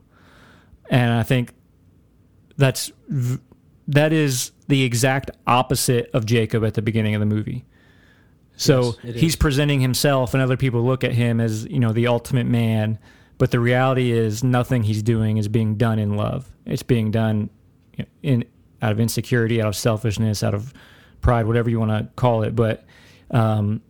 And 0.89 1.13
i 1.13 1.23
think 1.23 1.53
that's 2.57 2.91
that 3.87 4.13
is 4.13 4.51
the 4.67 4.83
exact 4.83 5.31
opposite 5.47 6.09
of 6.13 6.25
jacob 6.25 6.63
at 6.63 6.73
the 6.73 6.81
beginning 6.81 7.15
of 7.15 7.19
the 7.19 7.25
movie. 7.25 7.65
So 8.57 8.95
Yes, 9.03 9.15
he's 9.15 9.33
is. 9.33 9.35
presenting 9.37 9.79
himself 9.79 10.33
and 10.33 10.43
other 10.43 10.57
people 10.57 10.83
look 10.83 11.03
at 11.03 11.13
him 11.13 11.39
as 11.39 11.65
you 11.65 11.79
know 11.79 11.93
the 11.93 12.07
ultimate 12.07 12.45
man 12.45 12.99
but 13.37 13.49
the 13.49 13.59
reality 13.59 14.11
is 14.11 14.43
nothing 14.43 14.83
he's 14.83 15.01
doing 15.01 15.37
is 15.37 15.47
being 15.47 15.75
done 15.75 15.97
in 15.97 16.15
love. 16.15 16.47
It's 16.67 16.83
being 16.83 17.09
done 17.09 17.49
in 18.21 18.45
out 18.81 18.91
of 18.91 18.99
insecurity 18.99 19.61
out 19.61 19.67
of 19.67 19.75
selfishness 19.75 20.43
out 20.43 20.53
of 20.53 20.73
pride 21.21 21.45
whatever 21.45 21.69
you 21.69 21.79
want 21.79 21.91
to 21.91 22.07
call 22.15 22.43
it 22.43 22.55
but 22.55 22.85
um 23.31 23.81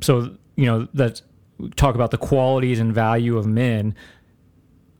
so 0.00 0.36
you 0.56 0.66
know 0.66 0.88
that 0.94 1.20
talk 1.76 1.94
about 1.94 2.10
the 2.10 2.18
qualities 2.18 2.80
and 2.80 2.94
value 2.94 3.36
of 3.36 3.46
men 3.46 3.94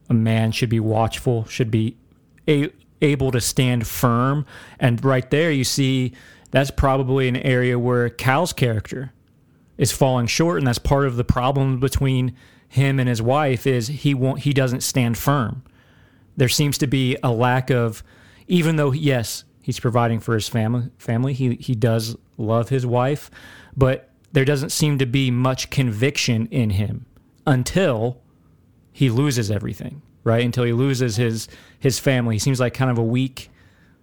a 0.08 0.14
man 0.14 0.52
should 0.52 0.68
be 0.68 0.80
watchful 0.80 1.44
should 1.46 1.70
be 1.70 1.96
a, 2.48 2.70
able 3.02 3.30
to 3.30 3.40
stand 3.40 3.86
firm. 3.86 4.44
And 4.78 5.02
right 5.04 5.28
there 5.30 5.50
you 5.50 5.64
see 5.64 6.12
that's 6.50 6.70
probably 6.70 7.28
an 7.28 7.36
area 7.36 7.78
where 7.78 8.08
cal's 8.08 8.52
character 8.52 9.12
is 9.78 9.92
falling 9.92 10.26
short. 10.26 10.58
And 10.58 10.66
that's 10.66 10.78
part 10.78 11.06
of 11.06 11.16
the 11.16 11.24
problem 11.24 11.80
between 11.80 12.36
him 12.68 13.00
and 13.00 13.08
his 13.08 13.22
wife 13.22 13.66
is 13.66 13.88
he 13.88 14.14
won't 14.14 14.40
he 14.40 14.52
doesn't 14.52 14.82
stand 14.82 15.16
firm. 15.16 15.62
There 16.36 16.48
seems 16.48 16.78
to 16.78 16.86
be 16.86 17.16
a 17.22 17.30
lack 17.30 17.70
of 17.70 18.02
even 18.46 18.76
though 18.76 18.92
yes 18.92 19.44
he's 19.62 19.78
providing 19.80 20.20
for 20.20 20.34
his 20.34 20.48
family 20.48 20.90
family 20.98 21.32
he 21.32 21.54
he 21.56 21.74
does 21.74 22.16
love 22.36 22.68
his 22.68 22.86
wife 22.86 23.30
but 23.76 24.08
there 24.32 24.44
doesn't 24.44 24.70
seem 24.70 24.98
to 24.98 25.06
be 25.06 25.30
much 25.30 25.70
conviction 25.70 26.46
in 26.50 26.70
him 26.70 27.06
until 27.46 28.20
he 28.92 29.10
loses 29.10 29.50
everything 29.50 30.02
right 30.24 30.44
until 30.44 30.64
he 30.64 30.72
loses 30.72 31.16
his 31.16 31.48
his 31.78 31.98
family 31.98 32.34
he 32.36 32.38
seems 32.38 32.60
like 32.60 32.74
kind 32.74 32.90
of 32.90 32.98
a 32.98 33.02
weak 33.02 33.50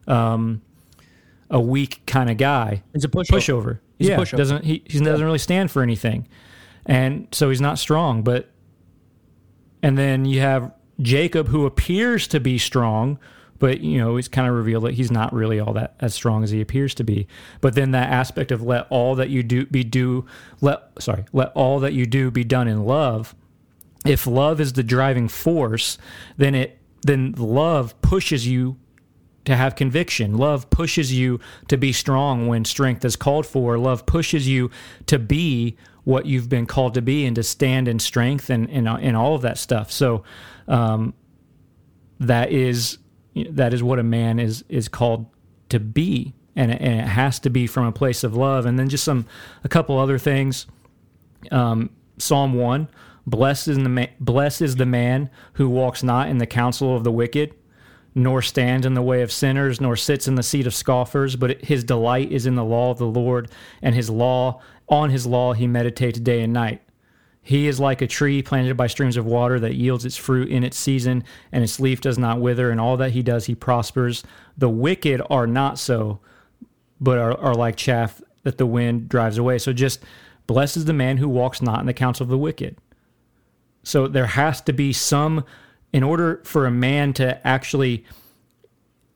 um 0.08 0.62
a 1.50 1.60
weak 1.60 2.02
kind 2.06 2.30
of 2.30 2.38
guy 2.38 2.84
He's 2.94 3.06
a 3.06 3.08
pushover. 3.08 3.30
pushover. 3.30 3.80
He's 3.98 4.10
a 4.10 4.12
yeah, 4.12 4.18
pushover. 4.18 4.38
doesn't 4.38 4.64
he? 4.66 4.84
He 4.86 5.00
doesn't 5.00 5.26
really 5.26 5.40
stand 5.40 5.72
for 5.72 5.82
anything, 5.82 6.28
and 6.86 7.28
so 7.32 7.50
he's 7.50 7.62
not 7.62 7.80
strong. 7.80 8.22
But 8.22 8.50
and 9.82 9.98
then 9.98 10.26
you 10.26 10.42
have 10.42 10.72
Jacob, 11.02 11.48
who 11.48 11.66
appears 11.66 12.28
to 12.28 12.40
be 12.40 12.58
strong, 12.58 13.18
but 13.60 13.82
you 13.82 13.98
know 13.98 14.18
it's 14.18 14.28
kind 14.28 14.48
of 14.48 14.56
revealed 14.56 14.84
that 14.84 14.94
he's 14.94 15.12
not 15.12 15.34
really 15.34 15.60
all 15.60 15.74
that 15.74 15.96
as 16.00 16.14
strong 16.14 16.44
as 16.44 16.52
he 16.52 16.62
appears 16.62 16.94
to 16.96 17.04
be. 17.04 17.28
But 17.62 17.76
then 17.76 17.92
that 17.92 18.10
aspect 18.10 18.52
of 18.52 18.62
let 18.62 18.88
all 18.90 19.16
that 19.16 19.30
you 19.30 19.44
do 19.44 19.66
be 19.66 19.84
do 19.84 20.26
let 20.62 20.82
sorry 21.00 21.26
let 21.34 21.52
all 21.54 21.80
that 21.80 21.94
you 21.94 22.06
do 22.06 22.32
be 22.32 22.44
done 22.44 22.68
in 22.68 22.86
love. 22.86 23.36
If 24.06 24.28
love 24.28 24.62
is 24.62 24.74
the 24.74 24.84
driving 24.84 25.28
force, 25.28 25.98
then 26.38 26.56
it 26.56 26.80
then 27.02 27.34
love 27.38 28.00
pushes 28.02 28.48
you 28.48 28.78
to 29.46 29.56
have 29.56 29.76
conviction. 29.76 30.38
Love 30.38 30.70
pushes 30.70 31.14
you 31.14 31.40
to 31.70 31.78
be 31.78 31.94
strong 31.94 32.48
when 32.48 32.66
strength 32.66 33.06
is 33.06 33.16
called 33.16 33.46
for. 33.46 33.78
Love 33.78 34.06
pushes 34.06 34.48
you 34.48 34.70
to 35.06 35.18
be 35.18 35.78
what 36.04 36.26
you've 36.26 36.50
been 36.50 36.66
called 36.66 36.94
to 36.94 37.02
be 37.02 37.26
and 37.26 37.36
to 37.36 37.44
stand 37.44 37.88
in 37.88 38.00
strength 38.00 38.50
and 38.50 38.70
and, 38.70 38.88
and 38.88 39.18
all 39.18 39.36
of 39.36 39.42
that 39.42 39.58
stuff. 39.58 39.92
So 39.92 40.24
um, 40.68 41.14
that 42.20 42.52
is 42.52 42.98
that 43.46 43.74
is 43.74 43.84
what 43.84 44.00
a 44.00 44.04
man 44.04 44.40
is 44.40 44.64
is 44.70 44.88
called 44.88 45.28
to 45.70 45.80
be, 45.80 46.34
and 46.56 46.72
it, 46.72 46.82
and 46.82 47.00
it 47.02 47.08
has 47.08 47.40
to 47.40 47.50
be 47.50 47.68
from 47.68 47.86
a 47.86 47.92
place 47.92 48.24
of 48.24 48.36
love. 48.36 48.66
And 48.66 48.78
then 48.80 48.90
just 48.90 49.04
some 49.04 49.26
a 49.64 49.70
couple 49.70 49.98
other 49.98 50.18
things. 50.18 50.68
Um, 51.52 51.90
Psalm 52.18 52.54
one. 52.54 52.88
Blessed 53.30 53.68
is 53.68 53.78
the 53.78 53.90
man, 53.90 54.10
blessed 54.22 54.62
is 54.62 54.78
the 54.78 54.86
man 54.86 55.30
who 55.54 55.68
walks 55.68 56.02
not 56.02 56.30
in 56.30 56.38
the 56.38 56.48
counsel 56.48 56.96
of 56.96 57.04
the 57.04 57.12
wicked, 57.12 57.54
nor 58.16 58.42
stands 58.42 58.86
in 58.86 58.94
the 58.94 59.02
way 59.02 59.22
of 59.22 59.34
sinners, 59.34 59.82
nor 59.82 59.98
sits 59.98 60.30
in 60.30 60.36
the 60.36 60.44
seat 60.44 60.66
of 60.66 60.74
scoffers, 60.74 61.36
but 61.36 61.62
his 61.62 61.84
delight 61.84 62.32
is 62.32 62.46
in 62.46 62.56
the 62.56 62.64
law 62.64 62.90
of 62.90 63.00
the 63.00 63.06
Lord, 63.06 63.52
and 63.82 63.94
his 63.94 64.10
law 64.10 64.62
on 64.88 65.10
his 65.10 65.28
law 65.28 65.52
he 65.52 65.68
meditates 65.68 66.22
day 66.22 66.42
and 66.42 66.54
night. 66.54 66.82
He 67.48 67.68
is 67.68 67.80
like 67.80 68.02
a 68.02 68.08
tree 68.08 68.42
planted 68.42 68.76
by 68.76 68.88
streams 68.88 69.16
of 69.16 69.26
water 69.26 69.58
that 69.62 69.76
yields 69.76 70.04
its 70.04 70.18
fruit 70.18 70.50
in 70.50 70.66
its 70.66 70.76
season, 70.76 71.24
and 71.50 71.64
its 71.64 71.80
leaf 71.80 72.02
does 72.02 72.18
not 72.18 72.42
wither, 72.42 72.70
and 72.72 72.82
all 72.82 72.98
that 72.98 73.12
he 73.12 73.24
does 73.24 73.46
he 73.46 73.56
prospers. 73.56 74.22
The 74.58 74.68
wicked 74.68 75.22
are 75.30 75.48
not 75.48 75.80
so, 75.80 76.20
but 77.00 77.18
are, 77.18 77.40
are 77.40 77.56
like 77.56 77.78
chaff 77.78 78.22
that 78.44 78.58
the 78.58 78.66
wind 78.66 79.08
drives 79.08 79.38
away. 79.38 79.60
So 79.60 79.72
just 79.72 80.04
blessed 80.46 80.76
is 80.76 80.84
the 80.84 80.92
man 80.92 81.16
who 81.16 81.30
walks 81.30 81.62
not 81.62 81.80
in 81.80 81.86
the 81.86 81.94
counsel 81.94 82.26
of 82.26 82.30
the 82.30 82.38
wicked. 82.38 82.76
So 83.82 84.10
there 84.10 84.26
has 84.26 84.60
to 84.64 84.74
be 84.74 84.92
some, 84.92 85.46
in 85.94 86.04
order 86.04 86.42
for 86.44 86.66
a 86.66 86.72
man 86.72 87.14
to 87.14 87.48
actually 87.48 88.04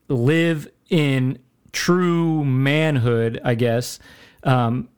live 0.08 0.70
in 0.88 1.38
true 1.72 2.46
manhood, 2.46 3.42
I 3.44 3.56
guess, 3.56 3.98
um, 4.42 4.88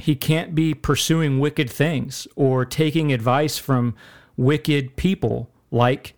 he 0.00 0.14
can't 0.14 0.54
be 0.54 0.74
pursuing 0.74 1.38
wicked 1.38 1.70
things 1.70 2.26
or 2.36 2.64
taking 2.64 3.12
advice 3.12 3.58
from 3.58 3.94
wicked 4.36 4.96
people 4.96 5.50
like 5.70 6.14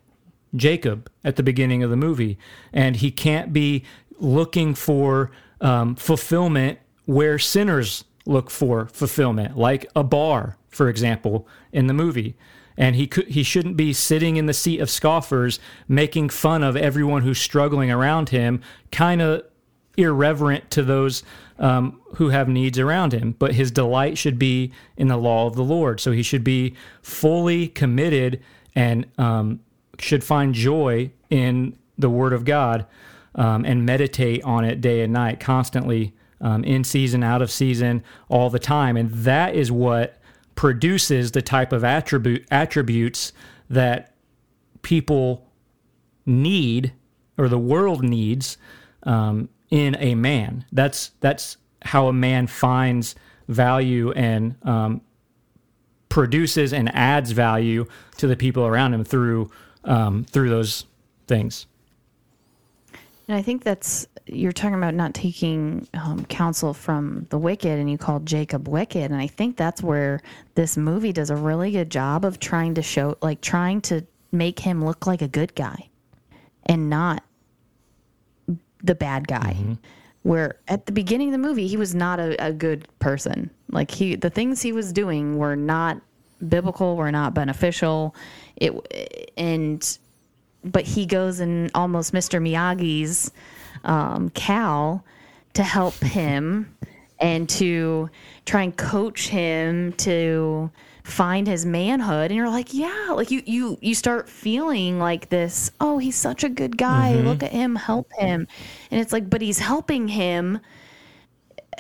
Jacob 0.54 1.10
at 1.24 1.36
the 1.36 1.42
beginning 1.42 1.82
of 1.82 1.90
the 1.90 1.96
movie. 1.96 2.38
And 2.72 2.96
he 2.96 3.10
can't 3.10 3.52
be 3.52 3.84
looking 4.18 4.74
for 4.74 5.30
um, 5.60 5.96
fulfillment 5.96 6.78
where 7.06 7.38
sinners 7.38 8.04
look 8.26 8.50
for 8.50 8.86
fulfillment, 8.86 9.56
like 9.56 9.86
a 9.96 10.04
bar, 10.04 10.56
for 10.68 10.88
example, 10.88 11.48
in 11.72 11.86
the 11.86 11.94
movie. 11.94 12.36
And 12.76 12.96
he 12.96 13.06
could, 13.06 13.28
he 13.28 13.42
shouldn't 13.42 13.76
be 13.76 13.92
sitting 13.92 14.36
in 14.36 14.46
the 14.46 14.54
seat 14.54 14.80
of 14.80 14.88
scoffers, 14.88 15.58
making 15.88 16.30
fun 16.30 16.62
of 16.62 16.76
everyone 16.76 17.22
who's 17.22 17.40
struggling 17.40 17.90
around 17.90 18.30
him, 18.30 18.62
kind 18.90 19.20
of 19.20 19.42
irreverent 19.96 20.70
to 20.72 20.82
those 20.82 21.22
um, 21.58 22.00
who 22.16 22.30
have 22.30 22.48
needs 22.48 22.78
around 22.78 23.12
him. 23.12 23.34
But 23.38 23.54
his 23.54 23.70
delight 23.70 24.18
should 24.18 24.38
be 24.38 24.72
in 24.96 25.08
the 25.08 25.16
law 25.16 25.46
of 25.46 25.56
the 25.56 25.64
Lord. 25.64 26.00
So 26.00 26.12
he 26.12 26.22
should 26.22 26.44
be 26.44 26.74
fully 27.02 27.68
committed 27.68 28.42
and 28.74 29.06
um, 29.18 29.60
should 29.98 30.24
find 30.24 30.54
joy 30.54 31.10
in 31.28 31.76
the 31.98 32.10
Word 32.10 32.32
of 32.32 32.44
God 32.44 32.86
um, 33.34 33.64
and 33.64 33.84
meditate 33.84 34.42
on 34.42 34.64
it 34.64 34.80
day 34.80 35.02
and 35.02 35.12
night, 35.12 35.38
constantly, 35.38 36.14
um, 36.40 36.64
in 36.64 36.84
season, 36.84 37.22
out 37.22 37.42
of 37.42 37.50
season, 37.50 38.02
all 38.28 38.50
the 38.50 38.58
time. 38.58 38.96
And 38.96 39.10
that 39.10 39.54
is 39.54 39.70
what 39.70 40.18
produces 40.54 41.32
the 41.32 41.42
type 41.42 41.72
of 41.72 41.84
attribute 41.84 42.46
attributes 42.50 43.32
that 43.68 44.14
people 44.82 45.46
need 46.26 46.92
or 47.38 47.48
the 47.48 47.58
world 47.58 48.02
needs 48.02 48.56
um, 49.04 49.48
in 49.70 49.96
a 49.98 50.14
man. 50.14 50.64
That's 50.72 51.12
that's 51.20 51.56
how 51.82 52.08
a 52.08 52.12
man 52.12 52.46
finds 52.46 53.14
value 53.48 54.12
and 54.12 54.54
um, 54.62 55.00
produces 56.08 56.72
and 56.72 56.94
adds 56.94 57.30
value 57.30 57.86
to 58.18 58.26
the 58.26 58.36
people 58.36 58.66
around 58.66 58.94
him 58.94 59.04
through 59.04 59.50
um, 59.84 60.24
through 60.24 60.50
those 60.50 60.86
things. 61.26 61.66
And 63.28 63.38
I 63.38 63.42
think 63.42 63.62
that's 63.62 64.08
you're 64.26 64.52
talking 64.52 64.74
about 64.74 64.94
not 64.94 65.14
taking 65.14 65.86
um, 65.94 66.24
counsel 66.26 66.74
from 66.74 67.26
the 67.30 67.38
wicked, 67.38 67.78
and 67.78 67.90
you 67.90 67.96
called 67.96 68.26
Jacob 68.26 68.68
wicked, 68.68 69.10
and 69.10 69.20
I 69.20 69.26
think 69.26 69.56
that's 69.56 69.82
where 69.82 70.20
this 70.54 70.76
movie 70.76 71.12
does 71.12 71.30
a 71.30 71.36
really 71.36 71.70
good 71.70 71.90
job 71.90 72.24
of 72.24 72.38
trying 72.38 72.74
to 72.74 72.82
show, 72.82 73.16
like, 73.22 73.40
trying 73.40 73.80
to 73.82 74.04
make 74.32 74.58
him 74.58 74.84
look 74.84 75.06
like 75.06 75.22
a 75.22 75.28
good 75.28 75.54
guy, 75.54 75.88
and 76.66 76.90
not 76.90 77.24
the 78.82 78.94
bad 78.94 79.28
guy. 79.28 79.56
Where 80.22 80.56
at 80.68 80.84
the 80.84 80.92
beginning 80.92 81.28
of 81.28 81.32
the 81.32 81.38
movie, 81.38 81.66
he 81.66 81.78
was 81.78 81.94
not 81.94 82.20
a, 82.20 82.44
a 82.44 82.52
good 82.52 82.86
person. 82.98 83.50
Like 83.70 83.90
he, 83.90 84.16
the 84.16 84.28
things 84.28 84.60
he 84.60 84.72
was 84.72 84.92
doing 84.92 85.38
were 85.38 85.56
not 85.56 86.00
biblical, 86.46 86.96
were 86.96 87.10
not 87.10 87.32
beneficial. 87.32 88.14
It 88.56 88.72
and 89.36 89.98
but 90.62 90.84
he 90.84 91.06
goes 91.06 91.40
in 91.40 91.70
almost 91.74 92.12
Mr. 92.12 92.40
Miyagi's 92.40 93.30
um, 93.84 94.28
Cal 94.30 95.04
to 95.54 95.62
help 95.62 95.94
him, 95.94 96.76
and 97.18 97.48
to 97.48 98.10
try 98.44 98.62
and 98.62 98.76
coach 98.76 99.28
him 99.28 99.92
to 99.94 100.70
find 101.10 101.46
his 101.46 101.66
manhood 101.66 102.30
and 102.30 102.36
you're 102.36 102.48
like 102.48 102.72
yeah 102.72 103.08
like 103.10 103.30
you 103.30 103.42
you 103.46 103.78
you 103.80 103.94
start 103.94 104.28
feeling 104.28 104.98
like 104.98 105.28
this 105.28 105.70
oh 105.80 105.98
he's 105.98 106.16
such 106.16 106.44
a 106.44 106.48
good 106.48 106.76
guy 106.76 107.12
mm-hmm. 107.12 107.26
look 107.28 107.42
at 107.42 107.52
him 107.52 107.76
help 107.76 108.10
him. 108.18 108.46
And 108.90 109.00
it's 109.00 109.12
like 109.12 109.28
but 109.28 109.42
he's 109.42 109.58
helping 109.58 110.08
him 110.08 110.60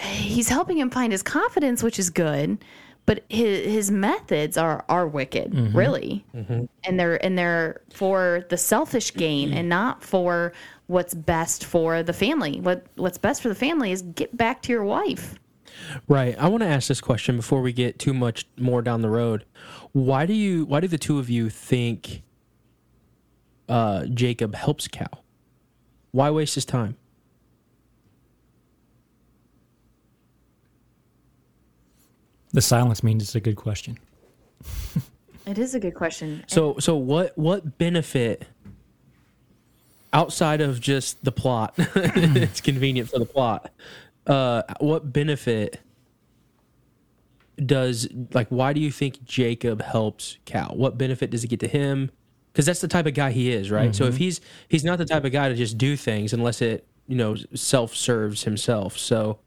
he's 0.00 0.48
helping 0.48 0.78
him 0.78 0.90
find 0.90 1.12
his 1.12 1.22
confidence 1.22 1.82
which 1.82 1.98
is 1.98 2.10
good 2.10 2.58
but 3.06 3.24
his 3.28 3.66
his 3.66 3.90
methods 3.90 4.56
are 4.56 4.84
are 4.88 5.06
wicked 5.06 5.52
mm-hmm. 5.52 5.76
really. 5.76 6.24
Mm-hmm. 6.32 6.66
And 6.84 7.00
they're 7.00 7.24
and 7.24 7.36
they're 7.36 7.80
for 7.92 8.44
the 8.50 8.56
selfish 8.56 9.14
gain 9.14 9.52
and 9.52 9.68
not 9.68 10.04
for 10.04 10.52
what's 10.86 11.12
best 11.12 11.64
for 11.64 12.04
the 12.04 12.12
family. 12.12 12.60
What 12.60 12.86
what's 12.94 13.18
best 13.18 13.42
for 13.42 13.48
the 13.48 13.54
family 13.56 13.90
is 13.90 14.02
get 14.02 14.36
back 14.36 14.62
to 14.62 14.72
your 14.72 14.84
wife 14.84 15.34
Right. 16.08 16.36
I 16.38 16.48
want 16.48 16.62
to 16.62 16.68
ask 16.68 16.88
this 16.88 17.00
question 17.00 17.36
before 17.36 17.60
we 17.60 17.72
get 17.72 17.98
too 17.98 18.14
much 18.14 18.46
more 18.56 18.82
down 18.82 19.02
the 19.02 19.10
road. 19.10 19.44
Why 19.92 20.26
do 20.26 20.32
you? 20.32 20.64
Why 20.64 20.80
do 20.80 20.88
the 20.88 20.98
two 20.98 21.18
of 21.18 21.28
you 21.30 21.50
think 21.50 22.22
uh, 23.68 24.06
Jacob 24.06 24.54
helps 24.54 24.88
Cal? 24.88 25.24
Why 26.12 26.30
waste 26.30 26.54
his 26.54 26.64
time? 26.64 26.96
The 32.52 32.60
silence 32.60 33.02
means 33.02 33.22
it's 33.22 33.34
a 33.34 33.40
good 33.40 33.56
question. 33.56 33.98
it 35.46 35.58
is 35.58 35.74
a 35.74 35.80
good 35.80 35.94
question 35.94 36.44
So, 36.46 36.76
so 36.78 36.96
what? 36.96 37.36
What 37.38 37.78
benefit 37.78 38.46
outside 40.12 40.60
of 40.60 40.80
just 40.80 41.24
the 41.24 41.32
plot? 41.32 41.74
it's 41.78 42.60
convenient 42.60 43.08
for 43.08 43.18
the 43.18 43.26
plot. 43.26 43.70
Uh, 44.30 44.62
what 44.78 45.12
benefit 45.12 45.80
does 47.66 48.08
like? 48.32 48.46
Why 48.48 48.72
do 48.72 48.80
you 48.80 48.92
think 48.92 49.24
Jacob 49.24 49.82
helps 49.82 50.38
Cal? 50.44 50.72
What 50.76 50.96
benefit 50.96 51.30
does 51.30 51.42
it 51.42 51.48
get 51.48 51.58
to 51.60 51.68
him? 51.68 52.12
Because 52.52 52.64
that's 52.64 52.80
the 52.80 52.86
type 52.86 53.06
of 53.06 53.14
guy 53.14 53.32
he 53.32 53.50
is, 53.50 53.72
right? 53.72 53.92
So 53.94 54.04
if 54.04 54.18
he's 54.18 54.40
he's 54.68 54.84
not 54.84 54.98
the 54.98 55.04
type 55.04 55.24
of 55.24 55.32
guy 55.32 55.48
to 55.48 55.56
just 55.56 55.78
do 55.78 55.96
things 55.96 56.32
unless 56.32 56.62
it 56.62 56.86
you 57.08 57.16
know 57.16 57.34
self 57.54 57.96
serves 57.96 58.44
himself. 58.44 58.96
So, 58.96 59.40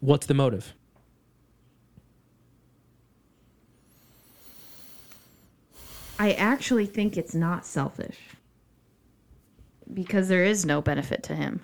what's 0.00 0.26
the 0.26 0.34
motive? 0.34 0.74
I 6.18 6.32
actually 6.34 6.84
think 6.84 7.16
it's 7.16 7.34
not 7.34 7.64
selfish 7.64 8.18
because 9.94 10.28
there 10.28 10.44
is 10.44 10.66
no 10.66 10.82
benefit 10.82 11.22
to 11.24 11.34
him. 11.34 11.62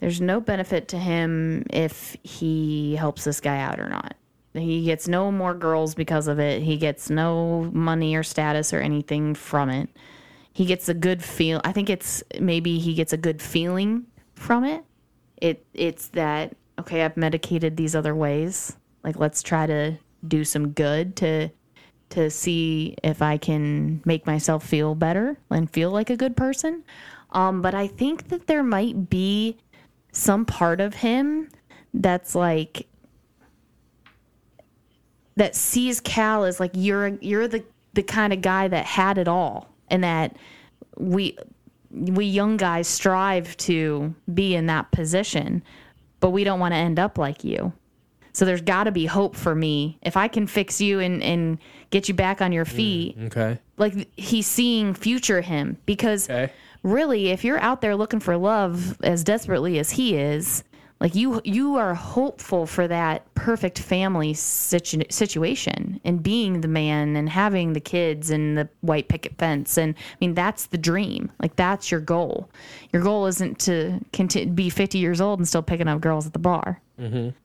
There's 0.00 0.20
no 0.20 0.40
benefit 0.40 0.88
to 0.88 0.98
him 0.98 1.66
if 1.70 2.16
he 2.22 2.96
helps 2.96 3.24
this 3.24 3.40
guy 3.40 3.58
out 3.58 3.80
or 3.80 3.88
not. 3.88 4.14
He 4.54 4.84
gets 4.84 5.08
no 5.08 5.30
more 5.30 5.54
girls 5.54 5.94
because 5.94 6.28
of 6.28 6.38
it. 6.38 6.62
He 6.62 6.76
gets 6.76 7.10
no 7.10 7.70
money 7.72 8.16
or 8.16 8.22
status 8.22 8.72
or 8.72 8.80
anything 8.80 9.34
from 9.34 9.70
it. 9.70 9.88
He 10.52 10.64
gets 10.64 10.88
a 10.88 10.94
good 10.94 11.22
feel. 11.22 11.60
I 11.64 11.72
think 11.72 11.90
it's 11.90 12.22
maybe 12.40 12.78
he 12.78 12.94
gets 12.94 13.12
a 13.12 13.16
good 13.16 13.40
feeling 13.40 14.06
from 14.34 14.64
it. 14.64 14.84
It 15.36 15.64
it's 15.74 16.08
that 16.08 16.56
okay, 16.78 17.04
I've 17.04 17.16
medicated 17.16 17.76
these 17.76 17.94
other 17.94 18.14
ways. 18.14 18.76
Like 19.04 19.18
let's 19.18 19.42
try 19.42 19.66
to 19.66 19.98
do 20.26 20.44
some 20.44 20.70
good 20.70 21.16
to 21.16 21.50
to 22.10 22.30
see 22.30 22.96
if 23.02 23.20
I 23.20 23.36
can 23.36 24.00
make 24.04 24.26
myself 24.26 24.66
feel 24.66 24.94
better 24.94 25.38
and 25.50 25.70
feel 25.70 25.90
like 25.90 26.10
a 26.10 26.16
good 26.16 26.36
person. 26.36 26.82
Um, 27.30 27.60
but 27.60 27.74
I 27.74 27.86
think 27.86 28.28
that 28.28 28.46
there 28.46 28.62
might 28.62 29.10
be 29.10 29.58
some 30.12 30.44
part 30.44 30.80
of 30.80 30.94
him 30.94 31.48
that's 31.94 32.34
like 32.34 32.86
that 35.36 35.54
sees 35.54 36.00
Cal 36.00 36.44
as 36.44 36.58
like 36.60 36.72
you're 36.74 37.08
you're 37.20 37.48
the 37.48 37.64
the 37.94 38.02
kind 38.02 38.32
of 38.32 38.42
guy 38.42 38.68
that 38.68 38.84
had 38.84 39.18
it 39.18 39.28
all 39.28 39.68
and 39.88 40.04
that 40.04 40.36
we 40.96 41.36
we 41.90 42.24
young 42.26 42.56
guys 42.56 42.86
strive 42.86 43.56
to 43.56 44.14
be 44.32 44.54
in 44.54 44.66
that 44.66 44.90
position 44.90 45.62
but 46.20 46.30
we 46.30 46.44
don't 46.44 46.60
want 46.60 46.72
to 46.72 46.78
end 46.78 46.98
up 46.98 47.16
like 47.18 47.44
you 47.44 47.72
so 48.32 48.44
there's 48.44 48.60
got 48.60 48.84
to 48.84 48.92
be 48.92 49.06
hope 49.06 49.34
for 49.34 49.54
me 49.54 49.98
if 50.02 50.16
i 50.16 50.28
can 50.28 50.46
fix 50.46 50.80
you 50.82 51.00
and 51.00 51.22
and 51.22 51.58
get 51.90 52.06
you 52.08 52.14
back 52.14 52.42
on 52.42 52.52
your 52.52 52.66
mm, 52.66 52.68
feet 52.68 53.16
Okay. 53.22 53.58
like 53.78 54.08
he's 54.16 54.46
seeing 54.46 54.92
future 54.92 55.40
him 55.40 55.78
because 55.86 56.28
Okay. 56.28 56.52
Really 56.92 57.28
if 57.28 57.44
you're 57.44 57.60
out 57.60 57.80
there 57.80 57.96
looking 57.96 58.20
for 58.20 58.36
love 58.36 58.98
as 59.02 59.24
desperately 59.24 59.78
as 59.78 59.90
he 59.90 60.16
is 60.16 60.64
like 61.00 61.14
you 61.14 61.40
you 61.44 61.76
are 61.76 61.94
hopeful 61.94 62.66
for 62.66 62.88
that 62.88 63.32
perfect 63.34 63.78
family 63.78 64.34
situ- 64.34 65.04
situation 65.10 66.00
and 66.04 66.22
being 66.22 66.60
the 66.60 66.68
man 66.68 67.14
and 67.14 67.28
having 67.28 67.72
the 67.72 67.80
kids 67.80 68.30
and 68.30 68.58
the 68.58 68.68
white 68.80 69.06
picket 69.08 69.38
fence. 69.38 69.78
And 69.78 69.94
i 69.96 70.16
mean 70.20 70.34
that's 70.34 70.66
the 70.66 70.78
dream. 70.78 71.30
Like 71.40 71.54
that's 71.54 71.90
your 71.92 72.00
goal. 72.00 72.50
Your 72.92 73.02
goal 73.02 73.26
isn't 73.26 73.60
to 73.60 74.00
continue, 74.12 74.52
be 74.52 74.70
50 74.70 74.98
years 74.98 75.20
old 75.20 75.38
and 75.38 75.46
still 75.46 75.62
picking 75.62 75.86
up 75.86 76.00
girls 76.00 76.26
at 76.26 76.32
the 76.32 76.38
bar. 76.40 76.80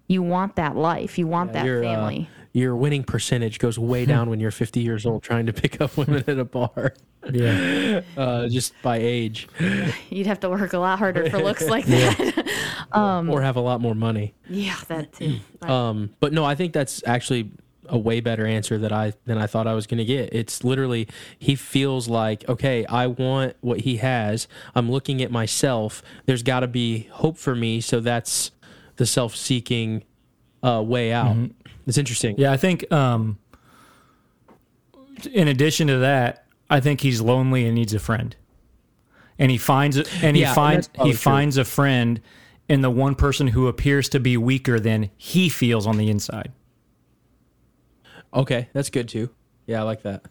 You 0.07 0.23
want 0.23 0.55
that 0.55 0.75
life. 0.75 1.19
You 1.19 1.27
want 1.27 1.53
that 1.53 1.63
your, 1.63 1.85
uh, 1.85 1.87
family. 1.87 2.27
your 2.53 2.75
winning 2.75 3.03
percentage 3.03 3.59
goes 3.59 3.77
way 3.77 4.05
down 4.07 4.31
when 4.31 4.39
you're 4.39 4.49
50 4.49 4.79
years 4.79 5.05
old 5.05 5.21
trying 5.21 5.45
to 5.45 5.53
pick 5.53 5.79
up 5.79 5.95
women 5.95 6.23
at 6.25 6.39
a 6.39 6.45
bar, 6.45 6.95
Yeah. 7.31 8.01
uh, 8.17 8.47
just 8.47 8.73
by 8.81 8.97
age, 8.97 9.47
you'd 10.09 10.27
have 10.27 10.39
to 10.41 10.49
work 10.49 10.73
a 10.73 10.79
lot 10.79 10.99
harder 10.99 11.29
for 11.29 11.37
looks 11.43 11.67
like 11.67 11.85
that 11.85 12.53
or 12.93 13.41
have 13.41 13.55
a 13.55 13.61
lot 13.61 13.81
more 13.81 13.95
money. 13.95 14.33
yeah 14.49 14.77
that 14.87 15.13
too 15.13 15.39
Um, 15.61 16.09
but 16.19 16.33
no, 16.33 16.43
I 16.43 16.55
think 16.55 16.73
that's 16.73 17.01
actually 17.05 17.51
a 17.87 17.97
way 17.97 18.19
better 18.19 18.45
answer 18.45 18.77
that 18.77 18.91
I 18.91 19.13
than 19.25 19.37
I 19.37 19.47
thought 19.47 19.67
I 19.67 19.73
was 19.73 19.87
going 19.87 19.99
to 19.99 20.05
get. 20.05 20.33
It's 20.33 20.63
literally 20.63 21.07
he 21.39 21.55
feels 21.55 22.07
like 22.09 22.47
okay, 22.49 22.85
I 22.85 23.07
want 23.07 23.55
what 23.61 23.81
he 23.81 23.97
has. 23.97 24.47
I'm 24.75 24.91
looking 24.91 25.21
at 25.21 25.31
myself. 25.31 26.03
There's 26.25 26.43
got 26.43 26.61
to 26.61 26.67
be 26.67 27.07
hope 27.11 27.37
for 27.37 27.55
me, 27.55 27.79
so 27.81 27.99
that's 27.99 28.51
the 28.97 29.05
self-seeking 29.05 30.03
uh, 30.61 30.83
way 30.85 31.11
out. 31.11 31.35
It's 31.87 31.97
interesting. 31.97 32.35
Yeah, 32.37 32.51
I 32.51 32.57
think 32.57 32.91
um 32.91 33.37
in 35.31 35.47
addition 35.47 35.87
to 35.87 35.99
that, 35.99 36.42
I 36.73 36.79
think 36.79 37.01
he's 37.01 37.21
lonely 37.21 37.65
and 37.67 37.75
needs 37.75 37.93
a 37.93 37.99
friend. 37.99 38.35
And 39.37 39.51
he 39.51 39.59
finds 39.59 39.97
and 40.23 40.35
he 40.35 40.41
Yeah, 40.41 40.49
and 40.49 40.55
finds 40.55 40.87
that's 40.87 41.05
he 41.05 41.13
finds 41.13 41.57
a 41.57 41.65
friend 41.65 42.19
in 42.67 42.81
the 42.81 42.89
one 42.89 43.13
person 43.13 43.45
who 43.45 43.67
appears 43.67 44.09
to 44.09 44.19
be 44.19 44.37
weaker 44.37 44.79
than 44.79 45.11
he 45.15 45.49
feels 45.49 45.85
on 45.85 45.97
the 45.97 46.09
inside. 46.09 46.51
Okay, 48.33 48.69
that's 48.73 48.89
good 48.89 49.07
too. 49.07 49.29
Yeah, 49.67 49.81
I 49.81 49.83
like 49.83 50.01
that. 50.01 50.23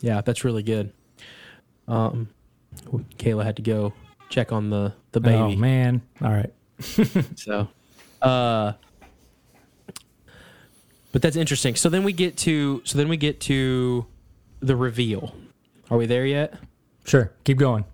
Yeah, 0.00 0.20
that's 0.20 0.44
really 0.44 0.62
good. 0.62 0.92
Um, 1.88 2.28
Kayla 3.16 3.44
had 3.44 3.56
to 3.56 3.62
go 3.62 3.94
check 4.28 4.52
on 4.52 4.68
the 4.68 4.92
the 5.12 5.20
baby. 5.20 5.36
Oh 5.36 5.56
man. 5.56 6.02
All 6.20 6.30
right. 6.30 6.52
So, 7.36 7.68
uh, 8.20 8.72
but 11.12 11.22
that's 11.22 11.36
interesting. 11.36 11.76
So 11.76 11.88
then 11.88 12.04
we 12.04 12.12
get 12.12 12.36
to 12.38 12.82
so 12.84 12.98
then 12.98 13.08
we 13.08 13.16
get 13.16 13.40
to 13.42 14.04
the 14.62 14.76
reveal. 14.76 15.34
Are 15.90 15.98
we 15.98 16.06
there 16.06 16.24
yet? 16.24 16.54
Sure. 17.04 17.32
Keep 17.44 17.58
going. 17.58 17.84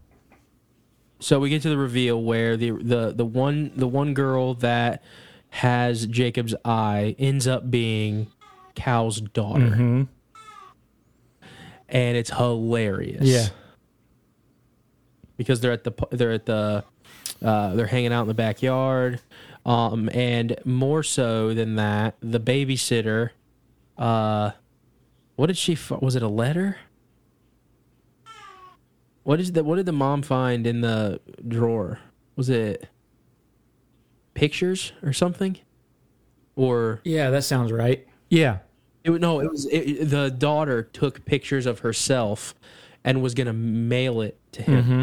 So 1.20 1.40
we 1.40 1.48
get 1.50 1.62
to 1.62 1.68
the 1.68 1.76
reveal 1.78 2.22
where 2.22 2.56
the 2.56 2.70
the 2.70 3.12
the 3.12 3.24
one 3.24 3.72
the 3.74 3.88
one 3.88 4.14
girl 4.14 4.54
that 4.54 5.02
has 5.50 6.06
Jacob's 6.06 6.54
eye 6.64 7.16
ends 7.18 7.48
up 7.48 7.70
being 7.70 8.28
Cal's 8.76 9.20
daughter, 9.20 10.06
and 11.88 12.16
it's 12.16 12.30
hilarious. 12.30 13.24
Yeah. 13.26 13.48
because 15.36 15.60
they're 15.60 15.72
at 15.72 15.84
the 15.84 15.92
they're 16.10 16.32
at 16.32 16.46
the 16.46 16.84
uh, 17.42 17.74
they're 17.74 17.86
hanging 17.86 18.12
out 18.12 18.22
in 18.22 18.28
the 18.28 18.34
backyard, 18.34 19.20
um, 19.66 20.08
and 20.12 20.56
more 20.64 21.02
so 21.02 21.54
than 21.54 21.76
that, 21.76 22.14
the 22.20 22.38
babysitter. 22.40 23.30
Uh, 23.96 24.50
what 25.38 25.46
did 25.46 25.56
she? 25.56 25.78
Was 26.00 26.16
it 26.16 26.22
a 26.24 26.28
letter? 26.28 26.78
What 29.22 29.40
is 29.40 29.52
that? 29.52 29.64
What 29.64 29.76
did 29.76 29.86
the 29.86 29.92
mom 29.92 30.22
find 30.22 30.66
in 30.66 30.80
the 30.80 31.20
drawer? 31.46 32.00
Was 32.36 32.48
it 32.48 32.88
pictures 34.34 34.92
or 35.02 35.12
something? 35.12 35.56
Or 36.56 37.00
Yeah, 37.04 37.30
that 37.30 37.44
sounds 37.44 37.70
right. 37.70 38.06
Yeah. 38.30 38.58
it, 39.04 39.10
wa- 39.10 39.18
no, 39.18 39.40
it 39.40 39.48
was 39.50 39.66
it, 39.66 39.76
it- 39.78 40.04
the 40.10 40.28
daughter 40.30 40.82
took 40.82 41.24
pictures 41.24 41.66
of 41.66 41.80
herself 41.80 42.54
and 43.04 43.22
was 43.22 43.34
gonna 43.34 43.52
mail 43.52 44.20
it 44.20 44.38
to 44.52 44.62
him. 44.62 44.82
Mm-hmm. 44.84 45.00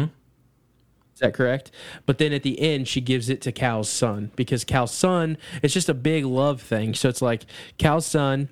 Is 1.14 1.20
that 1.20 1.32
correct? 1.32 1.70
But 2.04 2.18
then 2.18 2.34
at 2.34 2.42
the 2.42 2.60
end, 2.60 2.88
she 2.88 3.00
gives 3.00 3.30
it 3.30 3.40
to 3.42 3.52
Cal's 3.52 3.88
son 3.88 4.32
because 4.36 4.64
Cal's 4.64 4.92
son, 4.92 5.38
it's 5.62 5.72
just 5.72 5.88
a 5.88 5.94
big 5.94 6.26
love 6.26 6.60
thing. 6.60 6.92
So 6.92 7.08
it's 7.08 7.22
like 7.22 7.46
Cal's 7.78 8.04
son. 8.04 8.50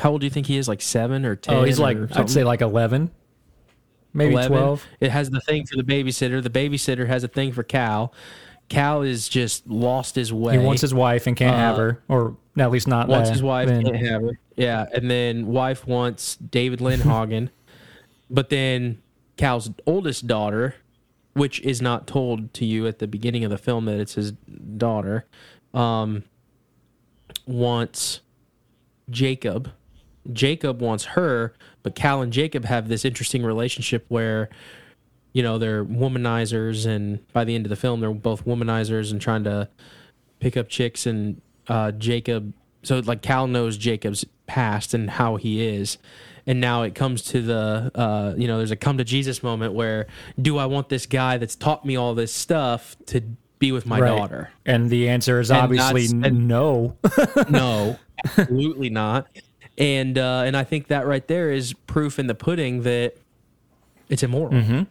How 0.00 0.10
old 0.12 0.20
do 0.20 0.26
you 0.26 0.30
think 0.30 0.46
he 0.46 0.56
is? 0.56 0.68
Like 0.68 0.82
seven 0.82 1.24
or 1.24 1.36
ten? 1.36 1.54
Oh, 1.56 1.62
he's 1.64 1.78
like 1.78 1.96
I'd 2.16 2.30
say 2.30 2.44
like 2.44 2.60
11. 2.60 3.10
Maybe 4.12 4.32
11. 4.32 4.50
12. 4.52 4.84
It 5.00 5.10
has 5.10 5.28
the 5.30 5.40
thing 5.40 5.66
for 5.66 5.76
the 5.76 5.82
babysitter. 5.82 6.42
The 6.42 6.50
babysitter 6.50 7.06
has 7.06 7.22
a 7.22 7.28
thing 7.28 7.52
for 7.52 7.62
Cal. 7.62 8.14
Cal 8.68 9.02
is 9.02 9.28
just 9.28 9.66
lost 9.66 10.14
his 10.14 10.32
way. 10.32 10.58
He 10.58 10.64
wants 10.64 10.80
his 10.82 10.94
wife 10.94 11.26
and 11.26 11.36
can't 11.36 11.54
have 11.54 11.74
Uh, 11.74 11.78
her, 11.78 12.02
or 12.08 12.36
at 12.56 12.70
least 12.70 12.88
not. 12.88 13.08
wants 13.08 13.28
uh, 13.28 13.34
his 13.34 13.42
wife, 13.42 13.68
then. 13.68 13.84
can't 13.84 13.96
have 14.06 14.22
her. 14.22 14.38
Yeah, 14.56 14.86
and 14.94 15.10
then 15.10 15.46
wife 15.46 15.86
wants 15.86 16.36
David 16.36 16.80
Lindhagen, 16.80 17.50
but 18.30 18.48
then 18.48 19.00
Cal's 19.36 19.70
oldest 19.86 20.26
daughter, 20.26 20.74
which 21.34 21.60
is 21.60 21.82
not 21.82 22.06
told 22.06 22.52
to 22.54 22.64
you 22.64 22.86
at 22.86 22.98
the 22.98 23.06
beginning 23.06 23.44
of 23.44 23.50
the 23.50 23.58
film 23.58 23.84
that 23.84 24.00
it's 24.00 24.14
his 24.14 24.32
daughter, 24.32 25.26
um, 25.74 26.24
wants 27.46 28.20
Jacob. 29.10 29.70
Jacob 30.32 30.80
wants 30.80 31.04
her, 31.04 31.54
but 31.82 31.94
Cal 31.94 32.22
and 32.22 32.32
Jacob 32.32 32.64
have 32.64 32.88
this 32.88 33.04
interesting 33.04 33.42
relationship 33.44 34.04
where, 34.08 34.48
you 35.32 35.42
know, 35.42 35.58
they're 35.58 35.84
womanizers, 35.84 36.86
and 36.86 37.20
by 37.32 37.44
the 37.44 37.54
end 37.54 37.66
of 37.66 37.70
the 37.70 37.76
film, 37.76 38.00
they're 38.00 38.12
both 38.12 38.44
womanizers 38.44 39.10
and 39.12 39.20
trying 39.20 39.44
to 39.44 39.68
pick 40.40 40.56
up 40.56 40.68
chicks. 40.68 41.06
And 41.06 41.40
uh, 41.68 41.92
Jacob, 41.92 42.52
so 42.82 43.00
like 43.00 43.22
Cal 43.22 43.46
knows 43.46 43.76
Jacob's 43.76 44.24
past 44.46 44.94
and 44.94 45.10
how 45.10 45.36
he 45.36 45.66
is, 45.66 45.98
and 46.46 46.60
now 46.60 46.82
it 46.82 46.94
comes 46.94 47.22
to 47.22 47.42
the, 47.42 47.90
uh, 47.94 48.34
you 48.36 48.46
know, 48.46 48.58
there's 48.58 48.70
a 48.70 48.76
come 48.76 48.98
to 48.98 49.04
Jesus 49.04 49.42
moment 49.42 49.74
where, 49.74 50.06
do 50.40 50.58
I 50.58 50.66
want 50.66 50.88
this 50.88 51.04
guy 51.06 51.38
that's 51.38 51.56
taught 51.56 51.84
me 51.84 51.96
all 51.96 52.14
this 52.14 52.32
stuff 52.32 52.96
to 53.06 53.20
be 53.58 53.72
with 53.72 53.84
my 53.86 53.98
Right. 54.00 54.16
daughter? 54.16 54.50
And 54.64 54.88
the 54.88 55.08
answer 55.08 55.40
is 55.40 55.50
And 55.50 55.58
obviously 55.60 56.06
and- 56.22 56.46
no. 56.46 56.96
no, 57.48 57.98
absolutely 58.38 58.90
not. 58.90 59.26
And 59.78 60.16
uh, 60.16 60.42
and 60.46 60.56
I 60.56 60.64
think 60.64 60.88
that 60.88 61.06
right 61.06 61.26
there 61.26 61.50
is 61.50 61.72
proof 61.72 62.18
in 62.18 62.26
the 62.26 62.34
pudding 62.34 62.82
that 62.82 63.14
it's 64.08 64.22
immoral. 64.22 64.52
Mm-hmm. 64.52 64.82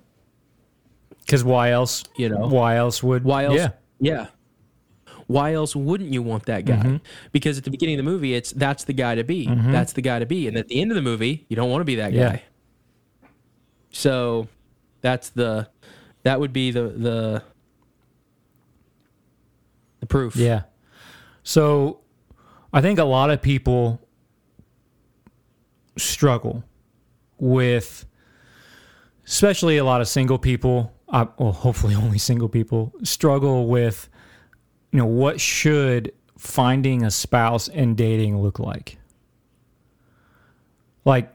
Because 1.22 1.44
why 1.44 1.72
else? 1.72 2.04
You 2.18 2.30
know. 2.30 2.48
why 2.48 2.76
else 2.76 3.02
would? 3.02 3.24
Why 3.24 3.46
else? 3.46 3.56
Yeah, 3.56 3.70
yeah. 4.00 4.28
Why 5.28 5.54
else 5.54 5.76
wouldn't 5.76 6.12
you 6.12 6.22
want 6.22 6.46
that 6.46 6.66
guy? 6.66 6.76
Mm-hmm. 6.76 6.98
Because 7.32 7.58
at 7.58 7.64
the 7.64 7.72
beginning 7.72 8.00
of 8.00 8.06
the 8.06 8.12
movie, 8.12 8.36
it's 8.36 8.52
that's 8.52 8.84
the 8.84 8.94
guy 8.94 9.16
to 9.16 9.24
be. 9.24 9.48
Mm-hmm. 9.48 9.72
That's 9.72 9.94
the 9.94 10.02
guy 10.02 10.20
to 10.20 10.28
be. 10.28 10.48
And 10.48 10.56
at 10.56 10.68
the 10.68 10.80
end 10.80 10.92
of 10.92 10.96
the 10.96 11.02
movie, 11.02 11.46
you 11.50 11.56
don't 11.56 11.72
want 11.72 11.82
to 11.82 11.86
be 11.86 11.96
that 11.96 12.14
guy. 12.14 12.44
So 13.92 14.48
that's 15.02 15.30
the 15.30 15.68
that 16.24 16.40
would 16.40 16.54
be 16.54 16.70
the 16.70 16.90
the 16.90 17.44
the 20.00 20.06
proof. 20.06 20.36
yeah. 20.36 20.64
So, 21.44 22.00
I 22.74 22.82
think 22.82 22.98
a 22.98 23.04
lot 23.04 23.30
of 23.30 23.40
people 23.42 24.02
struggle 25.98 26.64
with, 27.38 28.06
especially 29.26 29.78
a 29.78 29.86
lot 29.86 30.02
of 30.02 30.08
single 30.08 30.38
people. 30.38 30.94
Uh, 31.10 31.26
well, 31.38 31.52
hopefully 31.52 31.96
only 32.06 32.18
single 32.18 32.50
people 32.50 32.94
struggle 33.04 33.68
with, 33.68 34.10
you 34.92 35.00
know, 35.00 35.06
what 35.06 35.40
should 35.40 36.12
finding 36.38 37.04
a 37.04 37.12
spouse 37.12 37.68
and 37.70 37.96
dating 37.96 38.42
look 38.42 38.60
like? 38.60 38.98
Like, 41.06 41.32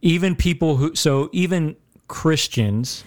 even 0.00 0.34
people 0.34 0.76
who, 0.76 0.94
so 0.94 1.28
even 1.32 1.76
Christians 2.08 3.04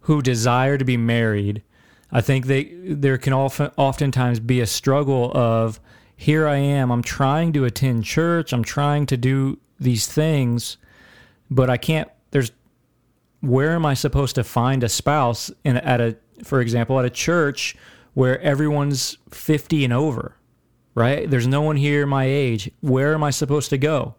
who 0.00 0.22
desire 0.22 0.76
to 0.78 0.84
be 0.84 0.96
married, 0.96 1.62
I 2.10 2.20
think 2.20 2.46
they 2.46 2.64
there 2.82 3.16
can 3.16 3.32
often 3.32 3.70
oftentimes 3.76 4.40
be 4.40 4.60
a 4.60 4.66
struggle 4.66 5.30
of 5.34 5.80
here 6.16 6.46
I 6.46 6.56
am, 6.56 6.90
I'm 6.90 7.02
trying 7.02 7.52
to 7.54 7.64
attend 7.64 8.04
church, 8.04 8.52
I'm 8.52 8.64
trying 8.64 9.06
to 9.06 9.16
do 9.16 9.58
these 9.82 10.06
things, 10.06 10.78
but 11.50 11.70
I 11.70 11.76
can't. 11.76 12.08
There's 12.30 12.52
where 13.40 13.72
am 13.72 13.84
I 13.84 13.94
supposed 13.94 14.36
to 14.36 14.44
find 14.44 14.84
a 14.84 14.88
spouse 14.88 15.50
in 15.64 15.76
at 15.76 16.00
a 16.00 16.16
for 16.44 16.60
example 16.60 16.98
at 16.98 17.04
a 17.04 17.10
church 17.10 17.76
where 18.14 18.40
everyone's 18.40 19.16
50 19.30 19.84
and 19.84 19.92
over, 19.92 20.36
right? 20.94 21.28
There's 21.28 21.46
no 21.46 21.62
one 21.62 21.76
here 21.76 22.06
my 22.06 22.24
age. 22.24 22.70
Where 22.80 23.14
am 23.14 23.24
I 23.24 23.30
supposed 23.30 23.70
to 23.70 23.78
go? 23.78 24.14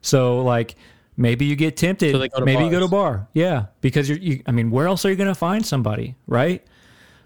So 0.00 0.42
like 0.42 0.76
maybe 1.16 1.44
you 1.44 1.56
get 1.56 1.76
tempted. 1.76 2.12
So 2.12 2.18
they 2.18 2.28
go 2.28 2.38
to 2.38 2.44
maybe 2.44 2.64
you 2.64 2.70
go 2.70 2.80
to 2.80 2.88
bars. 2.88 3.18
bar. 3.18 3.28
Yeah, 3.32 3.66
because 3.80 4.08
you're. 4.08 4.18
You, 4.18 4.42
I 4.46 4.52
mean, 4.52 4.70
where 4.70 4.86
else 4.86 5.04
are 5.04 5.10
you 5.10 5.16
going 5.16 5.28
to 5.28 5.34
find 5.34 5.64
somebody, 5.64 6.14
right? 6.26 6.64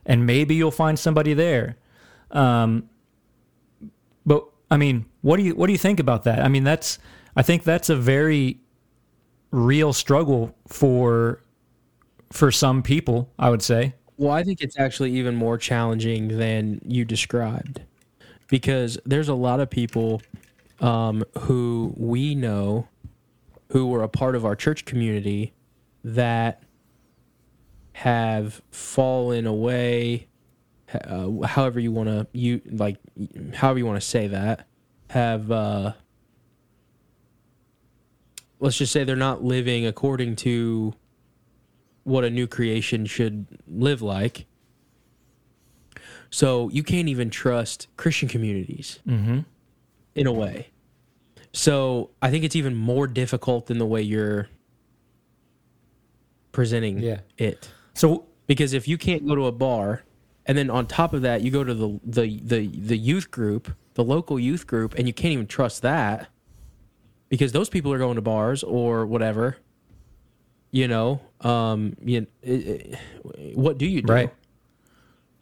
And 0.07 0.27
maybe 0.27 0.55
you'll 0.55 0.71
find 0.71 0.99
somebody 0.99 1.35
there. 1.35 1.77
Um, 2.31 2.89
but 4.25 4.47
I 4.71 4.77
mean, 4.77 5.07
what 5.23 5.37
do 5.37 5.43
you 5.43 5.55
what 5.55 5.67
do 5.67 5.73
you 5.73 5.79
think 5.79 6.01
about 6.01 6.25
that? 6.25 6.41
I 6.41 6.49
mean, 6.49 6.65
that's 6.65 6.99
I 7.37 7.43
think 7.43 7.65
that's 7.65 7.89
a 7.89 7.97
very 7.97 8.61
real 9.51 9.93
struggle 9.93 10.55
for 10.69 11.41
for 12.33 12.51
some 12.51 12.83
people. 12.83 13.31
I 13.39 13.51
would 13.51 13.63
say. 13.63 13.95
Well, 14.17 14.33
I 14.33 14.45
think 14.45 14.61
it's 14.61 14.79
actually 14.79 15.13
even 15.13 15.35
more 15.35 15.57
challenging 15.57 16.37
than 16.39 16.81
you 16.85 17.07
described 17.07 17.81
because 18.49 18.99
there's 19.07 19.29
a 19.29 19.35
lot 19.35 19.61
of 19.61 19.71
people 19.71 20.21
um, 20.81 21.25
who 21.39 21.95
we 21.97 22.35
know 22.35 22.87
who 23.71 23.87
were 23.87 24.03
a 24.03 24.09
part 24.09 24.35
of 24.35 24.45
our 24.45 24.57
church 24.57 24.85
community 24.85 25.55
that 26.05 26.63
have 27.93 28.61
fallen 28.71 29.47
away 29.47 30.27
uh, 31.05 31.31
however 31.47 31.79
you 31.79 31.93
want 31.93 32.09
to 32.09 32.27
you 32.33 32.61
like 32.71 32.97
however 33.55 33.79
you 33.79 33.87
want 33.87 34.01
to 34.01 34.07
say 34.07 34.27
that 34.27 34.67
have 35.11 35.51
uh 35.51 35.93
let's 38.61 38.77
just 38.77 38.93
say 38.93 39.05
they're 39.05 39.17
not 39.17 39.43
living 39.43 39.87
according 39.87 40.37
to 40.37 40.95
what 42.05 42.25
a 42.25 42.31
new 42.31 42.47
creation 42.47 43.07
should 43.07 43.47
live 43.67 44.03
like. 44.03 44.47
So 46.31 46.69
you 46.71 46.83
can't 46.83 47.09
even 47.09 47.31
trust 47.31 47.89
Christian 47.97 48.29
communities 48.29 49.01
mm-hmm. 49.07 49.41
in 50.15 50.27
a 50.27 50.33
way. 50.33 50.69
So 51.53 52.11
I 52.23 52.31
think 52.31 52.45
it's 52.45 52.55
even 52.55 52.77
more 52.77 53.07
difficult 53.09 53.67
than 53.67 53.79
the 53.79 53.87
way 53.87 54.03
you're 54.03 54.49
presenting 56.53 56.99
Yeah. 56.99 57.21
it. 57.39 57.69
So 57.95 58.27
Because 58.47 58.73
if 58.73 58.89
you 58.89 58.99
can't 58.99 59.27
go 59.27 59.35
to 59.35 59.47
a 59.47 59.53
bar, 59.53 60.03
and 60.47 60.59
then 60.59 60.71
on 60.71 60.87
top 60.87 61.13
of 61.13 61.23
that, 61.23 61.43
you 61.43 61.51
go 61.53 61.63
to 61.63 61.75
the 61.75 62.01
the 62.05 62.41
the, 62.43 62.67
the 62.67 62.99
youth 62.99 63.31
group, 63.31 63.73
the 63.95 64.03
local 64.03 64.41
youth 64.41 64.67
group, 64.67 64.95
and 64.97 65.07
you 65.07 65.13
can't 65.13 65.33
even 65.33 65.47
trust 65.47 65.83
that 65.83 66.29
because 67.31 67.53
those 67.53 67.71
people 67.71 67.93
are 67.95 67.99
going 67.99 68.17
to 68.17 68.23
bars 68.23 68.65
or 68.65 69.07
whatever. 69.07 69.57
You 70.73 70.87
know, 70.87 71.21
um, 71.41 71.97
you, 72.05 72.27
it, 72.43 72.51
it- 73.35 73.57
what 73.57 73.79
do 73.79 73.87
you 73.87 74.03
do? 74.03 74.13
Right. 74.13 74.31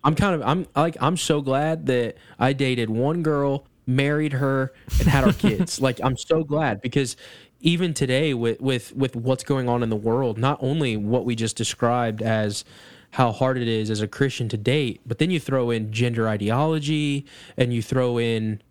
I'm 0.04 0.14
kind 0.14 0.34
of 0.34 0.42
I'm 0.42 0.66
like 0.76 0.96
I'm 1.00 1.16
so 1.16 1.40
glad 1.40 1.86
that 1.86 2.16
I 2.38 2.52
dated 2.52 2.88
one 2.88 3.22
girl, 3.22 3.66
married 3.86 4.34
her, 4.34 4.72
and 5.00 5.08
had 5.08 5.24
our 5.24 5.32
kids. 5.32 5.80
like 5.82 6.00
I'm 6.02 6.16
so 6.16 6.44
glad 6.44 6.80
because 6.80 7.16
even 7.60 7.94
today 7.94 8.32
with 8.32 8.60
with 8.60 8.94
with 8.94 9.16
what's 9.16 9.44
going 9.44 9.68
on 9.68 9.82
in 9.82 9.90
the 9.90 9.96
world, 9.96 10.38
not 10.38 10.58
only 10.62 10.96
what 10.96 11.24
we 11.24 11.34
just 11.34 11.56
described 11.56 12.22
as 12.22 12.64
how 13.12 13.32
hard 13.32 13.58
it 13.58 13.66
is 13.68 13.90
as 13.90 14.00
a 14.00 14.08
Christian 14.08 14.48
to 14.50 14.56
date, 14.56 15.00
but 15.06 15.18
then 15.18 15.30
you 15.30 15.40
throw 15.40 15.70
in 15.70 15.92
gender 15.92 16.28
ideology 16.28 17.24
and 17.56 17.72
you 17.72 17.82
throw 17.82 18.18
in 18.18 18.62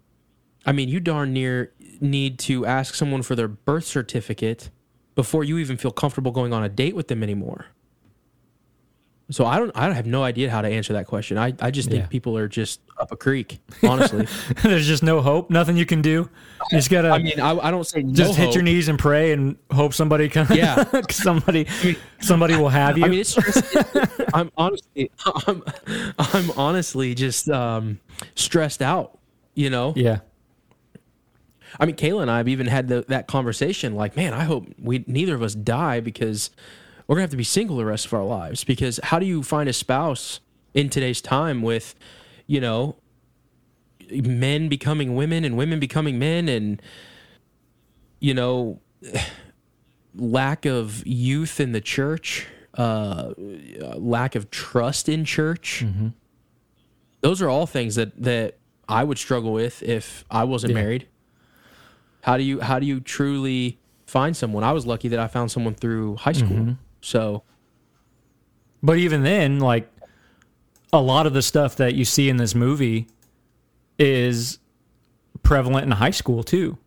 I 0.67 0.73
mean, 0.73 0.89
you 0.89 0.99
darn 0.99 1.33
near 1.33 1.71
need 2.01 2.37
to 2.39 2.65
ask 2.65 2.93
someone 2.93 3.23
for 3.23 3.35
their 3.35 3.47
birth 3.47 3.85
certificate 3.85 4.69
before 5.15 5.43
you 5.43 5.57
even 5.57 5.77
feel 5.77 5.91
comfortable 5.91 6.31
going 6.31 6.53
on 6.53 6.63
a 6.63 6.69
date 6.69 6.95
with 6.95 7.07
them 7.07 7.23
anymore. 7.23 7.65
So 9.29 9.45
I 9.45 9.57
don't 9.57 9.71
I 9.75 9.91
have 9.91 10.05
no 10.05 10.23
idea 10.23 10.49
how 10.49 10.61
to 10.61 10.69
answer 10.69 10.93
that 10.93 11.05
question. 11.05 11.37
I, 11.37 11.53
I 11.59 11.69
just 11.69 11.89
think 11.89 12.03
Yeah. 12.03 12.07
people 12.07 12.37
are 12.37 12.47
just 12.47 12.79
up 12.97 13.11
a 13.11 13.17
creek, 13.17 13.59
honestly. 13.83 14.25
there's 14.63 14.87
just 14.87 15.03
no 15.03 15.21
hope, 15.21 15.49
nothing 15.49 15.75
you 15.75 15.85
can 15.85 16.01
do. 16.01 16.29
You 16.71 16.77
just 16.77 16.89
gotta 16.89 17.09
I 17.09 17.17
mean, 17.17 17.37
I, 17.37 17.57
I 17.57 17.69
don't 17.71 17.85
say 17.85 18.03
no 18.03 18.13
just 18.13 18.37
hit 18.37 18.53
your 18.53 18.63
knees 18.63 18.87
and 18.87 18.97
pray 18.97 19.33
and 19.33 19.57
hope 19.71 19.93
somebody 19.93 20.29
can. 20.35 20.47
Yeah. 20.55 20.85
somebody 21.09 21.67
somebody 22.21 22.55
will 22.55 22.69
have 22.69 22.97
you. 22.97 23.03
I 23.03 23.09
mean, 23.09 23.19
it's 23.19 23.31
stress- 23.31 23.75
I'm 24.33 24.49
honestly 24.55 25.11
I'm 25.45 25.61
I'm 26.19 26.51
honestly 26.51 27.13
just 27.13 27.49
um, 27.49 27.99
stressed 28.35 28.81
out, 28.81 29.17
you 29.55 29.69
know? 29.69 29.91
yeah. 29.97 30.19
I 31.79 31.85
mean, 31.85 31.95
Kayla 31.95 32.23
and 32.23 32.31
I 32.31 32.37
have 32.37 32.47
even 32.47 32.67
had 32.67 32.87
the, 32.87 33.05
that 33.07 33.27
conversation. 33.27 33.95
Like, 33.95 34.15
man, 34.15 34.33
I 34.33 34.43
hope 34.45 34.67
we 34.79 35.03
neither 35.07 35.35
of 35.35 35.43
us 35.43 35.53
die 35.55 35.99
because 35.99 36.49
we're 37.07 37.15
gonna 37.15 37.21
have 37.23 37.29
to 37.31 37.37
be 37.37 37.43
single 37.43 37.77
the 37.77 37.85
rest 37.85 38.05
of 38.07 38.13
our 38.13 38.23
lives. 38.23 38.63
Because 38.63 38.99
how 39.03 39.19
do 39.19 39.25
you 39.25 39.43
find 39.43 39.69
a 39.69 39.73
spouse 39.73 40.39
in 40.73 40.89
today's 40.89 41.21
time 41.21 41.61
with, 41.61 41.95
you 42.47 42.59
know, 42.59 42.95
men 44.11 44.69
becoming 44.69 45.15
women 45.15 45.43
and 45.43 45.57
women 45.57 45.79
becoming 45.79 46.17
men 46.17 46.47
and 46.49 46.81
you 48.19 48.33
know, 48.33 48.79
lack 50.15 50.65
of 50.65 51.05
youth 51.05 51.59
in 51.59 51.71
the 51.71 51.81
church, 51.81 52.47
uh, 52.75 53.33
lack 53.95 54.35
of 54.35 54.49
trust 54.49 55.07
in 55.09 55.23
church. 55.25 55.85
Those 57.21 57.41
are 57.41 57.49
all 57.49 57.67
things 57.67 57.95
that 57.95 58.19
that 58.23 58.57
I 58.89 59.03
would 59.03 59.17
struggle 59.17 59.51
with 59.53 59.83
if 59.83 60.25
I 60.31 60.43
wasn't 60.45 60.73
Yeah. 60.73 60.81
married. 60.81 61.07
How 62.27 62.35
do 62.35 62.43
you 62.43 62.59
how 62.59 62.77
do 62.77 62.85
you 62.85 62.99
truly 62.99 63.79
find 64.05 64.35
someone? 64.35 64.61
I 64.65 64.73
was 64.73 64.85
lucky 64.85 65.07
that 65.07 65.19
I 65.19 65.27
found 65.27 65.49
someone 65.49 65.73
through 65.75 66.17
high 66.17 66.33
school. 66.33 66.49
Mm-hmm. 66.57 66.71
So 66.99 67.43
But 68.83 68.97
even 68.97 69.23
then, 69.23 69.59
like, 69.61 69.89
a 70.91 71.01
lot 71.01 71.25
of 71.25 71.31
the 71.33 71.41
stuff 71.41 71.77
that 71.77 71.95
you 71.95 72.03
see 72.03 72.27
in 72.27 72.35
this 72.35 72.53
movie 72.53 73.07
is 73.97 74.59
prevalent 75.41 75.85
in 75.85 75.91
high 75.91 76.11
school 76.11 76.43
too. 76.43 76.77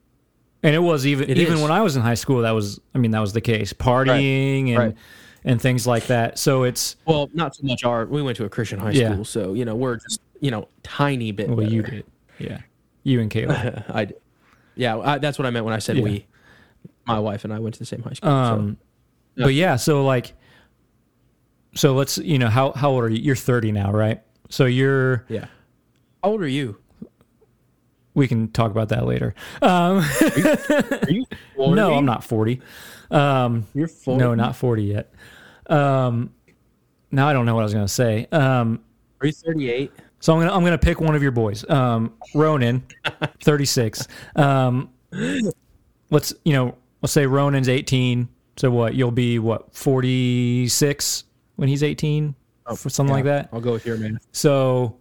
And 0.63 0.75
it 0.75 0.81
was 0.81 1.07
even 1.07 1.31
It 1.31 1.39
even 1.39 1.55
is. 1.55 1.63
when 1.63 1.71
I 1.71 1.81
was 1.81 1.97
in 1.97 2.03
high 2.03 2.15
school 2.17 2.43
that 2.43 2.51
was 2.51 2.79
I 2.95 2.99
mean 2.99 3.13
that 3.13 3.21
was 3.21 3.33
the 3.33 3.41
case. 3.41 3.73
Partying 3.73 4.69
and 4.69 4.79
Right. 4.79 4.97
and 5.47 5.59
things 5.59 5.87
like 5.87 6.07
that. 6.09 6.39
So 6.39 6.65
it's 6.65 6.97
Well, 7.07 7.31
not 7.33 7.57
so 7.57 7.63
much 7.67 7.83
our. 7.83 8.05
We 8.05 8.21
went 8.21 8.37
to 8.37 8.45
a 8.45 8.51
Christian 8.51 8.79
high 8.79 8.91
Yeah. 8.91 9.13
school, 9.13 9.25
so 9.25 9.55
you 9.55 9.65
know 9.65 9.75
we're 9.75 9.97
just 9.97 10.21
you 10.41 10.51
know 10.51 10.69
tiny 10.83 11.33
bit. 11.33 11.49
well 11.49 11.67
you 11.67 11.83
did. 11.83 12.05
Yeah. 12.39 12.59
You 13.05 13.21
and 13.23 13.31
Caleb. 13.31 13.85
I 13.89 14.05
did. 14.05 14.20
Yeah, 14.81 14.97
I, 14.99 15.19
that's 15.19 15.39
what 15.39 15.45
I 15.45 15.51
meant 15.51 15.67
when 15.67 15.75
I 15.75 15.79
said 15.79 15.99
Yeah. 15.99 16.05
we. 16.05 16.27
My 17.07 17.19
wife 17.19 17.45
and 17.45 17.53
I 17.53 17.59
went 17.59 17.75
to 17.75 17.79
the 17.81 17.85
same 17.85 18.03
high 18.03 18.15
school. 18.15 18.31
Um, 18.31 18.77
but 19.37 19.53
yeah, 19.53 19.77
so 19.77 20.05
like, 20.05 20.33
so 21.75 21.95
let's 21.95 22.17
you 22.19 22.39
know 22.39 22.49
how 22.49 22.73
how 22.73 22.91
old 22.91 23.05
are 23.05 23.09
you? 23.11 23.19
You're 23.21 23.37
30 23.37 23.73
now, 23.73 23.93
right? 23.93 24.23
So 24.49 24.65
you're. 24.65 25.25
yeah. 25.29 25.47
How 26.23 26.31
old 26.31 26.43
are 26.43 26.49
you? 26.49 26.79
We 28.15 28.27
can 28.27 28.49
talk 28.49 28.71
about 28.71 28.89
that 28.89 29.07
later. 29.07 29.35
Um, 29.63 29.99
Are 29.99 31.11
you? 31.11 31.25
40? 31.57 31.75
no, 31.75 31.95
I'm 31.95 32.05
not 32.07 32.25
40. 32.25 32.61
Um, 33.11 33.67
You're 33.75 33.87
forty. 33.89 34.19
no, 34.19 34.35
not 34.35 34.57
40 34.57 34.83
yet. 34.85 35.13
Um, 35.69 36.33
now 37.11 37.29
I 37.29 37.33
don't 37.33 37.45
know 37.47 37.55
what 37.55 37.61
I 37.63 37.65
was 37.65 37.75
gonna 37.75 37.87
say. 37.89 38.27
Um, 38.33 38.83
Are 39.21 39.27
you 39.27 39.33
thirty-eight? 39.33 39.93
So 40.21 40.35
I'm 40.35 40.41
gonna 40.41 40.53
I'm 40.55 40.63
gonna 40.63 40.79
pick 40.79 41.01
one 41.01 41.15
of 41.15 41.23
your 41.23 41.33
boys. 41.33 41.69
Um, 41.69 42.13
Ronan, 42.35 42.85
36. 43.41 44.07
Um, 44.37 44.91
let's 46.11 46.33
you 46.45 46.53
know 46.53 46.77
let's 47.03 47.13
say 47.13 47.27
Ronan's 47.27 47.69
18. 47.69 48.29
So 48.57 48.71
what? 48.71 48.95
You'll 48.95 49.11
be 49.11 49.39
what 49.39 49.75
46 49.75 51.25
when 51.57 51.69
he's 51.69 51.83
18, 51.83 52.35
for 52.77 52.91
something 52.91 53.13
like 53.13 53.25
that. 53.25 53.49
I'll 53.53 53.61
go 53.61 53.73
with 53.73 53.87
your 53.87 53.97
man. 53.97 54.19
So 54.33 54.97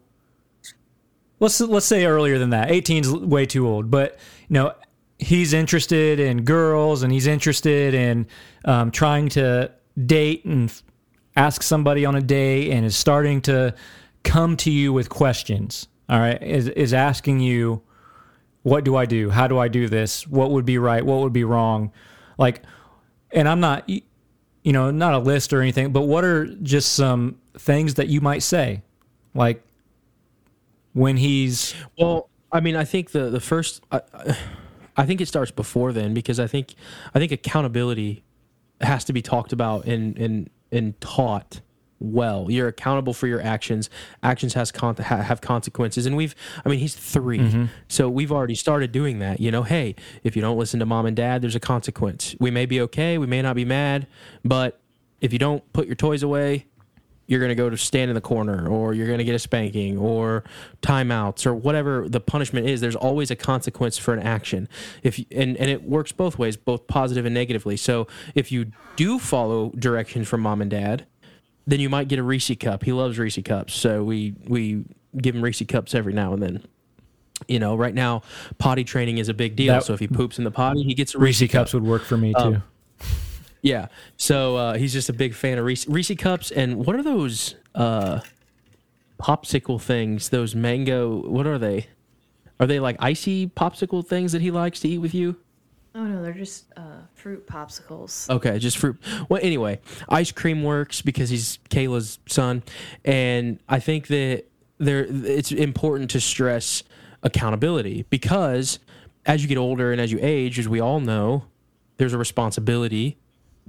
let's 1.39 1.59
let's 1.59 1.85
say 1.85 2.05
earlier 2.05 2.39
than 2.39 2.51
that. 2.51 2.69
18's 2.69 3.11
way 3.11 3.45
too 3.45 3.67
old, 3.67 3.91
but 3.91 4.17
you 4.47 4.53
know 4.53 4.73
he's 5.17 5.51
interested 5.51 6.19
in 6.19 6.43
girls 6.43 7.03
and 7.03 7.11
he's 7.11 7.27
interested 7.27 7.93
in 7.93 8.25
um, 8.63 8.89
trying 8.89 9.27
to 9.27 9.69
date 10.05 10.45
and 10.45 10.71
ask 11.35 11.61
somebody 11.61 12.05
on 12.05 12.15
a 12.15 12.21
date 12.21 12.71
and 12.71 12.85
is 12.85 12.95
starting 12.95 13.41
to 13.41 13.75
come 14.23 14.57
to 14.57 14.71
you 14.71 14.93
with 14.93 15.09
questions. 15.09 15.87
All 16.09 16.19
right, 16.19 16.41
is 16.41 16.67
is 16.69 16.93
asking 16.93 17.39
you, 17.39 17.81
what 18.63 18.83
do 18.83 18.95
I 18.95 19.05
do? 19.05 19.29
How 19.29 19.47
do 19.47 19.57
I 19.59 19.67
do 19.67 19.87
this? 19.87 20.27
What 20.27 20.51
would 20.51 20.65
be 20.65 20.77
right? 20.77 21.05
What 21.05 21.19
would 21.19 21.33
be 21.33 21.43
wrong? 21.43 21.91
Like, 22.37 22.63
and 23.31 23.47
I'm 23.47 23.59
not, 23.59 23.87
you 23.87 24.01
know, 24.65 24.91
not 24.91 25.13
a 25.13 25.19
list 25.19 25.53
or 25.53 25.61
anything, 25.61 25.91
but 25.91 26.01
what 26.03 26.23
are 26.23 26.45
just 26.63 26.93
some 26.93 27.37
things 27.57 27.95
that 27.95 28.07
you 28.07 28.21
might 28.21 28.41
say, 28.43 28.81
like 29.35 29.63
when 30.93 31.17
he's 31.17 31.75
Well, 31.97 32.29
I 32.51 32.59
mean, 32.59 32.75
I 32.75 32.85
think 32.85 33.11
the 33.11 33.29
the 33.29 33.39
first, 33.39 33.83
I, 33.91 34.01
I- 34.95 35.05
think 35.05 35.21
it 35.21 35.27
starts 35.27 35.51
before 35.51 35.93
then 35.93 36.13
because 36.13 36.39
I 36.39 36.47
think 36.47 36.73
I 37.15 37.19
think 37.19 37.31
accountability 37.31 38.23
has 38.81 39.05
to 39.05 39.13
be 39.13 39.21
talked 39.21 39.53
about 39.53 39.85
and 39.85 40.17
and 40.17 40.49
and 40.71 40.99
taught 40.99 41.61
well. 41.99 42.47
You're 42.49 42.67
accountable 42.67 43.13
for 43.13 43.27
your 43.27 43.41
actions. 43.41 43.89
Actions 44.23 44.53
has 44.53 44.71
con- 44.71 44.95
ha- 44.95 45.21
have 45.21 45.41
consequences, 45.41 46.05
and 46.05 46.15
we've. 46.15 46.35
I 46.65 46.69
mean, 46.69 46.79
he's 46.79 46.95
3 46.95 47.39
mm-hmm. 47.39 47.65
so 47.87 48.09
we've 48.09 48.31
already 48.31 48.55
started 48.55 48.91
doing 48.91 49.19
that. 49.19 49.39
You 49.39 49.51
know, 49.51 49.63
hey, 49.63 49.95
if 50.23 50.35
you 50.35 50.41
don't 50.41 50.57
listen 50.57 50.79
to 50.79 50.85
mom 50.85 51.05
and 51.05 51.15
dad, 51.15 51.41
there's 51.41 51.55
a 51.55 51.59
consequence. 51.59 52.35
We 52.39 52.51
may 52.51 52.65
be 52.65 52.81
okay, 52.81 53.17
we 53.17 53.27
may 53.27 53.41
not 53.41 53.55
be 53.55 53.65
mad, 53.65 54.07
but 54.43 54.79
if 55.21 55.33
you 55.33 55.39
don't 55.39 55.71
put 55.73 55.85
your 55.85 55.95
toys 55.95 56.23
away, 56.23 56.65
you're 57.29 57.39
going 57.39 57.49
to 57.49 57.55
go 57.55 57.69
to 57.69 57.77
stand 57.77 58.09
in 58.09 58.15
the 58.15 58.21
corner 58.21 58.67
or 58.67 58.95
you're 58.95 59.05
going 59.05 59.19
to 59.19 59.23
get 59.23 59.35
a 59.35 59.39
spanking 59.39 59.99
or 59.99 60.43
timeouts 60.81 61.45
or 61.45 61.53
whatever 61.53 62.09
the 62.09 62.19
punishment 62.19 62.67
is 62.67 62.81
there's 62.81 62.95
always 62.95 63.29
a 63.29 63.35
consequence 63.35 63.99
for 63.99 64.15
an 64.15 64.19
action 64.19 64.67
if 65.03 65.19
you, 65.19 65.25
and 65.31 65.55
and 65.57 65.69
it 65.69 65.83
works 65.83 66.11
both 66.11 66.39
ways 66.39 66.57
both 66.57 66.87
positive 66.87 67.25
and 67.25 67.35
negatively 67.35 67.77
so 67.77 68.07
if 68.33 68.51
you 68.51 68.71
do 68.95 69.19
follow 69.19 69.69
directions 69.77 70.27
from 70.27 70.41
mom 70.41 70.59
and 70.59 70.71
dad 70.71 71.05
then 71.69 71.79
you 71.79 71.89
might 71.89 72.07
get 72.07 72.19
a 72.19 72.23
Reese 72.23 72.51
cup 72.59 72.83
he 72.83 72.91
loves 72.91 73.17
Reese 73.17 73.39
cups 73.45 73.73
so 73.73 74.03
we 74.03 74.33
we 74.47 74.83
give 75.17 75.35
him 75.35 75.41
Reese 75.41 75.61
cups 75.67 75.93
every 75.95 76.13
now 76.13 76.33
and 76.33 76.41
then 76.43 76.63
you 77.47 77.59
know 77.59 77.75
right 77.75 77.93
now 77.95 78.21
potty 78.57 78.83
training 78.83 79.17
is 79.17 79.29
a 79.29 79.33
big 79.33 79.55
deal 79.55 79.73
That- 79.73 79.83
so 79.83 79.93
if 79.93 79.99
he 79.99 80.07
poops 80.07 80.37
in 80.37 80.43
the 80.43 80.51
potty 80.51 80.83
he 80.83 80.93
gets 80.93 81.15
a 81.15 81.19
Reese, 81.19 81.41
Reese 81.41 81.51
cups 81.51 81.73
would 81.73 81.83
work 81.83 82.03
for 82.03 82.17
me 82.17 82.33
too. 82.33 82.61
yeah. 83.61 83.87
So 84.17 84.55
uh, 84.57 84.73
he's 84.77 84.93
just 84.93 85.09
a 85.09 85.13
big 85.13 85.33
fan 85.33 85.57
of 85.57 85.65
Reese, 85.65 85.87
Reese 85.87 86.11
cups. 86.17 86.51
And 86.51 86.85
what 86.85 86.95
are 86.95 87.03
those 87.03 87.55
uh, 87.75 88.19
popsicle 89.19 89.81
things? 89.81 90.29
Those 90.29 90.55
mango. 90.55 91.27
What 91.27 91.45
are 91.47 91.57
they? 91.57 91.87
Are 92.59 92.67
they 92.67 92.79
like 92.79 92.97
icy 92.99 93.47
popsicle 93.47 94.05
things 94.05 94.31
that 94.33 94.41
he 94.41 94.51
likes 94.51 94.79
to 94.81 94.89
eat 94.89 94.97
with 94.99 95.13
you? 95.13 95.35
Oh 95.95 96.03
no, 96.05 96.21
they're 96.21 96.33
just 96.33 96.65
uh, 96.77 96.98
fruit 97.19 97.45
popsicles. 97.45 98.29
Okay, 98.29 98.57
just 98.59 98.77
fruit. 98.77 98.97
Well, 99.27 99.39
anyway, 99.43 99.79
ice 100.07 100.31
cream 100.31 100.63
works 100.63 101.01
because 101.01 101.29
he's 101.29 101.59
Kayla's 101.69 102.19
son, 102.27 102.63
and 103.03 103.59
I 103.67 103.79
think 103.79 104.07
that 104.07 104.45
there 104.77 105.05
it's 105.09 105.51
important 105.51 106.09
to 106.11 106.21
stress 106.21 106.83
accountability 107.21 108.05
because 108.09 108.79
as 109.25 109.41
you 109.41 109.49
get 109.49 109.57
older 109.57 109.91
and 109.91 109.99
as 109.99 110.11
you 110.11 110.19
age, 110.21 110.57
as 110.57 110.67
we 110.67 110.79
all 110.79 111.01
know, 111.01 111.43
there's 111.97 112.13
a 112.13 112.17
responsibility. 112.17 113.17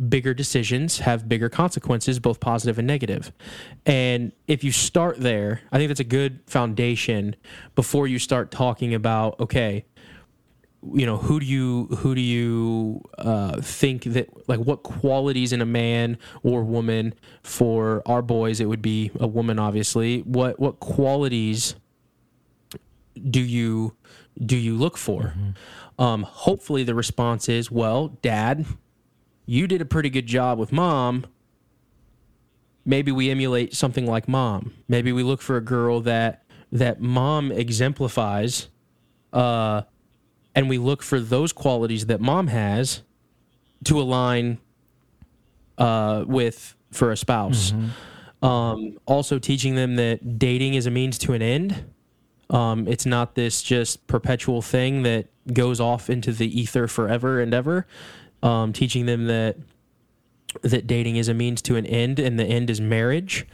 Bigger 0.08 0.32
decisions 0.32 1.00
have 1.00 1.28
bigger 1.28 1.50
consequences, 1.50 2.18
both 2.18 2.40
positive 2.40 2.78
and 2.78 2.86
negative. 2.86 3.32
And 3.84 4.32
if 4.46 4.64
you 4.64 4.72
start 4.72 5.18
there, 5.18 5.60
I 5.72 5.76
think 5.76 5.88
that's 5.88 6.00
a 6.00 6.04
good 6.04 6.40
foundation 6.46 7.36
before 7.74 8.06
you 8.06 8.18
start 8.18 8.50
talking 8.50 8.94
about 8.94 9.38
okay, 9.40 9.84
you 10.82 11.04
know 11.04 11.18
who 11.18 11.40
do 11.40 11.46
you 11.46 11.86
who 11.98 12.14
do 12.14 12.20
you 12.20 13.02
uh, 13.18 13.60
think 13.60 14.04
that 14.04 14.28
like 14.48 14.60
what 14.60 14.82
qualities 14.82 15.52
in 15.52 15.60
a 15.60 15.66
man 15.66 16.16
or 16.42 16.64
woman 16.64 17.12
for 17.42 18.02
our 18.06 18.22
boys 18.22 18.60
it 18.60 18.66
would 18.66 18.82
be 18.82 19.10
a 19.20 19.26
woman 19.26 19.58
obviously. 19.58 20.20
What 20.20 20.58
what 20.58 20.80
qualities 20.80 21.74
do 23.30 23.40
you 23.40 23.94
do 24.42 24.56
you 24.56 24.74
look 24.74 24.96
for? 24.96 25.34
Um, 25.98 26.22
hopefully 26.22 26.82
the 26.82 26.94
response 26.94 27.48
is 27.48 27.70
well 27.70 28.08
dad 28.22 28.64
you 29.44 29.66
did 29.66 29.82
a 29.82 29.84
pretty 29.84 30.10
good 30.10 30.26
job 30.26 30.58
with 30.58 30.72
mom. 30.72 31.26
Maybe 32.86 33.12
we 33.12 33.30
emulate 33.30 33.74
something 33.74 34.06
like 34.06 34.28
mom. 34.28 34.72
Maybe 34.88 35.12
we 35.12 35.22
look 35.22 35.42
for 35.42 35.56
a 35.56 35.60
girl 35.60 36.00
that 36.02 36.44
that 36.72 37.00
mom 37.00 37.52
exemplifies 37.52 38.68
uh 39.32 39.82
and 40.54 40.68
we 40.68 40.78
look 40.78 41.02
for 41.02 41.20
those 41.20 41.52
qualities 41.52 42.06
that 42.06 42.20
mom 42.20 42.48
has 42.48 43.02
to 43.84 44.00
align 44.00 44.58
uh, 45.78 46.24
with 46.26 46.74
for 46.90 47.10
a 47.12 47.16
spouse. 47.16 47.72
Um, 48.42 48.98
also, 49.06 49.38
teaching 49.38 49.74
them 49.74 49.96
that 49.96 50.38
dating 50.38 50.74
is 50.74 50.86
a 50.86 50.90
means 50.90 51.18
to 51.18 51.32
an 51.34 51.42
end. 51.42 51.84
Um, 52.48 52.88
it's 52.88 53.06
not 53.06 53.34
this 53.34 53.62
just 53.62 54.06
perpetual 54.06 54.60
thing 54.62 55.02
that 55.04 55.26
goes 55.52 55.78
off 55.80 56.10
into 56.10 56.32
the 56.32 56.60
ether 56.60 56.88
forever 56.88 57.40
and 57.40 57.54
ever. 57.54 57.86
Um, 58.42 58.72
teaching 58.72 59.06
them 59.06 59.26
that 59.26 59.56
that 60.62 60.86
dating 60.86 61.16
is 61.16 61.28
a 61.28 61.34
means 61.34 61.62
to 61.62 61.76
an 61.76 61.86
end, 61.86 62.18
and 62.18 62.38
the 62.40 62.44
end 62.44 62.70
is 62.70 62.80
marriage. 62.80 63.46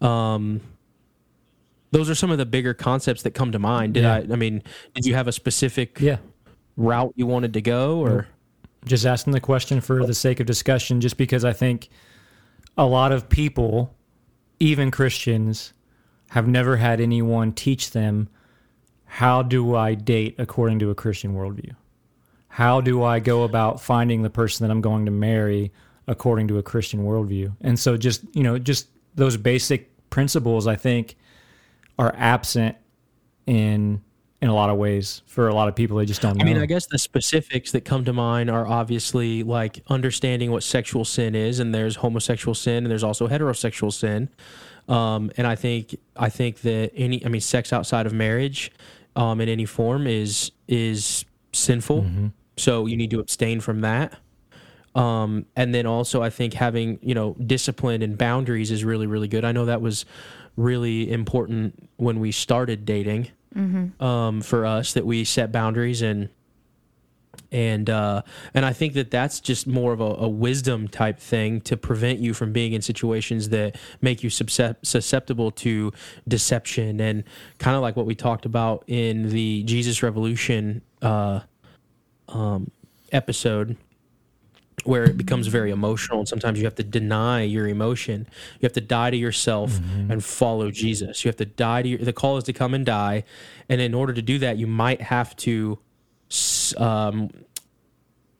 Um, 0.00 0.60
those 1.92 2.08
are 2.10 2.14
some 2.14 2.30
of 2.30 2.38
the 2.38 2.46
bigger 2.46 2.72
concepts 2.74 3.22
that 3.22 3.32
come 3.32 3.52
to 3.52 3.58
mind. 3.58 3.94
Did 3.94 4.02
Yeah. 4.04 4.14
I? 4.14 4.18
I 4.32 4.36
mean, 4.36 4.62
did 4.94 5.04
you 5.06 5.14
have 5.14 5.28
a 5.28 5.32
specific 5.32 6.00
Yeah. 6.00 6.16
Route 6.80 7.12
you 7.14 7.26
wanted 7.26 7.52
to 7.54 7.60
go 7.60 8.00
or 8.00 8.26
Just 8.86 9.04
asking 9.04 9.34
the 9.34 9.40
question 9.40 9.80
for 9.80 10.06
the 10.06 10.14
sake 10.14 10.40
of 10.40 10.46
discussion, 10.46 11.00
just 11.00 11.18
because 11.18 11.44
I 11.44 11.52
think 11.52 11.90
a 12.78 12.86
lot 12.86 13.12
of 13.12 13.28
people, 13.28 13.94
even 14.58 14.90
Christians, 14.90 15.74
have 16.30 16.48
never 16.48 16.76
had 16.76 17.00
anyone 17.00 17.52
teach 17.52 17.90
them 17.90 18.28
how 19.04 19.42
do 19.42 19.74
I 19.76 19.94
date 19.94 20.36
according 20.38 20.78
to 20.78 20.90
a 20.90 20.94
Christian 20.94 21.34
worldview? 21.34 21.74
How 22.48 22.80
do 22.80 23.02
I 23.02 23.20
go 23.20 23.42
about 23.42 23.80
finding 23.80 24.22
the 24.22 24.30
person 24.30 24.66
that 24.66 24.72
I'm 24.72 24.80
going 24.80 25.04
to 25.06 25.10
marry 25.10 25.72
according 26.06 26.48
to 26.48 26.58
a 26.58 26.62
Christian 26.62 27.04
worldview? 27.04 27.54
And 27.60 27.78
so, 27.78 27.96
just 27.96 28.24
you 28.34 28.42
know, 28.42 28.58
just 28.58 28.86
those 29.14 29.36
basic 29.36 29.90
principles, 30.10 30.66
I 30.66 30.76
think, 30.76 31.16
are 31.98 32.14
absent 32.16 32.76
in 33.46 34.00
in 34.42 34.48
a 34.48 34.54
lot 34.54 34.70
of 34.70 34.78
ways 34.78 35.22
for 35.26 35.48
a 35.48 35.54
lot 35.54 35.68
of 35.68 35.76
people. 35.76 35.98
They 35.98 36.06
just 36.06 36.22
don't 36.22 36.36
know. 36.36 36.42
I 36.42 36.44
mean, 36.44 36.58
I 36.58 36.66
guess 36.66 36.86
the 36.86 36.98
specifics 36.98 37.72
that 37.72 37.84
come 37.84 38.04
to 38.06 38.12
mind 38.12 38.50
are 38.50 38.66
obviously 38.66 39.42
like 39.42 39.82
understanding 39.88 40.50
what 40.50 40.62
sexual 40.62 41.04
sin 41.04 41.34
is, 41.34 41.60
and 41.60 41.74
there's 41.74 41.96
homosexual 41.96 42.54
sin, 42.54 42.84
and 42.84 42.90
there's 42.90 43.04
also 43.04 43.28
heterosexual 43.28 43.92
sin. 43.92 44.30
Um, 44.88 45.30
and 45.36 45.46
I 45.46 45.56
think 45.56 45.96
I 46.16 46.30
think 46.30 46.62
that 46.62 46.92
any, 46.96 47.24
I 47.24 47.28
mean, 47.28 47.40
sex 47.40 47.72
outside 47.72 48.06
of 48.06 48.12
marriage, 48.12 48.72
um, 49.14 49.40
in 49.40 49.48
any 49.48 49.66
form 49.66 50.06
is 50.06 50.52
is 50.68 51.24
sinful. 51.52 52.02
So 52.56 52.86
you 52.86 52.96
need 52.96 53.10
to 53.10 53.20
abstain 53.20 53.60
from 53.60 53.80
that. 53.82 54.14
Um, 54.94 55.46
and 55.54 55.74
then 55.74 55.86
also, 55.86 56.22
I 56.22 56.30
think 56.30 56.54
having 56.54 56.98
you 57.02 57.14
know 57.14 57.36
discipline 57.46 58.02
and 58.02 58.16
boundaries 58.16 58.70
is 58.70 58.84
really 58.84 59.06
really 59.06 59.28
good. 59.28 59.44
I 59.44 59.52
know 59.52 59.66
that 59.66 59.82
was 59.82 60.06
really 60.56 61.10
important 61.12 61.90
when 61.96 62.20
we 62.20 62.32
started 62.32 62.84
dating 62.84 63.28
um, 64.00 64.40
for 64.40 64.64
us 64.66 64.92
that 64.92 65.06
we 65.06 65.24
set 65.24 65.52
boundaries 65.52 66.02
and 66.02 66.28
and 67.52 67.90
uh, 67.90 68.22
and 68.54 68.64
I 68.64 68.72
think 68.72 68.94
that 68.94 69.10
that's 69.10 69.40
just 69.40 69.66
more 69.66 69.92
of 69.92 70.00
a, 70.00 70.04
a 70.04 70.28
wisdom 70.28 70.88
type 70.88 71.18
thing 71.18 71.60
to 71.62 71.76
prevent 71.76 72.20
you 72.20 72.32
from 72.32 72.52
being 72.52 72.72
in 72.72 72.82
situations 72.82 73.48
that 73.48 73.76
make 74.00 74.22
you 74.22 74.30
susceptible 74.30 75.50
to 75.52 75.92
deception. 76.28 77.00
And 77.00 77.24
kind 77.58 77.76
of 77.76 77.82
like 77.82 77.96
what 77.96 78.06
we 78.06 78.14
talked 78.14 78.46
about 78.46 78.84
in 78.86 79.30
the 79.30 79.64
Jesus 79.64 80.02
Revolution 80.02 80.82
uh, 81.02 81.40
um, 82.28 82.70
episode 83.10 83.76
where 84.84 85.04
it 85.04 85.16
becomes 85.16 85.46
very 85.46 85.70
emotional 85.70 86.18
and 86.18 86.28
sometimes 86.28 86.58
you 86.58 86.64
have 86.64 86.74
to 86.76 86.82
deny 86.82 87.42
your 87.42 87.68
emotion. 87.68 88.26
You 88.60 88.66
have 88.66 88.72
to 88.74 88.80
die 88.80 89.10
to 89.10 89.16
yourself 89.16 89.78
and 90.10 90.24
follow 90.24 90.70
jesus. 90.70 91.24
You 91.24 91.28
have 91.28 91.36
to 91.36 91.46
die 91.46 91.82
to 91.82 91.88
your 91.88 91.98
the 91.98 92.12
call 92.12 92.36
is 92.36 92.44
to 92.44 92.52
come 92.52 92.74
and 92.74 92.84
die 92.86 93.24
and 93.68 93.80
in 93.80 93.94
order 93.94 94.12
to 94.12 94.22
do 94.22 94.38
that 94.38 94.56
you 94.58 94.66
might 94.66 95.00
have 95.00 95.34
to 95.36 95.78
um, 96.76 97.30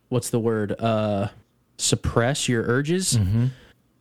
what's 0.09 0.31
the 0.31 0.39
word 0.41 0.73
uh, 0.81 1.29
suppress 1.79 2.49
your 2.49 2.63
urges 2.65 3.19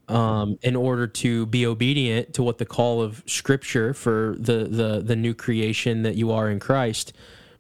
um, 0.08 0.58
in 0.62 0.76
order 0.76 1.08
to 1.08 1.46
be 1.48 1.66
obedient 1.66 2.34
to 2.34 2.44
what 2.44 2.58
the 2.58 2.66
call 2.66 3.02
of 3.02 3.24
scripture 3.28 3.94
for 3.94 4.36
the, 4.40 4.66
the 4.66 5.02
the 5.02 5.16
new 5.16 5.34
creation 5.34 6.02
that 6.04 6.16
you 6.16 6.32
are 6.32 6.50
in 6.50 6.60
christ 6.60 7.14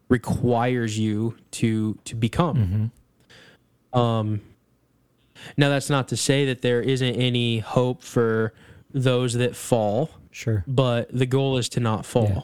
requires 0.09 0.97
you 0.97 1.35
to 1.51 1.97
to 2.05 2.15
become. 2.15 2.91
Um 3.93 4.41
now 5.57 5.69
that's 5.69 5.89
not 5.89 6.07
to 6.09 6.17
say 6.17 6.45
that 6.45 6.61
there 6.61 6.81
isn't 6.81 7.15
any 7.15 7.59
hope 7.59 8.01
for 8.03 8.53
those 8.93 9.33
that 9.33 9.55
fall 9.55 10.09
Sure. 10.31 10.63
but 10.67 11.09
the 11.11 11.25
goal 11.25 11.57
is 11.57 11.69
to 11.69 11.79
not 11.79 12.05
fall 12.05 12.27
Yeah. 12.27 12.41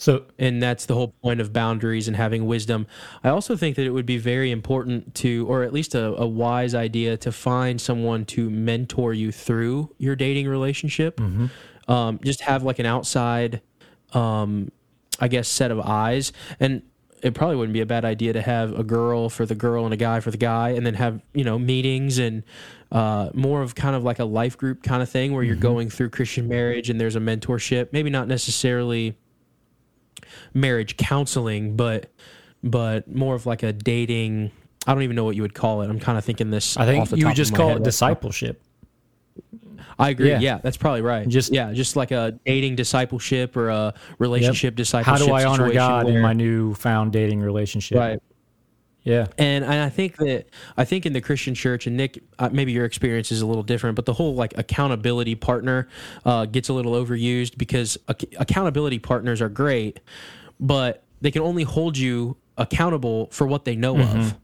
So 0.00 0.26
and 0.38 0.62
that's 0.62 0.86
the 0.86 0.94
whole 0.94 1.08
point 1.22 1.40
of 1.40 1.52
boundaries 1.52 2.06
and 2.06 2.16
having 2.16 2.46
wisdom. 2.46 2.86
I 3.24 3.30
also 3.30 3.56
think 3.56 3.74
that 3.76 3.84
it 3.84 3.90
would 3.90 4.06
be 4.06 4.16
very 4.16 4.52
important 4.52 5.12
to, 5.16 5.44
or 5.48 5.64
at 5.64 5.72
least 5.72 5.96
a, 5.96 6.14
a 6.20 6.26
wise 6.26 6.72
idea, 6.72 7.16
to 7.16 7.32
find 7.32 7.80
someone 7.80 8.24
to 8.26 8.48
mentor 8.48 9.12
you 9.12 9.32
through 9.32 9.92
your 9.98 10.14
dating 10.14 10.46
relationship. 10.46 11.20
Um, 11.88 12.20
just 12.22 12.42
have 12.42 12.62
like 12.62 12.78
an 12.78 12.86
outside, 12.86 13.60
um, 14.12 14.70
I 15.18 15.26
guess, 15.26 15.48
set 15.48 15.72
of 15.72 15.80
eyes. 15.80 16.32
And 16.60 16.82
it 17.22 17.34
probably 17.34 17.56
wouldn't 17.56 17.72
be 17.72 17.80
a 17.80 17.86
bad 17.86 18.04
idea 18.04 18.32
to 18.32 18.42
have 18.42 18.78
a 18.78 18.84
girl 18.84 19.28
for 19.28 19.46
the 19.46 19.54
girl 19.54 19.84
and 19.84 19.94
a 19.94 19.96
guy 19.96 20.20
for 20.20 20.30
the 20.30 20.36
guy, 20.36 20.70
and 20.70 20.86
then 20.86 20.94
have 20.94 21.22
you 21.34 21.44
know 21.44 21.58
meetings 21.58 22.18
and 22.18 22.42
uh, 22.90 23.30
more 23.34 23.62
of 23.62 23.74
kind 23.74 23.94
of 23.94 24.04
like 24.04 24.18
a 24.18 24.24
life 24.24 24.56
group 24.56 24.82
kind 24.82 25.02
of 25.02 25.08
thing 25.08 25.34
where 25.34 25.42
you're 25.42 25.56
going 25.56 25.90
through 25.90 26.10
Christian 26.10 26.48
marriage 26.48 26.88
and 26.90 27.00
there's 27.00 27.16
a 27.16 27.20
mentorship. 27.20 27.92
Maybe 27.92 28.10
not 28.10 28.28
necessarily 28.28 29.16
marriage 30.54 30.96
counseling, 30.96 31.76
but 31.76 32.10
but 32.62 33.12
more 33.12 33.34
of 33.34 33.46
like 33.46 33.62
a 33.62 33.72
dating. 33.72 34.50
I 34.86 34.94
don't 34.94 35.02
even 35.02 35.16
know 35.16 35.24
what 35.24 35.36
you 35.36 35.42
would 35.42 35.54
call 35.54 35.82
it. 35.82 35.90
I'm 35.90 36.00
kind 36.00 36.16
of 36.16 36.24
thinking 36.24 36.50
this. 36.50 36.76
I 36.76 36.86
think 36.86 37.10
you 37.16 37.26
would 37.26 37.36
just 37.36 37.54
call 37.54 37.76
it 37.76 37.82
discipleship. 37.82 38.62
I 39.98 40.10
agree. 40.10 40.30
Yeah. 40.30 40.38
Yeah. 40.40 40.58
that's 40.62 40.76
probably 40.76 41.02
right. 41.02 41.26
Just- 41.28 41.52
yeah, 41.52 41.72
just 41.72 41.96
like 41.96 42.10
a 42.12 42.38
dating 42.46 42.76
discipleship 42.76 43.56
or 43.56 43.68
a 43.70 43.94
relationship 44.18 44.74
How 44.74 44.76
discipleship. 44.76 45.20
How 45.20 45.26
do 45.26 45.32
I 45.32 45.44
honor 45.44 45.72
God 45.72 46.08
in 46.08 46.20
my 46.20 46.32
new 46.32 46.74
found 46.74 47.12
dating 47.12 47.40
relationship? 47.40 47.98
right? 47.98 48.22
Yeah. 49.02 49.26
And 49.38 49.64
and 49.64 49.74
I 49.74 49.88
think 49.88 50.16
that 50.18 50.46
I 50.76 50.84
think 50.84 51.06
in 51.06 51.14
the 51.14 51.20
Christian 51.20 51.54
church, 51.54 51.86
and 51.86 51.96
Nick, 51.96 52.22
uh, 52.38 52.50
maybe 52.52 52.72
your 52.72 52.84
experience 52.84 53.32
is 53.32 53.40
a 53.40 53.46
little 53.46 53.62
different, 53.62 53.96
but 53.96 54.04
the 54.04 54.12
whole 54.12 54.34
like 54.34 54.56
accountability 54.58 55.34
partner 55.34 55.88
uh, 56.26 56.44
gets 56.44 56.68
a 56.68 56.72
little 56.74 56.92
overused 56.92 57.56
because 57.56 57.96
ac- 58.10 58.28
accountability 58.38 58.98
partners 58.98 59.40
are 59.40 59.48
great, 59.48 60.00
but 60.60 61.04
they 61.22 61.30
can 61.30 61.42
only 61.42 61.62
hold 61.62 61.96
you 61.96 62.36
accountable 62.58 63.28
for 63.30 63.46
what 63.46 63.64
they 63.64 63.76
know 63.76 63.94
Mm-hmm. 63.94 64.20
of. 64.20 64.34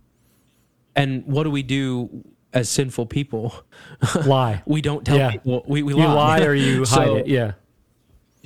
And 0.96 1.26
what 1.26 1.42
do 1.42 1.50
we 1.50 1.62
do 1.64 2.24
as 2.54 2.70
sinful 2.70 3.06
people? 3.06 3.54
Lie. 4.24 4.62
we 4.64 4.80
don't 4.80 5.04
tell 5.04 5.16
Yeah. 5.18 5.32
people. 5.32 5.64
We, 5.66 5.82
we 5.82 5.92
You 5.94 5.98
lie 6.06 6.40
or 6.42 6.54
you 6.54 6.84
hide 6.86 6.86
So- 7.06 7.16
it. 7.16 7.26
Yeah. 7.26 7.52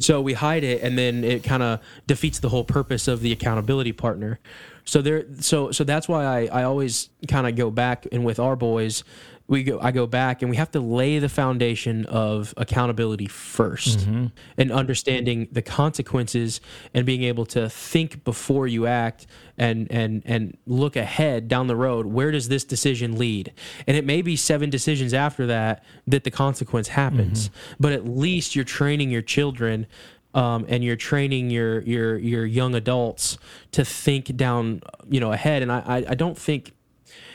so 0.00 0.20
we 0.20 0.32
hide 0.32 0.64
it 0.64 0.82
and 0.82 0.96
then 0.98 1.22
it 1.24 1.42
kind 1.44 1.62
of 1.62 1.80
defeats 2.06 2.38
the 2.40 2.48
whole 2.48 2.64
purpose 2.64 3.06
of 3.08 3.20
the 3.20 3.32
accountability 3.32 3.92
partner 3.92 4.38
so 4.84 5.02
there 5.02 5.24
so 5.40 5.70
so 5.72 5.82
that's 5.84 6.08
why 6.08 6.24
i 6.24 6.60
i 6.60 6.62
always 6.62 7.10
kind 7.26 7.46
of 7.48 7.56
go 7.56 7.68
back 7.70 8.06
and 8.12 8.24
with 8.24 8.38
our 8.38 8.54
boys 8.54 9.02
we 9.48 9.64
go 9.64 9.80
i 9.80 9.90
go 9.90 10.06
back 10.06 10.42
and 10.42 10.50
we 10.50 10.56
have 10.56 10.70
to 10.70 10.78
lay 10.80 11.18
the 11.18 11.28
foundation 11.28 12.04
of 12.06 12.52
accountability 12.56 13.26
1st 13.26 14.30
and 14.58 14.70
understanding 14.70 15.48
the 15.50 15.62
consequences 15.62 16.60
and 16.94 17.06
being 17.06 17.22
able 17.22 17.46
to 17.46 17.68
think 17.68 18.22
before 18.24 18.66
you 18.66 18.86
act 18.86 19.26
and 19.56 19.90
and 19.90 20.22
and 20.26 20.56
look 20.66 20.94
ahead 20.96 21.48
down 21.48 21.66
the 21.66 21.74
road. 21.76 22.06
Where 22.06 22.30
does 22.30 22.48
this 22.48 22.64
decision 22.64 23.18
lead? 23.18 23.52
And 23.86 23.96
it 23.96 24.04
may 24.04 24.22
be 24.22 24.36
seven 24.36 24.70
decisions 24.70 25.12
after 25.14 25.46
that 25.46 25.82
that 26.06 26.24
the 26.24 26.30
consequence 26.30 26.88
happens 26.88 27.50
but 27.80 27.92
at 27.92 28.06
least 28.06 28.54
you're 28.54 28.64
training 28.64 29.10
your 29.10 29.22
children 29.22 29.86
um, 30.34 30.66
and 30.68 30.84
you're 30.84 30.96
training 30.96 31.50
your 31.50 31.80
your 31.82 32.18
your 32.18 32.44
young 32.44 32.74
adults 32.74 33.38
to 33.72 33.84
think 33.84 34.36
down 34.36 34.82
you 35.08 35.20
know 35.20 35.32
ahead. 35.32 35.62
And 35.62 35.72
i 35.72 35.82
i, 35.86 35.96
I 36.10 36.14
don't 36.14 36.36
think 36.38 36.72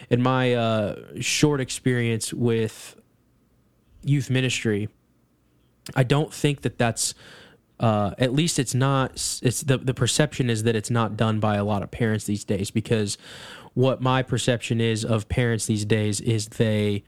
in 0.09 0.21
my 0.21 0.53
uh, 0.53 0.95
short 1.19 1.61
experience 1.61 2.33
with 2.33 2.95
youth 4.03 4.29
ministry 4.29 4.89
I 5.95 6.03
don't 6.03 6.33
think 6.33 6.61
that 6.61 6.77
that's 6.77 7.13
uh, 7.79 8.11
at 8.17 8.33
least 8.33 8.59
it's 8.59 8.73
not 8.73 9.11
it's 9.41 9.61
the 9.61 9.77
the 9.77 9.93
perception 9.93 10.49
is 10.49 10.63
that 10.63 10.75
it's 10.75 10.89
not 10.89 11.17
done 11.17 11.39
by 11.39 11.55
a 11.55 11.63
lot 11.63 11.83
of 11.83 11.91
parents 11.91 12.25
these 12.25 12.43
days 12.43 12.71
because 12.71 13.17
what 13.73 14.01
my 14.01 14.21
perception 14.21 14.79
is 14.79 15.03
of 15.03 15.27
parents 15.27 15.65
these 15.65 15.83
days 15.83 16.21
is 16.21 16.47
they 16.47 17.03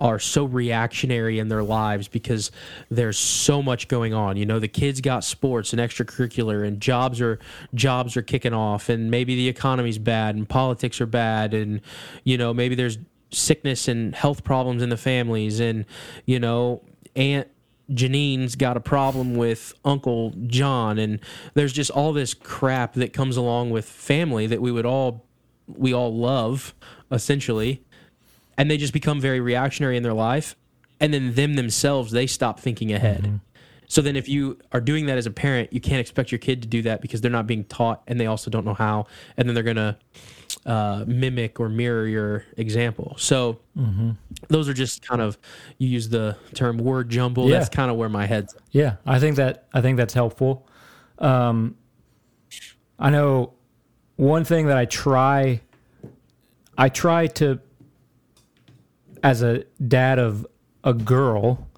are 0.00 0.18
so 0.18 0.44
reactionary 0.44 1.38
in 1.38 1.48
their 1.48 1.62
lives 1.62 2.08
because 2.08 2.50
there's 2.90 3.18
so 3.18 3.62
much 3.62 3.86
going 3.86 4.14
on. 4.14 4.36
You 4.36 4.46
know, 4.46 4.58
the 4.58 4.68
kids 4.68 5.00
got 5.00 5.22
sports 5.24 5.72
and 5.72 5.80
extracurricular 5.80 6.66
and 6.66 6.80
jobs 6.80 7.20
are 7.20 7.38
jobs 7.74 8.16
are 8.16 8.22
kicking 8.22 8.54
off 8.54 8.88
and 8.88 9.10
maybe 9.10 9.36
the 9.36 9.48
economy's 9.48 9.98
bad 9.98 10.34
and 10.34 10.48
politics 10.48 11.00
are 11.00 11.06
bad 11.06 11.52
and 11.52 11.82
you 12.24 12.38
know, 12.38 12.54
maybe 12.54 12.74
there's 12.74 12.98
sickness 13.30 13.86
and 13.86 14.14
health 14.14 14.42
problems 14.42 14.82
in 14.82 14.88
the 14.88 14.96
families 14.96 15.60
and 15.60 15.84
you 16.24 16.40
know, 16.40 16.82
aunt 17.14 17.48
Janine's 17.92 18.54
got 18.54 18.76
a 18.76 18.80
problem 18.80 19.34
with 19.34 19.74
Uncle 19.84 20.32
John, 20.46 20.96
and 20.96 21.18
there's 21.54 21.72
just 21.72 21.90
all 21.90 22.12
this 22.12 22.34
crap 22.34 22.94
that 22.94 23.12
comes 23.12 23.36
along 23.36 23.70
with 23.70 23.84
family 23.84 24.46
that 24.46 24.62
we 24.62 24.70
would 24.70 24.86
all 24.86 25.26
we 25.66 25.92
all 25.92 26.16
love 26.16 26.72
essentially, 27.10 27.82
and 28.60 28.70
they 28.70 28.76
just 28.76 28.92
become 28.92 29.22
very 29.22 29.40
reactionary 29.40 29.96
in 29.96 30.02
their 30.02 30.12
life, 30.12 30.54
and 31.00 31.14
then 31.14 31.32
them 31.34 31.54
themselves 31.54 32.12
they 32.12 32.26
stop 32.26 32.60
thinking 32.60 32.92
ahead. 32.92 33.40
So 33.88 34.02
then, 34.02 34.16
if 34.16 34.28
you 34.28 34.58
are 34.70 34.82
doing 34.82 35.06
that 35.06 35.16
as 35.16 35.24
a 35.24 35.30
parent, 35.30 35.72
you 35.72 35.80
can't 35.80 35.98
expect 35.98 36.30
your 36.30 36.38
kid 36.38 36.60
to 36.60 36.68
do 36.68 36.82
that 36.82 37.00
because 37.00 37.22
they're 37.22 37.30
not 37.30 37.46
being 37.46 37.64
taught, 37.64 38.02
and 38.06 38.20
they 38.20 38.26
also 38.26 38.50
don't 38.50 38.66
know 38.66 38.74
how, 38.74 39.06
and 39.38 39.48
then 39.48 39.54
they're 39.54 39.64
gonna 39.64 39.98
uh, 40.66 41.04
mimic 41.06 41.58
or 41.58 41.70
mirror 41.70 42.06
your 42.06 42.44
example. 42.58 43.14
So 43.16 43.60
those 44.48 44.68
are 44.68 44.74
just 44.74 45.08
kind 45.08 45.22
of 45.22 45.38
you 45.78 45.88
use 45.88 46.10
the 46.10 46.36
term 46.52 46.76
word 46.76 47.08
jumble. 47.08 47.48
Yeah. 47.48 47.60
That's 47.60 47.70
kind 47.70 47.90
of 47.90 47.96
where 47.96 48.10
my 48.10 48.26
head's. 48.26 48.54
Yeah, 48.72 48.96
I 49.06 49.20
think 49.20 49.36
that 49.36 49.68
I 49.72 49.80
think 49.80 49.96
that's 49.96 50.12
helpful. 50.12 50.68
Um, 51.18 51.76
I 52.98 53.08
know 53.08 53.54
one 54.16 54.44
thing 54.44 54.66
that 54.66 54.76
I 54.76 54.84
try, 54.84 55.62
I 56.76 56.90
try 56.90 57.26
to, 57.26 57.58
as 59.22 59.42
a 59.42 59.64
dad 59.86 60.18
of 60.18 60.46
a 60.84 60.94
girl, 60.94 61.68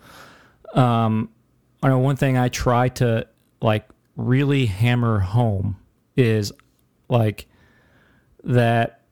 um, 0.74 1.28
I 1.82 1.88
know 1.88 1.99
one 1.99 2.16
thing 2.16 2.36
I 2.36 2.49
try 2.49 2.88
to 2.88 3.26
like 3.61 3.88
really 4.16 4.66
hammer 4.66 5.18
home 5.18 5.76
is 6.16 6.53
like 7.09 7.47
that 8.45 9.03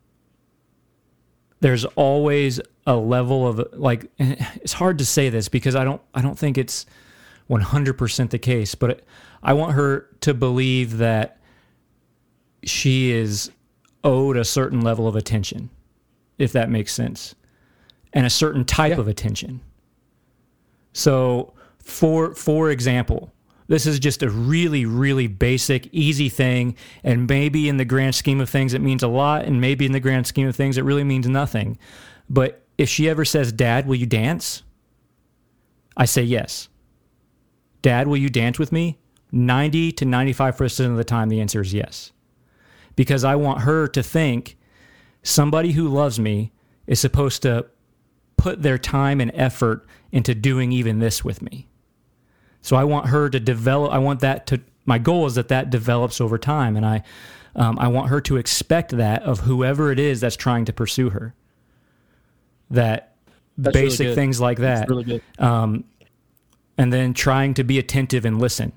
there's 1.61 1.85
always 1.85 2.61
a 2.87 2.97
level 2.97 3.47
of 3.47 3.69
like 3.73 4.11
it's 4.19 4.73
hard 4.73 4.99
to 4.99 5.05
say 5.05 5.29
this 5.29 5.49
because 5.49 5.75
I 5.75 5.85
don't 5.85 6.01
I 6.15 6.23
don't 6.23 6.39
think 6.39 6.59
it's 6.59 6.87
100% 7.49 8.31
the 8.31 8.39
case 8.39 8.75
but 8.75 9.03
I 9.43 9.53
want 9.55 9.73
her 9.73 10.09
to 10.21 10.35
believe 10.35 10.99
that 10.99 11.39
she 12.63 13.11
is 13.11 13.51
owed 14.05 14.37
a 14.37 14.45
certain 14.45 14.83
level 14.83 15.09
of 15.09 15.17
attention 15.17 15.71
if 16.39 16.53
that 16.53 16.71
makes 16.71 16.93
sense 16.93 17.35
and 18.13 18.27
a 18.27 18.31
certain 18.31 18.65
type 18.65 18.99
of 18.99 19.09
attention. 19.09 19.61
So 20.93 21.55
for 21.79 22.35
for 22.35 22.71
example 22.71 23.33
this 23.69 23.87
is 23.87 23.99
just 23.99 24.23
a 24.23 24.29
really 24.29 24.85
really 24.85 25.27
basic 25.27 25.89
easy 25.93 26.29
thing 26.29 26.77
and 27.05 27.27
maybe 27.29 27.69
in 27.69 27.79
the 27.79 27.85
grand 27.85 28.15
scheme 28.15 28.41
of 28.41 28.51
things 28.51 28.75
it 28.75 28.81
means 28.81 29.03
a 29.03 29.09
lot 29.09 29.45
and 29.45 29.61
maybe 29.61 29.87
in 29.87 29.93
the 29.93 30.01
grand 30.01 30.27
scheme 30.27 30.47
of 30.47 30.55
things 30.55 30.77
it 30.77 30.83
really 30.83 31.05
means 31.05 31.29
nothing. 31.29 31.79
But 32.29 32.63
if 32.77 32.89
she 32.89 33.09
ever 33.09 33.25
says 33.25 33.53
dad 33.53 33.87
will 33.87 33.97
you 33.97 34.07
dance? 34.07 34.63
I 35.97 36.05
say 36.05 36.23
yes. 36.23 36.69
Dad, 37.83 38.09
will 38.09 38.17
you 38.17 38.29
dance 38.29 38.59
with 38.59 38.73
me? 38.73 38.99
90 39.33 39.93
to 39.93 40.05
95% 40.05 40.91
of 40.91 40.97
the 40.97 41.05
time, 41.05 41.29
the 41.29 41.41
answer 41.41 41.61
is 41.61 41.73
yes. 41.73 42.13
Because 42.97 43.25
I 43.25 43.37
want 43.37 43.63
her 43.63 43.87
to 43.89 44.03
think 44.03 44.59
somebody 45.23 45.73
who 45.73 45.89
loves 45.89 46.19
me 46.19 46.53
is 46.87 47.01
supposed 47.01 47.43
to 47.43 47.67
put 48.41 48.63
their 48.63 48.79
time 48.79 49.21
and 49.21 49.31
effort 49.35 49.87
into 50.13 50.35
doing 50.35 50.73
even 50.73 50.99
this 50.99 51.25
with 51.25 51.43
me. 51.43 51.69
So 52.63 52.77
I 52.77 52.85
want 52.85 53.07
her 53.09 53.29
to 53.31 53.39
develop, 53.41 53.93
I 53.93 53.99
want 53.99 54.21
that 54.21 54.47
to, 54.49 54.61
my 54.87 54.99
goal 54.99 55.27
is 55.27 55.35
that 55.35 55.49
that 55.49 55.71
develops 55.71 56.21
over 56.21 56.39
time. 56.39 56.77
And 56.77 56.85
I, 56.85 57.03
um, 57.55 57.79
I 57.79 57.89
want 57.89 58.09
her 58.09 58.21
to 58.23 58.37
expect 58.37 58.97
that 58.97 59.23
of 59.23 59.41
whoever 59.41 59.93
it 59.93 59.99
is 59.99 60.21
that's 60.21 60.37
trying 60.37 60.65
to 60.67 60.73
pursue 60.73 61.11
her. 61.11 61.35
That 62.71 63.15
That's 63.59 63.75
basic 63.75 64.09
good. 64.09 64.15
things 64.15 64.41
like 64.41 64.59
that 64.59 64.89
Really 64.89 65.05
good. 65.05 65.23
and 65.39 65.85
then 66.93 67.13
trying 67.15 67.55
to 67.55 67.65
be 67.65 67.79
attentive 67.79 68.25
and 68.25 68.41
listen. 68.41 68.73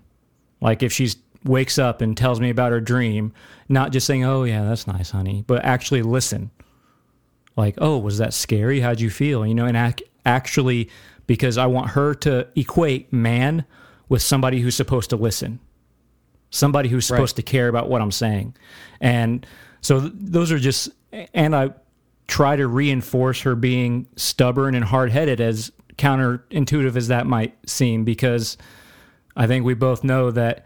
Like 0.61 0.83
if 0.83 0.91
she's 0.91 1.17
wakes 1.45 1.77
up 1.77 2.01
and 2.01 2.15
tells 2.17 2.39
me 2.39 2.49
about 2.49 2.71
her 2.71 2.81
dream, 2.81 3.33
not 3.69 3.91
just 3.91 4.07
saying, 4.07 4.23
"Oh 4.23 4.43
yeah, 4.45 4.63
that's 4.63 4.87
nice, 4.87 5.11
honey," 5.11 5.43
but 5.45 5.63
actually 5.65 6.01
listen. 6.01 6.51
Like, 7.55 7.75
"Oh, 7.79 7.97
was 7.97 8.17
that 8.17 8.33
scary? 8.33 8.79
How'd 8.79 8.99
you 8.99 9.09
feel?" 9.09 9.45
You 9.45 9.53
know, 9.53 9.65
and 9.65 9.77
ac- 9.77 10.05
actually 10.25 10.89
because 11.27 11.57
I 11.57 11.65
want 11.65 11.91
her 11.91 12.13
to 12.15 12.47
equate 12.55 13.11
man 13.13 13.65
with 14.09 14.21
somebody 14.21 14.59
who's 14.59 14.75
supposed 14.75 15.09
to 15.11 15.15
listen. 15.15 15.59
Somebody 16.49 16.89
who's 16.89 17.05
supposed 17.05 17.35
to 17.37 17.41
care 17.43 17.67
about 17.67 17.89
what 17.89 18.01
I'm 18.01 18.11
saying. 18.11 18.55
And 19.01 19.45
so 19.81 20.01
th- 20.01 20.13
those 20.15 20.51
are 20.51 20.59
just 20.59 20.89
and 21.33 21.55
I 21.55 21.71
try 22.27 22.55
to 22.55 22.67
reinforce 22.67 23.41
her 23.41 23.55
being 23.55 24.07
stubborn 24.15 24.75
and 24.75 24.83
hard-headed 24.85 25.39
as 25.41 25.71
counterintuitive 25.97 26.95
as 26.95 27.07
that 27.07 27.27
might 27.27 27.55
seem 27.69 28.03
because 28.03 28.57
I 29.35 29.47
think 29.47 29.65
we 29.65 29.73
both 29.73 30.03
know 30.03 30.31
that, 30.31 30.65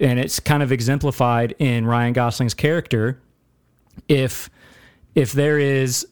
and 0.00 0.18
it's 0.18 0.40
kind 0.40 0.62
of 0.62 0.72
exemplified 0.72 1.54
in 1.58 1.86
Ryan 1.86 2.12
Gosling's 2.12 2.54
character. 2.54 3.20
If 4.08 4.50
if 5.14 5.32
there 5.32 5.58
is 5.58 6.06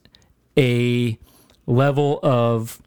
a 0.56 1.18
level 1.66 2.20
of 2.22 2.82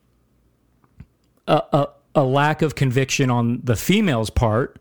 a, 1.47 1.61
a, 1.71 1.87
a 2.15 2.23
lack 2.23 2.61
of 2.61 2.75
conviction 2.75 3.29
on 3.29 3.61
the 3.63 3.75
female's 3.75 4.29
part, 4.29 4.79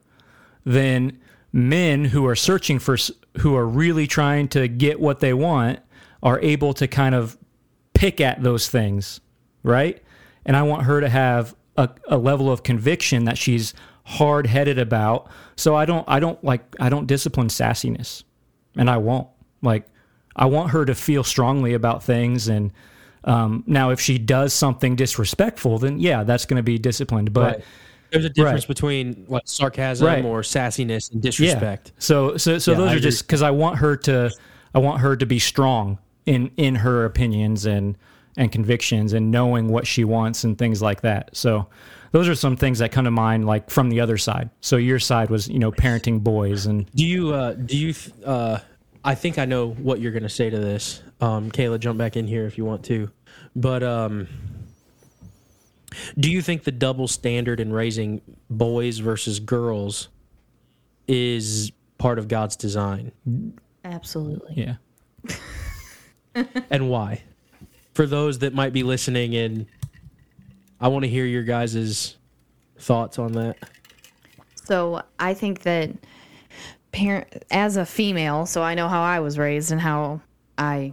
then 0.65 1.19
men 1.53 2.07
who 2.07 2.27
are 2.27 2.37
searching 2.37 2.79
for 2.79 2.97
who 3.39 3.55
are 3.55 3.67
really 3.67 4.07
trying 4.07 4.49
to 4.49 4.69
get 4.69 5.01
what 5.01 5.21
they 5.21 5.35
want 5.35 5.81
are 6.23 6.41
able 6.41 6.73
to 6.75 6.87
kind 6.87 7.15
of 7.15 7.37
pick 7.93 8.21
at 8.21 8.43
those 8.43 8.69
things, 8.69 9.21
right? 9.63 10.03
And 10.47 10.57
I 10.57 10.63
want 10.63 10.85
her 10.85 11.01
to 11.01 11.09
have 11.09 11.55
a, 11.77 11.89
a 12.09 12.17
level 12.19 12.51
of 12.51 12.63
conviction 12.63 13.25
that 13.25 13.39
she's 13.39 13.75
hard 14.05 14.47
headed 14.47 14.79
about. 14.79 15.29
So 15.57 15.75
I 15.75 15.85
don't 15.85 16.05
I 16.09 16.21
don't 16.21 16.43
like 16.45 16.63
I 16.79 16.89
don't 16.89 17.07
discipline 17.07 17.49
sassiness. 17.49 18.25
And 18.77 18.91
I 18.91 18.97
won't. 18.97 19.29
Like 19.63 19.87
I 20.37 20.47
want 20.47 20.71
her 20.71 20.85
to 20.85 20.95
feel 20.95 21.25
strongly 21.25 21.75
about 21.75 22.03
things 22.03 22.49
and 22.49 22.71
um, 23.25 23.65
now 23.67 23.91
if 23.91 24.01
she 24.01 24.19
does 24.19 24.53
something 24.53 24.97
disrespectful, 24.97 25.79
then 25.79 25.99
yeah, 25.99 26.25
that's 26.25 26.45
going 26.45 26.59
to 26.59 26.63
be 26.63 26.79
disciplined. 26.79 27.33
But 27.33 27.57
Right. 27.57 27.65
There's 28.11 28.27
a 28.27 28.29
difference 28.29 28.65
Right. 28.65 28.69
between 28.69 29.25
like 29.29 29.43
sarcasm 29.47 30.07
Right. 30.07 30.25
or 30.25 30.43
sassiness 30.43 31.11
and 31.11 31.25
yeah, 31.25 31.31
disrespect. 31.31 31.93
so 31.99 32.37
so 32.37 32.59
so 32.59 32.73
Yeah, 32.73 32.77
those 32.79 32.91
I 32.91 32.95
are 32.97 33.01
just 33.01 33.27
because 33.27 33.43
I 33.43 33.51
want 33.51 33.79
her 33.79 33.97
to 33.97 34.31
I 34.75 34.79
want 34.79 35.01
her 35.01 35.17
to 35.17 35.27
be 35.27 35.39
strong 35.39 35.99
in 36.27 36.51
in 36.57 36.75
her 36.77 37.07
opinions 37.07 37.65
and 37.67 37.97
and 38.37 38.53
convictions 38.53 39.13
and 39.15 39.31
knowing 39.31 39.69
what 39.69 39.87
she 39.87 40.05
wants 40.05 40.45
and 40.45 40.59
things 40.59 40.83
like 40.83 41.01
that. 41.01 41.31
So 41.37 41.67
those 42.13 42.29
are 42.29 42.35
some 42.35 42.57
things 42.57 42.79
that 42.81 42.93
come 42.93 43.05
to 43.07 43.11
mind 43.11 43.47
like 43.47 43.71
from 43.71 43.89
the 43.91 44.01
other 44.01 44.19
side. 44.19 44.51
So 44.61 44.77
your 44.77 44.99
side 45.01 45.31
was 45.31 45.49
you 45.49 45.59
know 45.59 45.73
parenting 45.73 46.23
boys 46.23 46.67
and 46.67 46.89
Do 46.95 47.05
you 47.07 47.33
uh 47.33 47.55
do 47.55 47.77
you 47.77 47.95
uh 48.27 48.59
I 49.05 49.15
think 49.15 49.39
I 49.39 49.45
know 49.45 49.71
what 49.71 50.01
you're 50.01 50.13
gonna 50.13 50.29
say 50.29 50.51
to 50.51 50.59
this. 50.59 51.03
Um 51.21 51.51
Kayla, 51.51 51.79
jump 51.79 51.99
back 51.99 52.17
in 52.17 52.27
here 52.27 52.47
if 52.47 52.57
you 52.59 52.65
want 52.65 52.85
to. 52.87 53.11
But 53.55 53.83
um 53.83 54.29
do 56.19 56.31
you 56.31 56.43
think 56.43 56.65
the 56.65 56.73
double 56.73 57.07
standard 57.07 57.61
in 57.61 57.73
raising 57.73 58.21
boys 58.51 58.99
versus 58.99 59.39
girls 59.39 60.09
is 61.07 61.71
part 61.99 62.19
of 62.19 62.29
God's 62.29 62.57
design? 62.57 63.13
Absolutely. 63.85 64.55
yeah. 64.57 64.75
And 66.69 66.91
why? 66.91 67.23
For 67.93 68.07
those 68.07 68.41
that 68.41 68.55
might 68.55 68.73
be 68.73 68.83
listening 68.83 69.37
and 69.37 69.67
I 70.81 70.89
want 70.89 71.05
to 71.05 71.09
hear 71.09 71.25
your 71.25 71.45
guys' 71.45 72.17
thoughts 72.79 73.19
on 73.19 73.33
that. 73.33 73.57
So 74.65 75.03
I 75.19 75.35
think 75.35 75.63
that 75.63 75.91
parent 76.95 77.45
as 77.51 77.77
a 77.77 77.85
female, 77.85 78.47
so 78.47 78.63
I 78.63 78.75
know 78.75 78.89
how 78.89 79.03
I 79.03 79.19
was 79.19 79.37
raised 79.37 79.73
and 79.73 79.81
how 79.81 80.21
I 80.57 80.93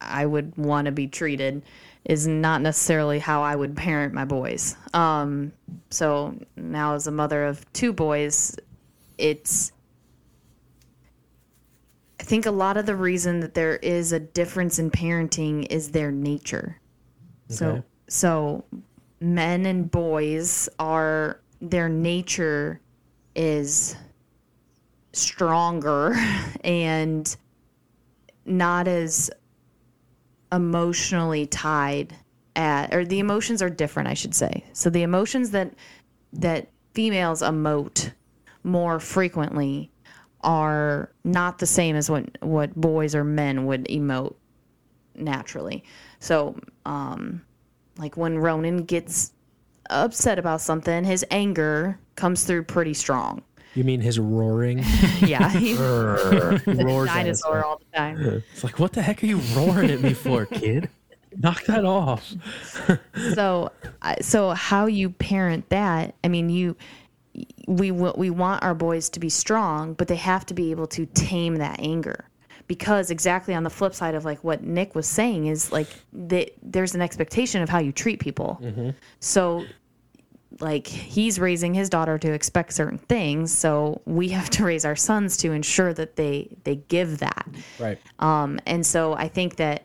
I 0.00 0.24
would 0.24 0.56
want 0.56 0.86
to 0.86 0.92
be 0.92 1.08
treated 1.08 1.62
is 2.04 2.26
not 2.26 2.62
necessarily 2.62 3.18
how 3.18 3.42
I 3.42 3.56
would 3.56 3.76
parent 3.76 4.14
my 4.14 4.24
boys. 4.24 4.76
Um 4.94 5.52
so 5.90 6.34
now 6.56 6.94
as 6.94 7.08
a 7.08 7.10
mother 7.10 7.44
of 7.44 7.70
two 7.72 7.92
boys, 7.92 8.56
it's 9.18 9.72
I 12.20 12.22
think 12.22 12.46
a 12.46 12.52
lot 12.52 12.76
of 12.76 12.86
the 12.86 12.94
reason 12.94 13.40
that 13.40 13.54
there 13.54 13.76
is 13.76 14.12
a 14.12 14.20
difference 14.20 14.78
in 14.78 14.92
parenting 14.92 15.66
is 15.70 15.90
their 15.90 16.12
nature. 16.12 16.80
So 17.48 17.82
so 18.06 18.64
men 19.18 19.66
and 19.66 19.90
boys 19.90 20.68
are 20.78 21.40
their 21.60 21.88
nature 21.88 22.80
is 23.34 23.96
stronger 25.12 26.14
and 26.64 27.36
not 28.44 28.88
as 28.88 29.30
emotionally 30.52 31.46
tied 31.46 32.16
at 32.56 32.92
or 32.92 33.04
the 33.04 33.20
emotions 33.20 33.62
are 33.62 33.70
different 33.70 34.08
I 34.08 34.14
should 34.14 34.34
say. 34.34 34.64
So 34.72 34.90
the 34.90 35.02
emotions 35.02 35.50
that 35.52 35.74
that 36.32 36.68
females 36.94 37.42
emote 37.42 38.12
more 38.62 39.00
frequently 39.00 39.90
are 40.42 41.10
not 41.24 41.58
the 41.58 41.66
same 41.66 41.96
as 41.96 42.10
what 42.10 42.26
what 42.42 42.74
boys 42.74 43.14
or 43.14 43.24
men 43.24 43.66
would 43.66 43.84
emote 43.86 44.34
naturally. 45.14 45.84
So, 46.18 46.58
um, 46.86 47.42
like 47.98 48.16
when 48.16 48.38
Ronan 48.38 48.84
gets 48.84 49.32
upset 49.90 50.38
about 50.38 50.60
something, 50.60 51.04
his 51.04 51.24
anger 51.30 51.98
comes 52.14 52.44
through 52.44 52.64
pretty 52.64 52.94
strong. 52.94 53.42
You 53.74 53.84
mean 53.84 54.00
his 54.00 54.18
roaring? 54.18 54.84
Yeah, 55.20 55.50
he's 55.58 55.78
Roars 55.78 57.08
dinosaur 57.08 57.62
all 57.64 57.78
the 57.78 57.96
time. 57.96 58.42
It's 58.52 58.64
like, 58.64 58.78
what 58.78 58.92
the 58.92 59.02
heck 59.02 59.22
are 59.22 59.26
you 59.26 59.36
roaring 59.54 59.90
at 59.90 60.00
me 60.00 60.14
for, 60.14 60.46
kid? 60.46 60.88
Knock 61.36 61.64
that 61.64 61.84
off. 61.84 62.32
So, 63.34 63.70
so 64.20 64.50
how 64.50 64.86
you 64.86 65.10
parent 65.10 65.68
that? 65.68 66.14
I 66.24 66.28
mean, 66.28 66.48
you 66.48 66.74
we 67.66 67.90
we 67.92 68.30
want 68.30 68.62
our 68.62 68.74
boys 68.74 69.08
to 69.10 69.20
be 69.20 69.28
strong, 69.28 69.94
but 69.94 70.08
they 70.08 70.16
have 70.16 70.46
to 70.46 70.54
be 70.54 70.70
able 70.70 70.86
to 70.88 71.06
tame 71.06 71.56
that 71.56 71.80
anger. 71.80 72.24
Because 72.66 73.10
exactly 73.10 73.54
on 73.54 73.62
the 73.64 73.70
flip 73.70 73.94
side 73.94 74.14
of 74.14 74.24
like 74.24 74.42
what 74.42 74.62
Nick 74.62 74.94
was 74.94 75.06
saying 75.06 75.46
is 75.46 75.70
like 75.70 75.88
that 76.12 76.52
there's 76.62 76.94
an 76.94 77.02
expectation 77.02 77.62
of 77.62 77.68
how 77.68 77.78
you 77.78 77.92
treat 77.92 78.20
people. 78.20 78.58
Mm-hmm. 78.62 78.90
So 79.20 79.64
like 80.58 80.86
he's 80.86 81.38
raising 81.38 81.74
his 81.74 81.88
daughter 81.88 82.18
to 82.18 82.32
expect 82.32 82.72
certain 82.72 82.98
things, 82.98 83.52
so 83.52 84.00
we 84.04 84.28
have 84.28 84.50
to 84.50 84.64
raise 84.64 84.84
our 84.84 84.96
sons 84.96 85.36
to 85.38 85.52
ensure 85.52 85.94
that 85.94 86.16
they 86.16 86.56
they 86.64 86.76
give 86.76 87.18
that. 87.18 87.46
Right. 87.78 87.98
Um, 88.18 88.58
and 88.66 88.84
so 88.84 89.14
I 89.14 89.28
think 89.28 89.56
that 89.56 89.84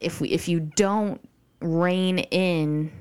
if 0.00 0.20
we 0.20 0.28
if 0.28 0.48
you 0.48 0.60
don't 0.60 1.20
rein 1.60 2.18
in 2.18 2.92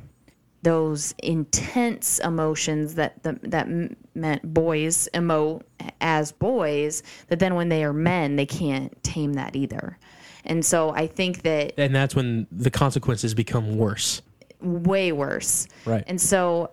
those 0.64 1.14
intense 1.22 2.18
emotions 2.20 2.96
that 2.96 3.22
the, 3.22 3.38
that 3.44 3.68
meant 4.16 4.54
boys 4.54 5.08
emote 5.14 5.62
as 6.02 6.32
boys, 6.32 7.04
that 7.28 7.38
then 7.38 7.54
when 7.54 7.70
they 7.70 7.84
are 7.84 7.94
men, 7.94 8.36
they 8.36 8.48
can't 8.48 9.04
tame 9.04 9.34
that 9.34 9.56
either. 9.56 10.00
And 10.44 10.66
so 10.66 10.90
I 10.90 11.06
think 11.06 11.44
that 11.44 11.74
And 11.78 11.94
that's 11.94 12.16
when 12.16 12.48
the 12.52 12.72
consequences 12.72 13.34
become 13.36 13.78
worse. 13.78 14.24
Way 14.66 15.12
worse. 15.12 15.68
Right. 15.86 16.04
And 16.08 16.20
so 16.20 16.72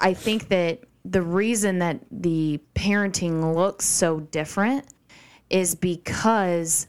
I 0.00 0.14
think 0.14 0.48
that 0.48 0.80
the 1.04 1.22
reason 1.22 1.78
that 1.80 2.00
the 2.10 2.60
parenting 2.74 3.54
looks 3.54 3.84
so 3.84 4.20
different 4.20 4.86
is 5.50 5.74
because 5.74 6.86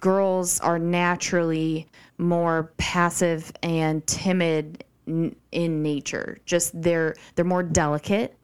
girls 0.00 0.60
are 0.60 0.78
naturally 0.78 1.86
more 2.18 2.72
passive 2.76 3.52
and 3.62 4.06
timid 4.06 4.84
n- 5.06 5.34
in 5.52 5.82
nature. 5.82 6.38
Just 6.44 6.80
they're 6.80 7.14
they're 7.34 7.44
more 7.44 7.62
delicate. 7.62 8.36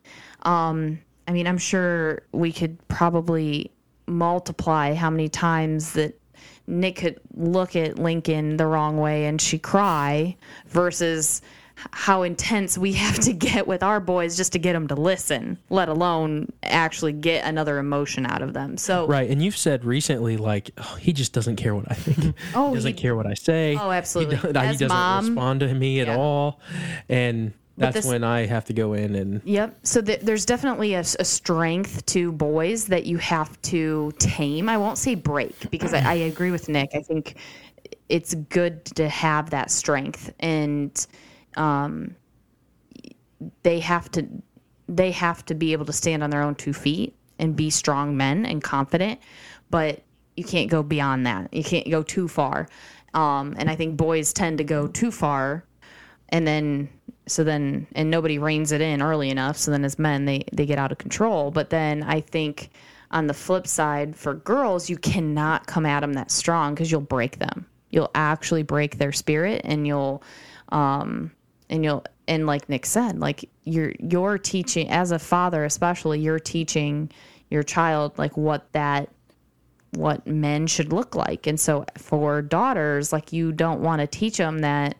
Um 0.42 1.00
I 1.26 1.32
mean, 1.32 1.46
I'm 1.46 1.58
sure 1.58 2.22
we 2.32 2.52
could 2.52 2.76
probably 2.88 3.72
multiply 4.06 4.92
how 4.92 5.08
many 5.08 5.28
times 5.28 5.94
that 5.94 6.20
Nick 6.66 6.96
could 6.96 7.20
look 7.34 7.76
at 7.76 7.98
Lincoln 7.98 8.56
the 8.56 8.66
wrong 8.66 8.98
way 8.98 9.26
and 9.26 9.40
she 9.40 9.58
cry 9.58 10.36
versus 10.68 11.42
how 11.90 12.22
intense 12.22 12.78
we 12.78 12.92
have 13.04 13.18
to 13.18 13.32
get 13.32 13.66
with 13.66 13.82
our 13.82 13.98
boys 14.00 14.36
just 14.36 14.52
to 14.52 14.58
get 14.58 14.74
them 14.74 14.86
to 14.88 14.94
listen, 14.94 15.58
let 15.70 15.88
alone 15.88 16.50
actually 16.62 17.12
get 17.12 17.44
another 17.44 17.78
emotion 17.78 18.24
out 18.26 18.42
of 18.42 18.52
them. 18.54 18.76
So 18.76 19.06
Right, 19.08 19.28
and 19.28 19.42
you've 19.42 19.56
said 19.56 19.84
recently, 19.84 20.36
like 20.36 20.70
oh, 20.78 20.96
he 21.00 21.12
just 21.12 21.32
doesn't 21.32 21.56
care 21.56 21.74
what 21.74 21.90
I 21.90 21.94
think. 21.94 22.36
Oh, 22.54 22.68
he 22.70 22.74
doesn't 22.76 22.94
he- 22.94 23.00
care 23.02 23.16
what 23.16 23.26
I 23.26 23.34
say. 23.34 23.76
Oh, 23.78 23.90
absolutely. 23.90 24.36
He, 24.36 24.42
do- 24.52 24.58
he 24.60 24.66
doesn't 24.68 24.88
mom- 24.88 25.26
respond 25.26 25.60
to 25.60 25.74
me 25.74 26.00
at 26.00 26.06
Yeah. 26.06 26.16
all, 26.16 26.60
and 27.08 27.52
that's 27.76 27.94
this- 27.94 28.06
when 28.06 28.24
I 28.24 28.46
have 28.46 28.64
to 28.66 28.72
go 28.72 28.92
in 28.92 29.14
and 29.14 29.40
Yep. 29.44 29.78
So 29.82 30.00
th- 30.00 30.20
there's 30.20 30.46
definitely 30.46 30.94
a 30.94 31.04
strength 31.04 32.06
to 32.06 32.32
boys 32.32 32.86
that 32.86 33.06
you 33.06 33.18
have 33.18 33.60
to 33.62 34.12
tame. 34.18 34.68
I 34.68 34.76
won't 34.76 34.98
say 34.98 35.14
break 35.14 35.70
because 35.70 35.92
I, 35.92 36.00
I 36.00 36.14
agree 36.14 36.50
with 36.50 36.68
Nick. 36.68 36.90
I 36.94 37.00
think 37.00 37.36
it's 38.08 38.34
good 38.34 38.84
to 38.86 39.08
have 39.08 39.50
that 39.50 39.70
strength, 39.70 40.32
and 40.40 41.06
um, 41.56 42.14
they 43.62 43.80
have 43.80 44.10
to 44.12 44.26
they 44.88 45.10
have 45.10 45.44
to 45.46 45.54
be 45.54 45.72
able 45.72 45.86
to 45.86 45.92
stand 45.92 46.22
on 46.22 46.30
their 46.30 46.42
own 46.42 46.54
two 46.54 46.72
feet 46.72 47.16
and 47.38 47.56
be 47.56 47.70
strong 47.70 48.16
men 48.16 48.44
and 48.46 48.62
confident. 48.62 49.18
But 49.70 50.02
you 50.36 50.44
can't 50.44 50.70
go 50.70 50.82
beyond 50.82 51.26
that. 51.26 51.52
You 51.52 51.64
can't 51.64 51.90
go 51.90 52.02
too 52.02 52.28
far. 52.28 52.68
Um, 53.14 53.54
and 53.58 53.70
I 53.70 53.76
think 53.76 53.96
boys 53.96 54.32
tend 54.32 54.58
to 54.58 54.64
go 54.64 54.88
too 54.88 55.10
far 55.10 55.64
and 56.30 56.46
then 56.46 56.88
so 57.26 57.44
then 57.44 57.86
and 57.94 58.10
nobody 58.10 58.38
reins 58.38 58.72
it 58.72 58.80
in 58.80 59.00
early 59.00 59.30
enough 59.30 59.56
so 59.56 59.70
then 59.70 59.84
as 59.84 59.98
men 59.98 60.24
they 60.24 60.44
they 60.52 60.66
get 60.66 60.78
out 60.78 60.92
of 60.92 60.98
control. 60.98 61.50
But 61.50 61.70
then 61.70 62.02
i 62.02 62.20
think 62.20 62.70
on 63.10 63.26
the 63.26 63.34
flip 63.34 63.66
side 63.66 64.16
for 64.16 64.34
girls 64.34 64.90
you 64.90 64.96
cannot 64.96 65.66
come 65.66 65.86
at 65.86 66.00
them 66.00 66.14
that 66.14 66.30
strong 66.30 66.74
because 66.74 66.90
you'll 66.90 67.00
break 67.00 67.38
them. 67.38 67.66
You'll 67.90 68.10
actually 68.14 68.62
break 68.62 68.98
their 68.98 69.12
spirit 69.12 69.62
and 69.64 69.86
you'll 69.86 70.22
um 70.70 71.30
and 71.70 71.84
you'll 71.84 72.04
and 72.26 72.46
like 72.46 72.68
nick 72.68 72.86
said 72.86 73.20
like 73.20 73.48
you're 73.64 73.92
you're 73.98 74.38
teaching 74.38 74.88
as 74.90 75.10
a 75.12 75.18
father 75.18 75.64
especially 75.64 76.18
you're 76.18 76.38
teaching 76.38 77.10
your 77.50 77.62
child 77.62 78.18
like 78.18 78.36
what 78.36 78.70
that 78.72 79.10
what 79.96 80.26
men 80.26 80.66
should 80.66 80.92
look 80.92 81.14
like. 81.14 81.46
And 81.46 81.58
so 81.58 81.84
for 81.96 82.42
daughters 82.42 83.12
like 83.12 83.32
you 83.32 83.52
don't 83.52 83.80
want 83.80 84.00
to 84.00 84.06
teach 84.06 84.36
them 84.36 84.60
that 84.60 84.96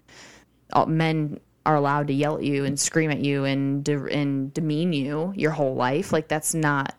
men 0.87 1.39
are 1.67 1.77
allowed 1.77 2.07
to 2.09 2.13
yell 2.13 2.37
at 2.37 2.43
you 2.45 2.65
and 2.65 2.79
scream 2.79 3.11
at 3.11 3.21
you 3.21 3.45
and 3.45 3.83
de- 3.85 4.13
and 4.13 4.53
demean 4.53 4.93
you 4.93 5.33
your 5.37 5.51
whole 5.51 5.75
life. 5.75 6.13
Like 6.13 6.29
that's 6.29 6.55
not 6.55 6.95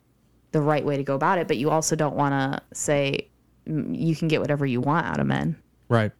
the 0.52 0.60
right 0.60 0.84
way 0.84 0.96
to 0.96 1.02
go 1.04 1.14
about 1.14 1.38
it. 1.38 1.46
But 1.48 1.56
you 1.56 1.70
also 1.70 1.94
don't 1.96 2.16
want 2.16 2.32
to 2.32 2.62
say 2.76 3.28
mm, 3.68 3.96
you 3.96 4.16
can 4.16 4.28
get 4.28 4.40
whatever 4.40 4.66
you 4.66 4.80
want 4.80 5.06
out 5.06 5.20
of 5.20 5.26
men. 5.26 5.56
right. 5.88 6.12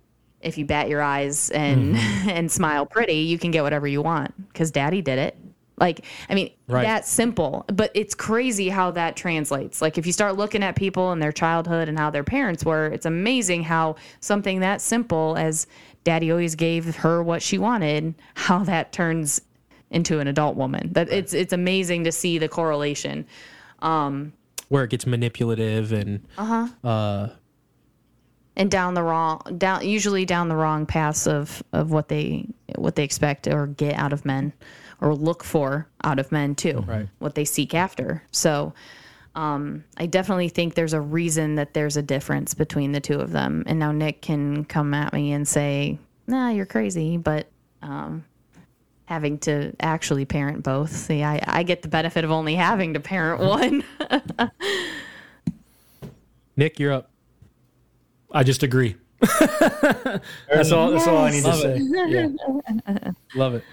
If 0.42 0.58
you 0.58 0.66
bat 0.66 0.88
your 0.88 1.02
eyes 1.02 1.50
and 1.50 1.96
and 2.28 2.52
smile 2.52 2.86
pretty, 2.86 3.14
you 3.14 3.38
can 3.38 3.50
get 3.50 3.62
whatever 3.64 3.86
you 3.88 4.02
want 4.02 4.32
because 4.52 4.70
daddy 4.70 5.02
did 5.02 5.18
it. 5.18 5.36
Like, 5.78 6.04
I 6.30 6.34
mean, 6.34 6.52
Right. 6.68 6.82
that's 6.84 7.10
simple, 7.10 7.64
but 7.68 7.90
it's 7.94 8.14
crazy 8.14 8.70
how 8.70 8.92
that 8.92 9.14
translates. 9.16 9.82
Like, 9.82 9.98
if 9.98 10.06
you 10.06 10.12
start 10.12 10.36
looking 10.36 10.62
at 10.62 10.74
people 10.74 11.12
and 11.12 11.20
their 11.22 11.32
childhood 11.32 11.88
and 11.88 11.98
how 11.98 12.08
their 12.10 12.24
parents 12.24 12.64
were, 12.64 12.86
it's 12.86 13.04
amazing 13.04 13.64
how 13.64 13.96
something 14.20 14.60
that 14.60 14.80
simple 14.80 15.36
as 15.36 15.66
daddy 16.06 16.30
always 16.30 16.54
gave 16.54 16.94
her 16.94 17.20
what 17.20 17.42
she 17.42 17.58
wanted, 17.58 18.14
how 18.34 18.62
that 18.62 18.92
turns 18.92 19.42
into 19.90 20.20
an 20.20 20.28
adult 20.28 20.56
woman. 20.56 20.92
That 20.92 21.10
it's 21.10 21.34
it's 21.34 21.52
amazing 21.52 22.04
to 22.04 22.12
see 22.12 22.38
the 22.38 22.48
correlation. 22.48 23.26
Where 23.82 24.84
it 24.84 24.90
gets 24.90 25.04
manipulative 25.04 25.92
and 25.92 26.24
uh-huh. 26.38 27.28
and 28.56 28.70
down 28.70 28.94
the 28.94 29.02
wrong 29.02 29.40
down 29.58 29.84
usually 29.86 30.24
down 30.24 30.48
the 30.48 30.56
wrong 30.56 30.86
paths 30.86 31.26
of 31.26 31.62
of 31.72 31.90
what 31.90 32.08
they 32.08 32.46
what 32.76 32.94
they 32.94 33.04
expect 33.04 33.48
or 33.48 33.66
get 33.66 33.94
out 33.94 34.12
of 34.12 34.24
men 34.24 34.52
or 35.00 35.14
look 35.14 35.42
for 35.44 35.88
out 36.04 36.18
of 36.20 36.30
men 36.32 36.54
too 36.54 36.84
Right. 36.86 37.08
what 37.18 37.34
they 37.34 37.44
seek 37.44 37.74
after 37.74 38.22
so 38.30 38.72
um, 39.36 39.84
I 39.98 40.06
definitely 40.06 40.48
think 40.48 40.74
there's 40.74 40.94
a 40.94 41.00
reason 41.00 41.56
that 41.56 41.74
there's 41.74 41.96
a 41.96 42.02
difference 42.02 42.54
between 42.54 42.92
the 42.92 43.00
two 43.00 43.20
of 43.20 43.30
them. 43.30 43.62
And 43.66 43.78
now 43.78 43.92
Nick 43.92 44.22
can 44.22 44.64
come 44.64 44.94
at 44.94 45.12
me 45.12 45.32
and 45.32 45.46
say, 45.46 45.98
"Nah, 46.26 46.48
you're 46.48 46.66
crazy," 46.66 47.18
but 47.18 47.46
um, 47.82 48.24
having 49.04 49.38
to 49.40 49.72
actually 49.78 50.24
parent 50.24 50.62
both, 50.62 50.90
see, 50.90 51.22
I, 51.22 51.40
I 51.46 51.62
get 51.62 51.82
the 51.82 51.88
benefit 51.88 52.24
of 52.24 52.30
only 52.30 52.54
having 52.54 52.94
to 52.94 53.00
parent 53.00 53.40
one. 53.42 53.84
Nick, 56.56 56.80
you're 56.80 56.92
up. 56.92 57.10
I 58.32 58.42
just 58.42 58.62
agree. 58.62 58.96
that's 59.20 60.72
all. 60.72 60.90
That's 60.90 61.06
all 61.06 61.18
I 61.18 61.30
need 61.30 61.42
to 61.42 61.48
Love 61.48 61.60
say. 61.60 61.78
Yeah. 61.80 62.28
Love 63.34 63.54
it. 63.54 63.64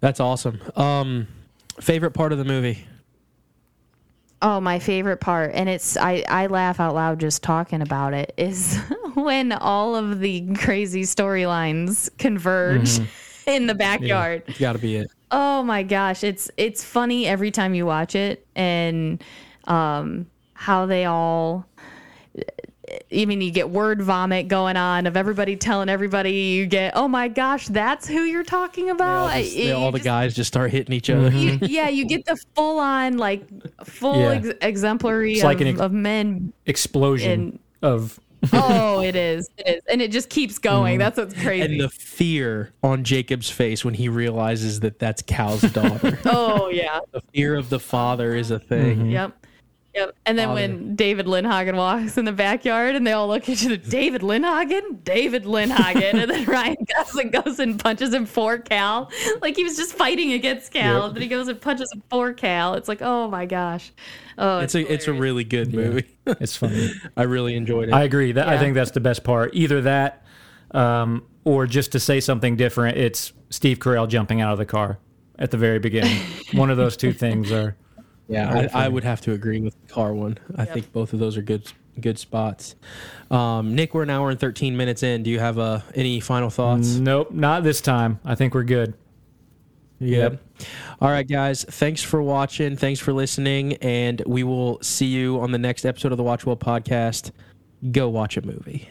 That's 0.00 0.20
awesome. 0.20 0.60
Um, 0.76 1.28
favorite 1.80 2.12
part 2.12 2.32
of 2.32 2.38
the 2.38 2.44
movie? 2.44 2.86
Oh, 4.44 4.60
my 4.60 4.80
favorite 4.80 5.18
part, 5.18 5.52
and 5.54 5.68
it's 5.68 5.96
I, 5.96 6.24
I 6.28 6.48
laugh 6.48 6.80
out 6.80 6.96
loud 6.96 7.20
just 7.20 7.44
talking 7.44 7.80
about 7.80 8.12
it, 8.12 8.34
is 8.36 8.76
when 9.14 9.52
all 9.52 9.94
of 9.94 10.18
the 10.18 10.52
crazy 10.54 11.02
storylines 11.02 12.10
converge 12.18 12.98
in 13.46 13.68
the 13.68 13.74
backyard. 13.74 14.42
It's 14.48 14.58
got 14.58 14.72
to 14.72 14.80
be 14.80 14.96
it. 14.96 15.10
Oh 15.30 15.62
my 15.62 15.84
gosh, 15.84 16.24
it's 16.24 16.50
it's 16.56 16.82
funny 16.82 17.24
every 17.26 17.52
time 17.52 17.74
you 17.74 17.86
watch 17.86 18.16
it, 18.16 18.44
and 18.56 19.22
um, 19.64 20.26
how 20.54 20.86
they 20.86 21.04
all. 21.04 21.64
I 23.14 23.24
mean, 23.24 23.40
you 23.40 23.50
get 23.50 23.70
word 23.70 24.02
vomit 24.02 24.48
going 24.48 24.76
on 24.76 25.06
of 25.06 25.16
everybody 25.16 25.56
telling 25.56 25.88
everybody. 25.88 26.32
You 26.32 26.66
get, 26.66 26.92
oh 26.96 27.08
my 27.08 27.28
gosh, 27.28 27.66
that's 27.68 28.06
who 28.06 28.22
you're 28.24 28.44
talking 28.44 28.90
about. 28.90 29.22
all, 29.22 29.28
I- 29.28 29.70
all 29.74 29.90
the 29.92 29.98
just- 29.98 30.04
guys 30.04 30.34
just 30.34 30.48
start 30.48 30.70
hitting 30.70 30.92
each 30.94 31.08
other. 31.10 31.30
you, 31.30 31.58
yeah, 31.62 31.88
you 31.88 32.04
get 32.06 32.24
the 32.26 32.36
full 32.54 32.78
on 32.78 33.18
like 33.18 33.42
full 33.84 34.20
Yeah. 34.20 34.30
ex- 34.32 34.48
exemplary 34.60 35.38
of, 35.38 35.44
like 35.44 35.60
ex- 35.60 35.80
of 35.80 35.92
men. 35.92 36.52
Explosion 36.66 37.30
And- 37.30 37.58
of 37.82 38.18
Oh, 38.52 39.00
it 39.00 39.14
is, 39.14 39.48
it 39.56 39.76
is, 39.76 39.82
and 39.88 40.02
it 40.02 40.10
just 40.10 40.28
keeps 40.28 40.58
going. 40.58 40.94
Mm-hmm. 40.94 40.98
That's 40.98 41.16
what's 41.18 41.34
crazy. 41.34 41.62
And 41.74 41.80
the 41.80 41.88
fear 41.88 42.72
on 42.82 43.04
Jacob's 43.04 43.48
face 43.48 43.84
when 43.84 43.94
he 43.94 44.08
realizes 44.08 44.80
that 44.80 44.98
that's 44.98 45.22
Cal's 45.22 45.62
daughter. 45.62 46.18
oh 46.24 46.68
yeah, 46.68 46.98
the 47.12 47.20
fear 47.32 47.54
of 47.54 47.70
the 47.70 47.78
father 47.78 48.34
is 48.34 48.50
a 48.50 48.58
thing. 48.58 48.96
Mm-hmm. 48.98 49.10
yep. 49.10 49.41
Yep. 49.94 50.16
And 50.24 50.38
then 50.38 50.52
when 50.54 50.96
David 50.96 51.26
Lindhagen 51.26 51.76
walks 51.76 52.16
in 52.16 52.24
the 52.24 52.32
backyard 52.32 52.94
and 52.96 53.06
they 53.06 53.12
all 53.12 53.28
look 53.28 53.46
at 53.48 53.60
you, 53.62 53.76
David 53.76 54.22
Lindhagen, 54.22 55.04
David 55.04 55.44
Lindhagen. 55.44 56.14
and 56.14 56.30
then 56.30 56.44
Ryan 56.46 56.86
Gosling 56.96 57.30
goes 57.30 57.58
and 57.58 57.78
punches 57.78 58.12
him 58.14 58.24
for 58.24 58.56
Cal. 58.56 59.10
Like 59.42 59.54
he 59.54 59.64
was 59.64 59.76
just 59.76 59.92
fighting 59.92 60.32
against 60.32 60.72
Cal. 60.72 61.06
Yep. 61.06 61.12
Then 61.14 61.22
he 61.22 61.28
goes 61.28 61.48
and 61.48 61.60
punches 61.60 61.92
him 61.92 62.02
for 62.08 62.32
Cal. 62.32 62.74
It's 62.74 62.88
like, 62.88 63.02
oh 63.02 63.28
my 63.28 63.44
gosh. 63.44 63.92
Oh, 64.38 64.60
It's 64.60 64.74
a 64.74 64.90
it's 64.90 65.08
a 65.08 65.12
really 65.12 65.44
good 65.44 65.74
movie. 65.74 66.06
it's 66.26 66.56
funny. 66.56 66.90
I 67.16 67.24
really 67.24 67.54
enjoyed 67.54 67.88
it. 67.90 67.94
I 67.94 68.04
agree. 68.04 68.32
That 68.32 68.48
I 68.48 68.58
think 68.58 68.74
that's 68.74 68.92
the 68.92 69.00
best 69.00 69.24
part. 69.24 69.50
Either 69.54 69.82
that, 69.82 70.24
um, 70.70 71.26
or 71.44 71.66
just 71.66 71.92
to 71.92 72.00
say 72.00 72.18
something 72.20 72.56
different. 72.56 72.96
It's 72.96 73.34
Steve 73.50 73.78
Carell 73.78 74.08
jumping 74.08 74.40
out 74.40 74.52
of 74.52 74.58
the 74.58 74.64
car 74.64 74.98
at 75.38 75.50
the 75.50 75.58
very 75.58 75.78
beginning. 75.80 76.16
One 76.54 76.70
of 76.70 76.78
those 76.78 76.96
two 76.96 77.12
things 77.12 77.52
are. 77.52 77.76
Yeah, 78.32 78.68
I, 78.74 78.84
I 78.84 78.88
would 78.88 79.04
have 79.04 79.20
to 79.22 79.32
agree 79.32 79.60
with 79.60 79.80
the 79.86 79.92
car 79.92 80.12
one. 80.14 80.38
I 80.56 80.64
think 80.64 80.92
both 80.92 81.12
of 81.12 81.18
those 81.18 81.36
are 81.36 81.42
good 81.42 81.70
good 82.00 82.18
spots. 82.18 82.74
Um, 83.30 83.74
Nick, 83.74 83.94
we're 83.94 84.02
an 84.02 84.10
hour 84.10 84.30
and 84.30 84.40
thirteen 84.40 84.76
minutes 84.76 85.02
in. 85.02 85.22
Do 85.22 85.30
you 85.30 85.38
have 85.38 85.58
uh, 85.58 85.80
any 85.94 86.20
final 86.20 86.50
thoughts? 86.50 86.96
Nope, 86.96 87.32
not 87.32 87.64
this 87.64 87.80
time. 87.80 88.20
I 88.24 88.34
think 88.34 88.54
we're 88.54 88.64
good. 88.64 88.94
Yep. 90.00 90.42
All 91.00 91.10
right, 91.10 91.26
guys. 91.26 91.64
Thanks 91.64 92.02
for 92.02 92.22
watching. 92.22 92.76
Thanks 92.76 92.98
for 92.98 93.12
listening. 93.12 93.74
And 93.74 94.20
we 94.26 94.42
will 94.42 94.82
see 94.82 95.06
you 95.06 95.40
on 95.40 95.52
the 95.52 95.58
next 95.58 95.84
episode 95.84 96.10
of 96.12 96.18
the 96.18 96.24
Watch 96.24 96.44
Well 96.44 96.56
podcast. 96.56 97.30
Go 97.90 98.08
watch 98.08 98.36
a 98.36 98.42
movie. 98.42 98.88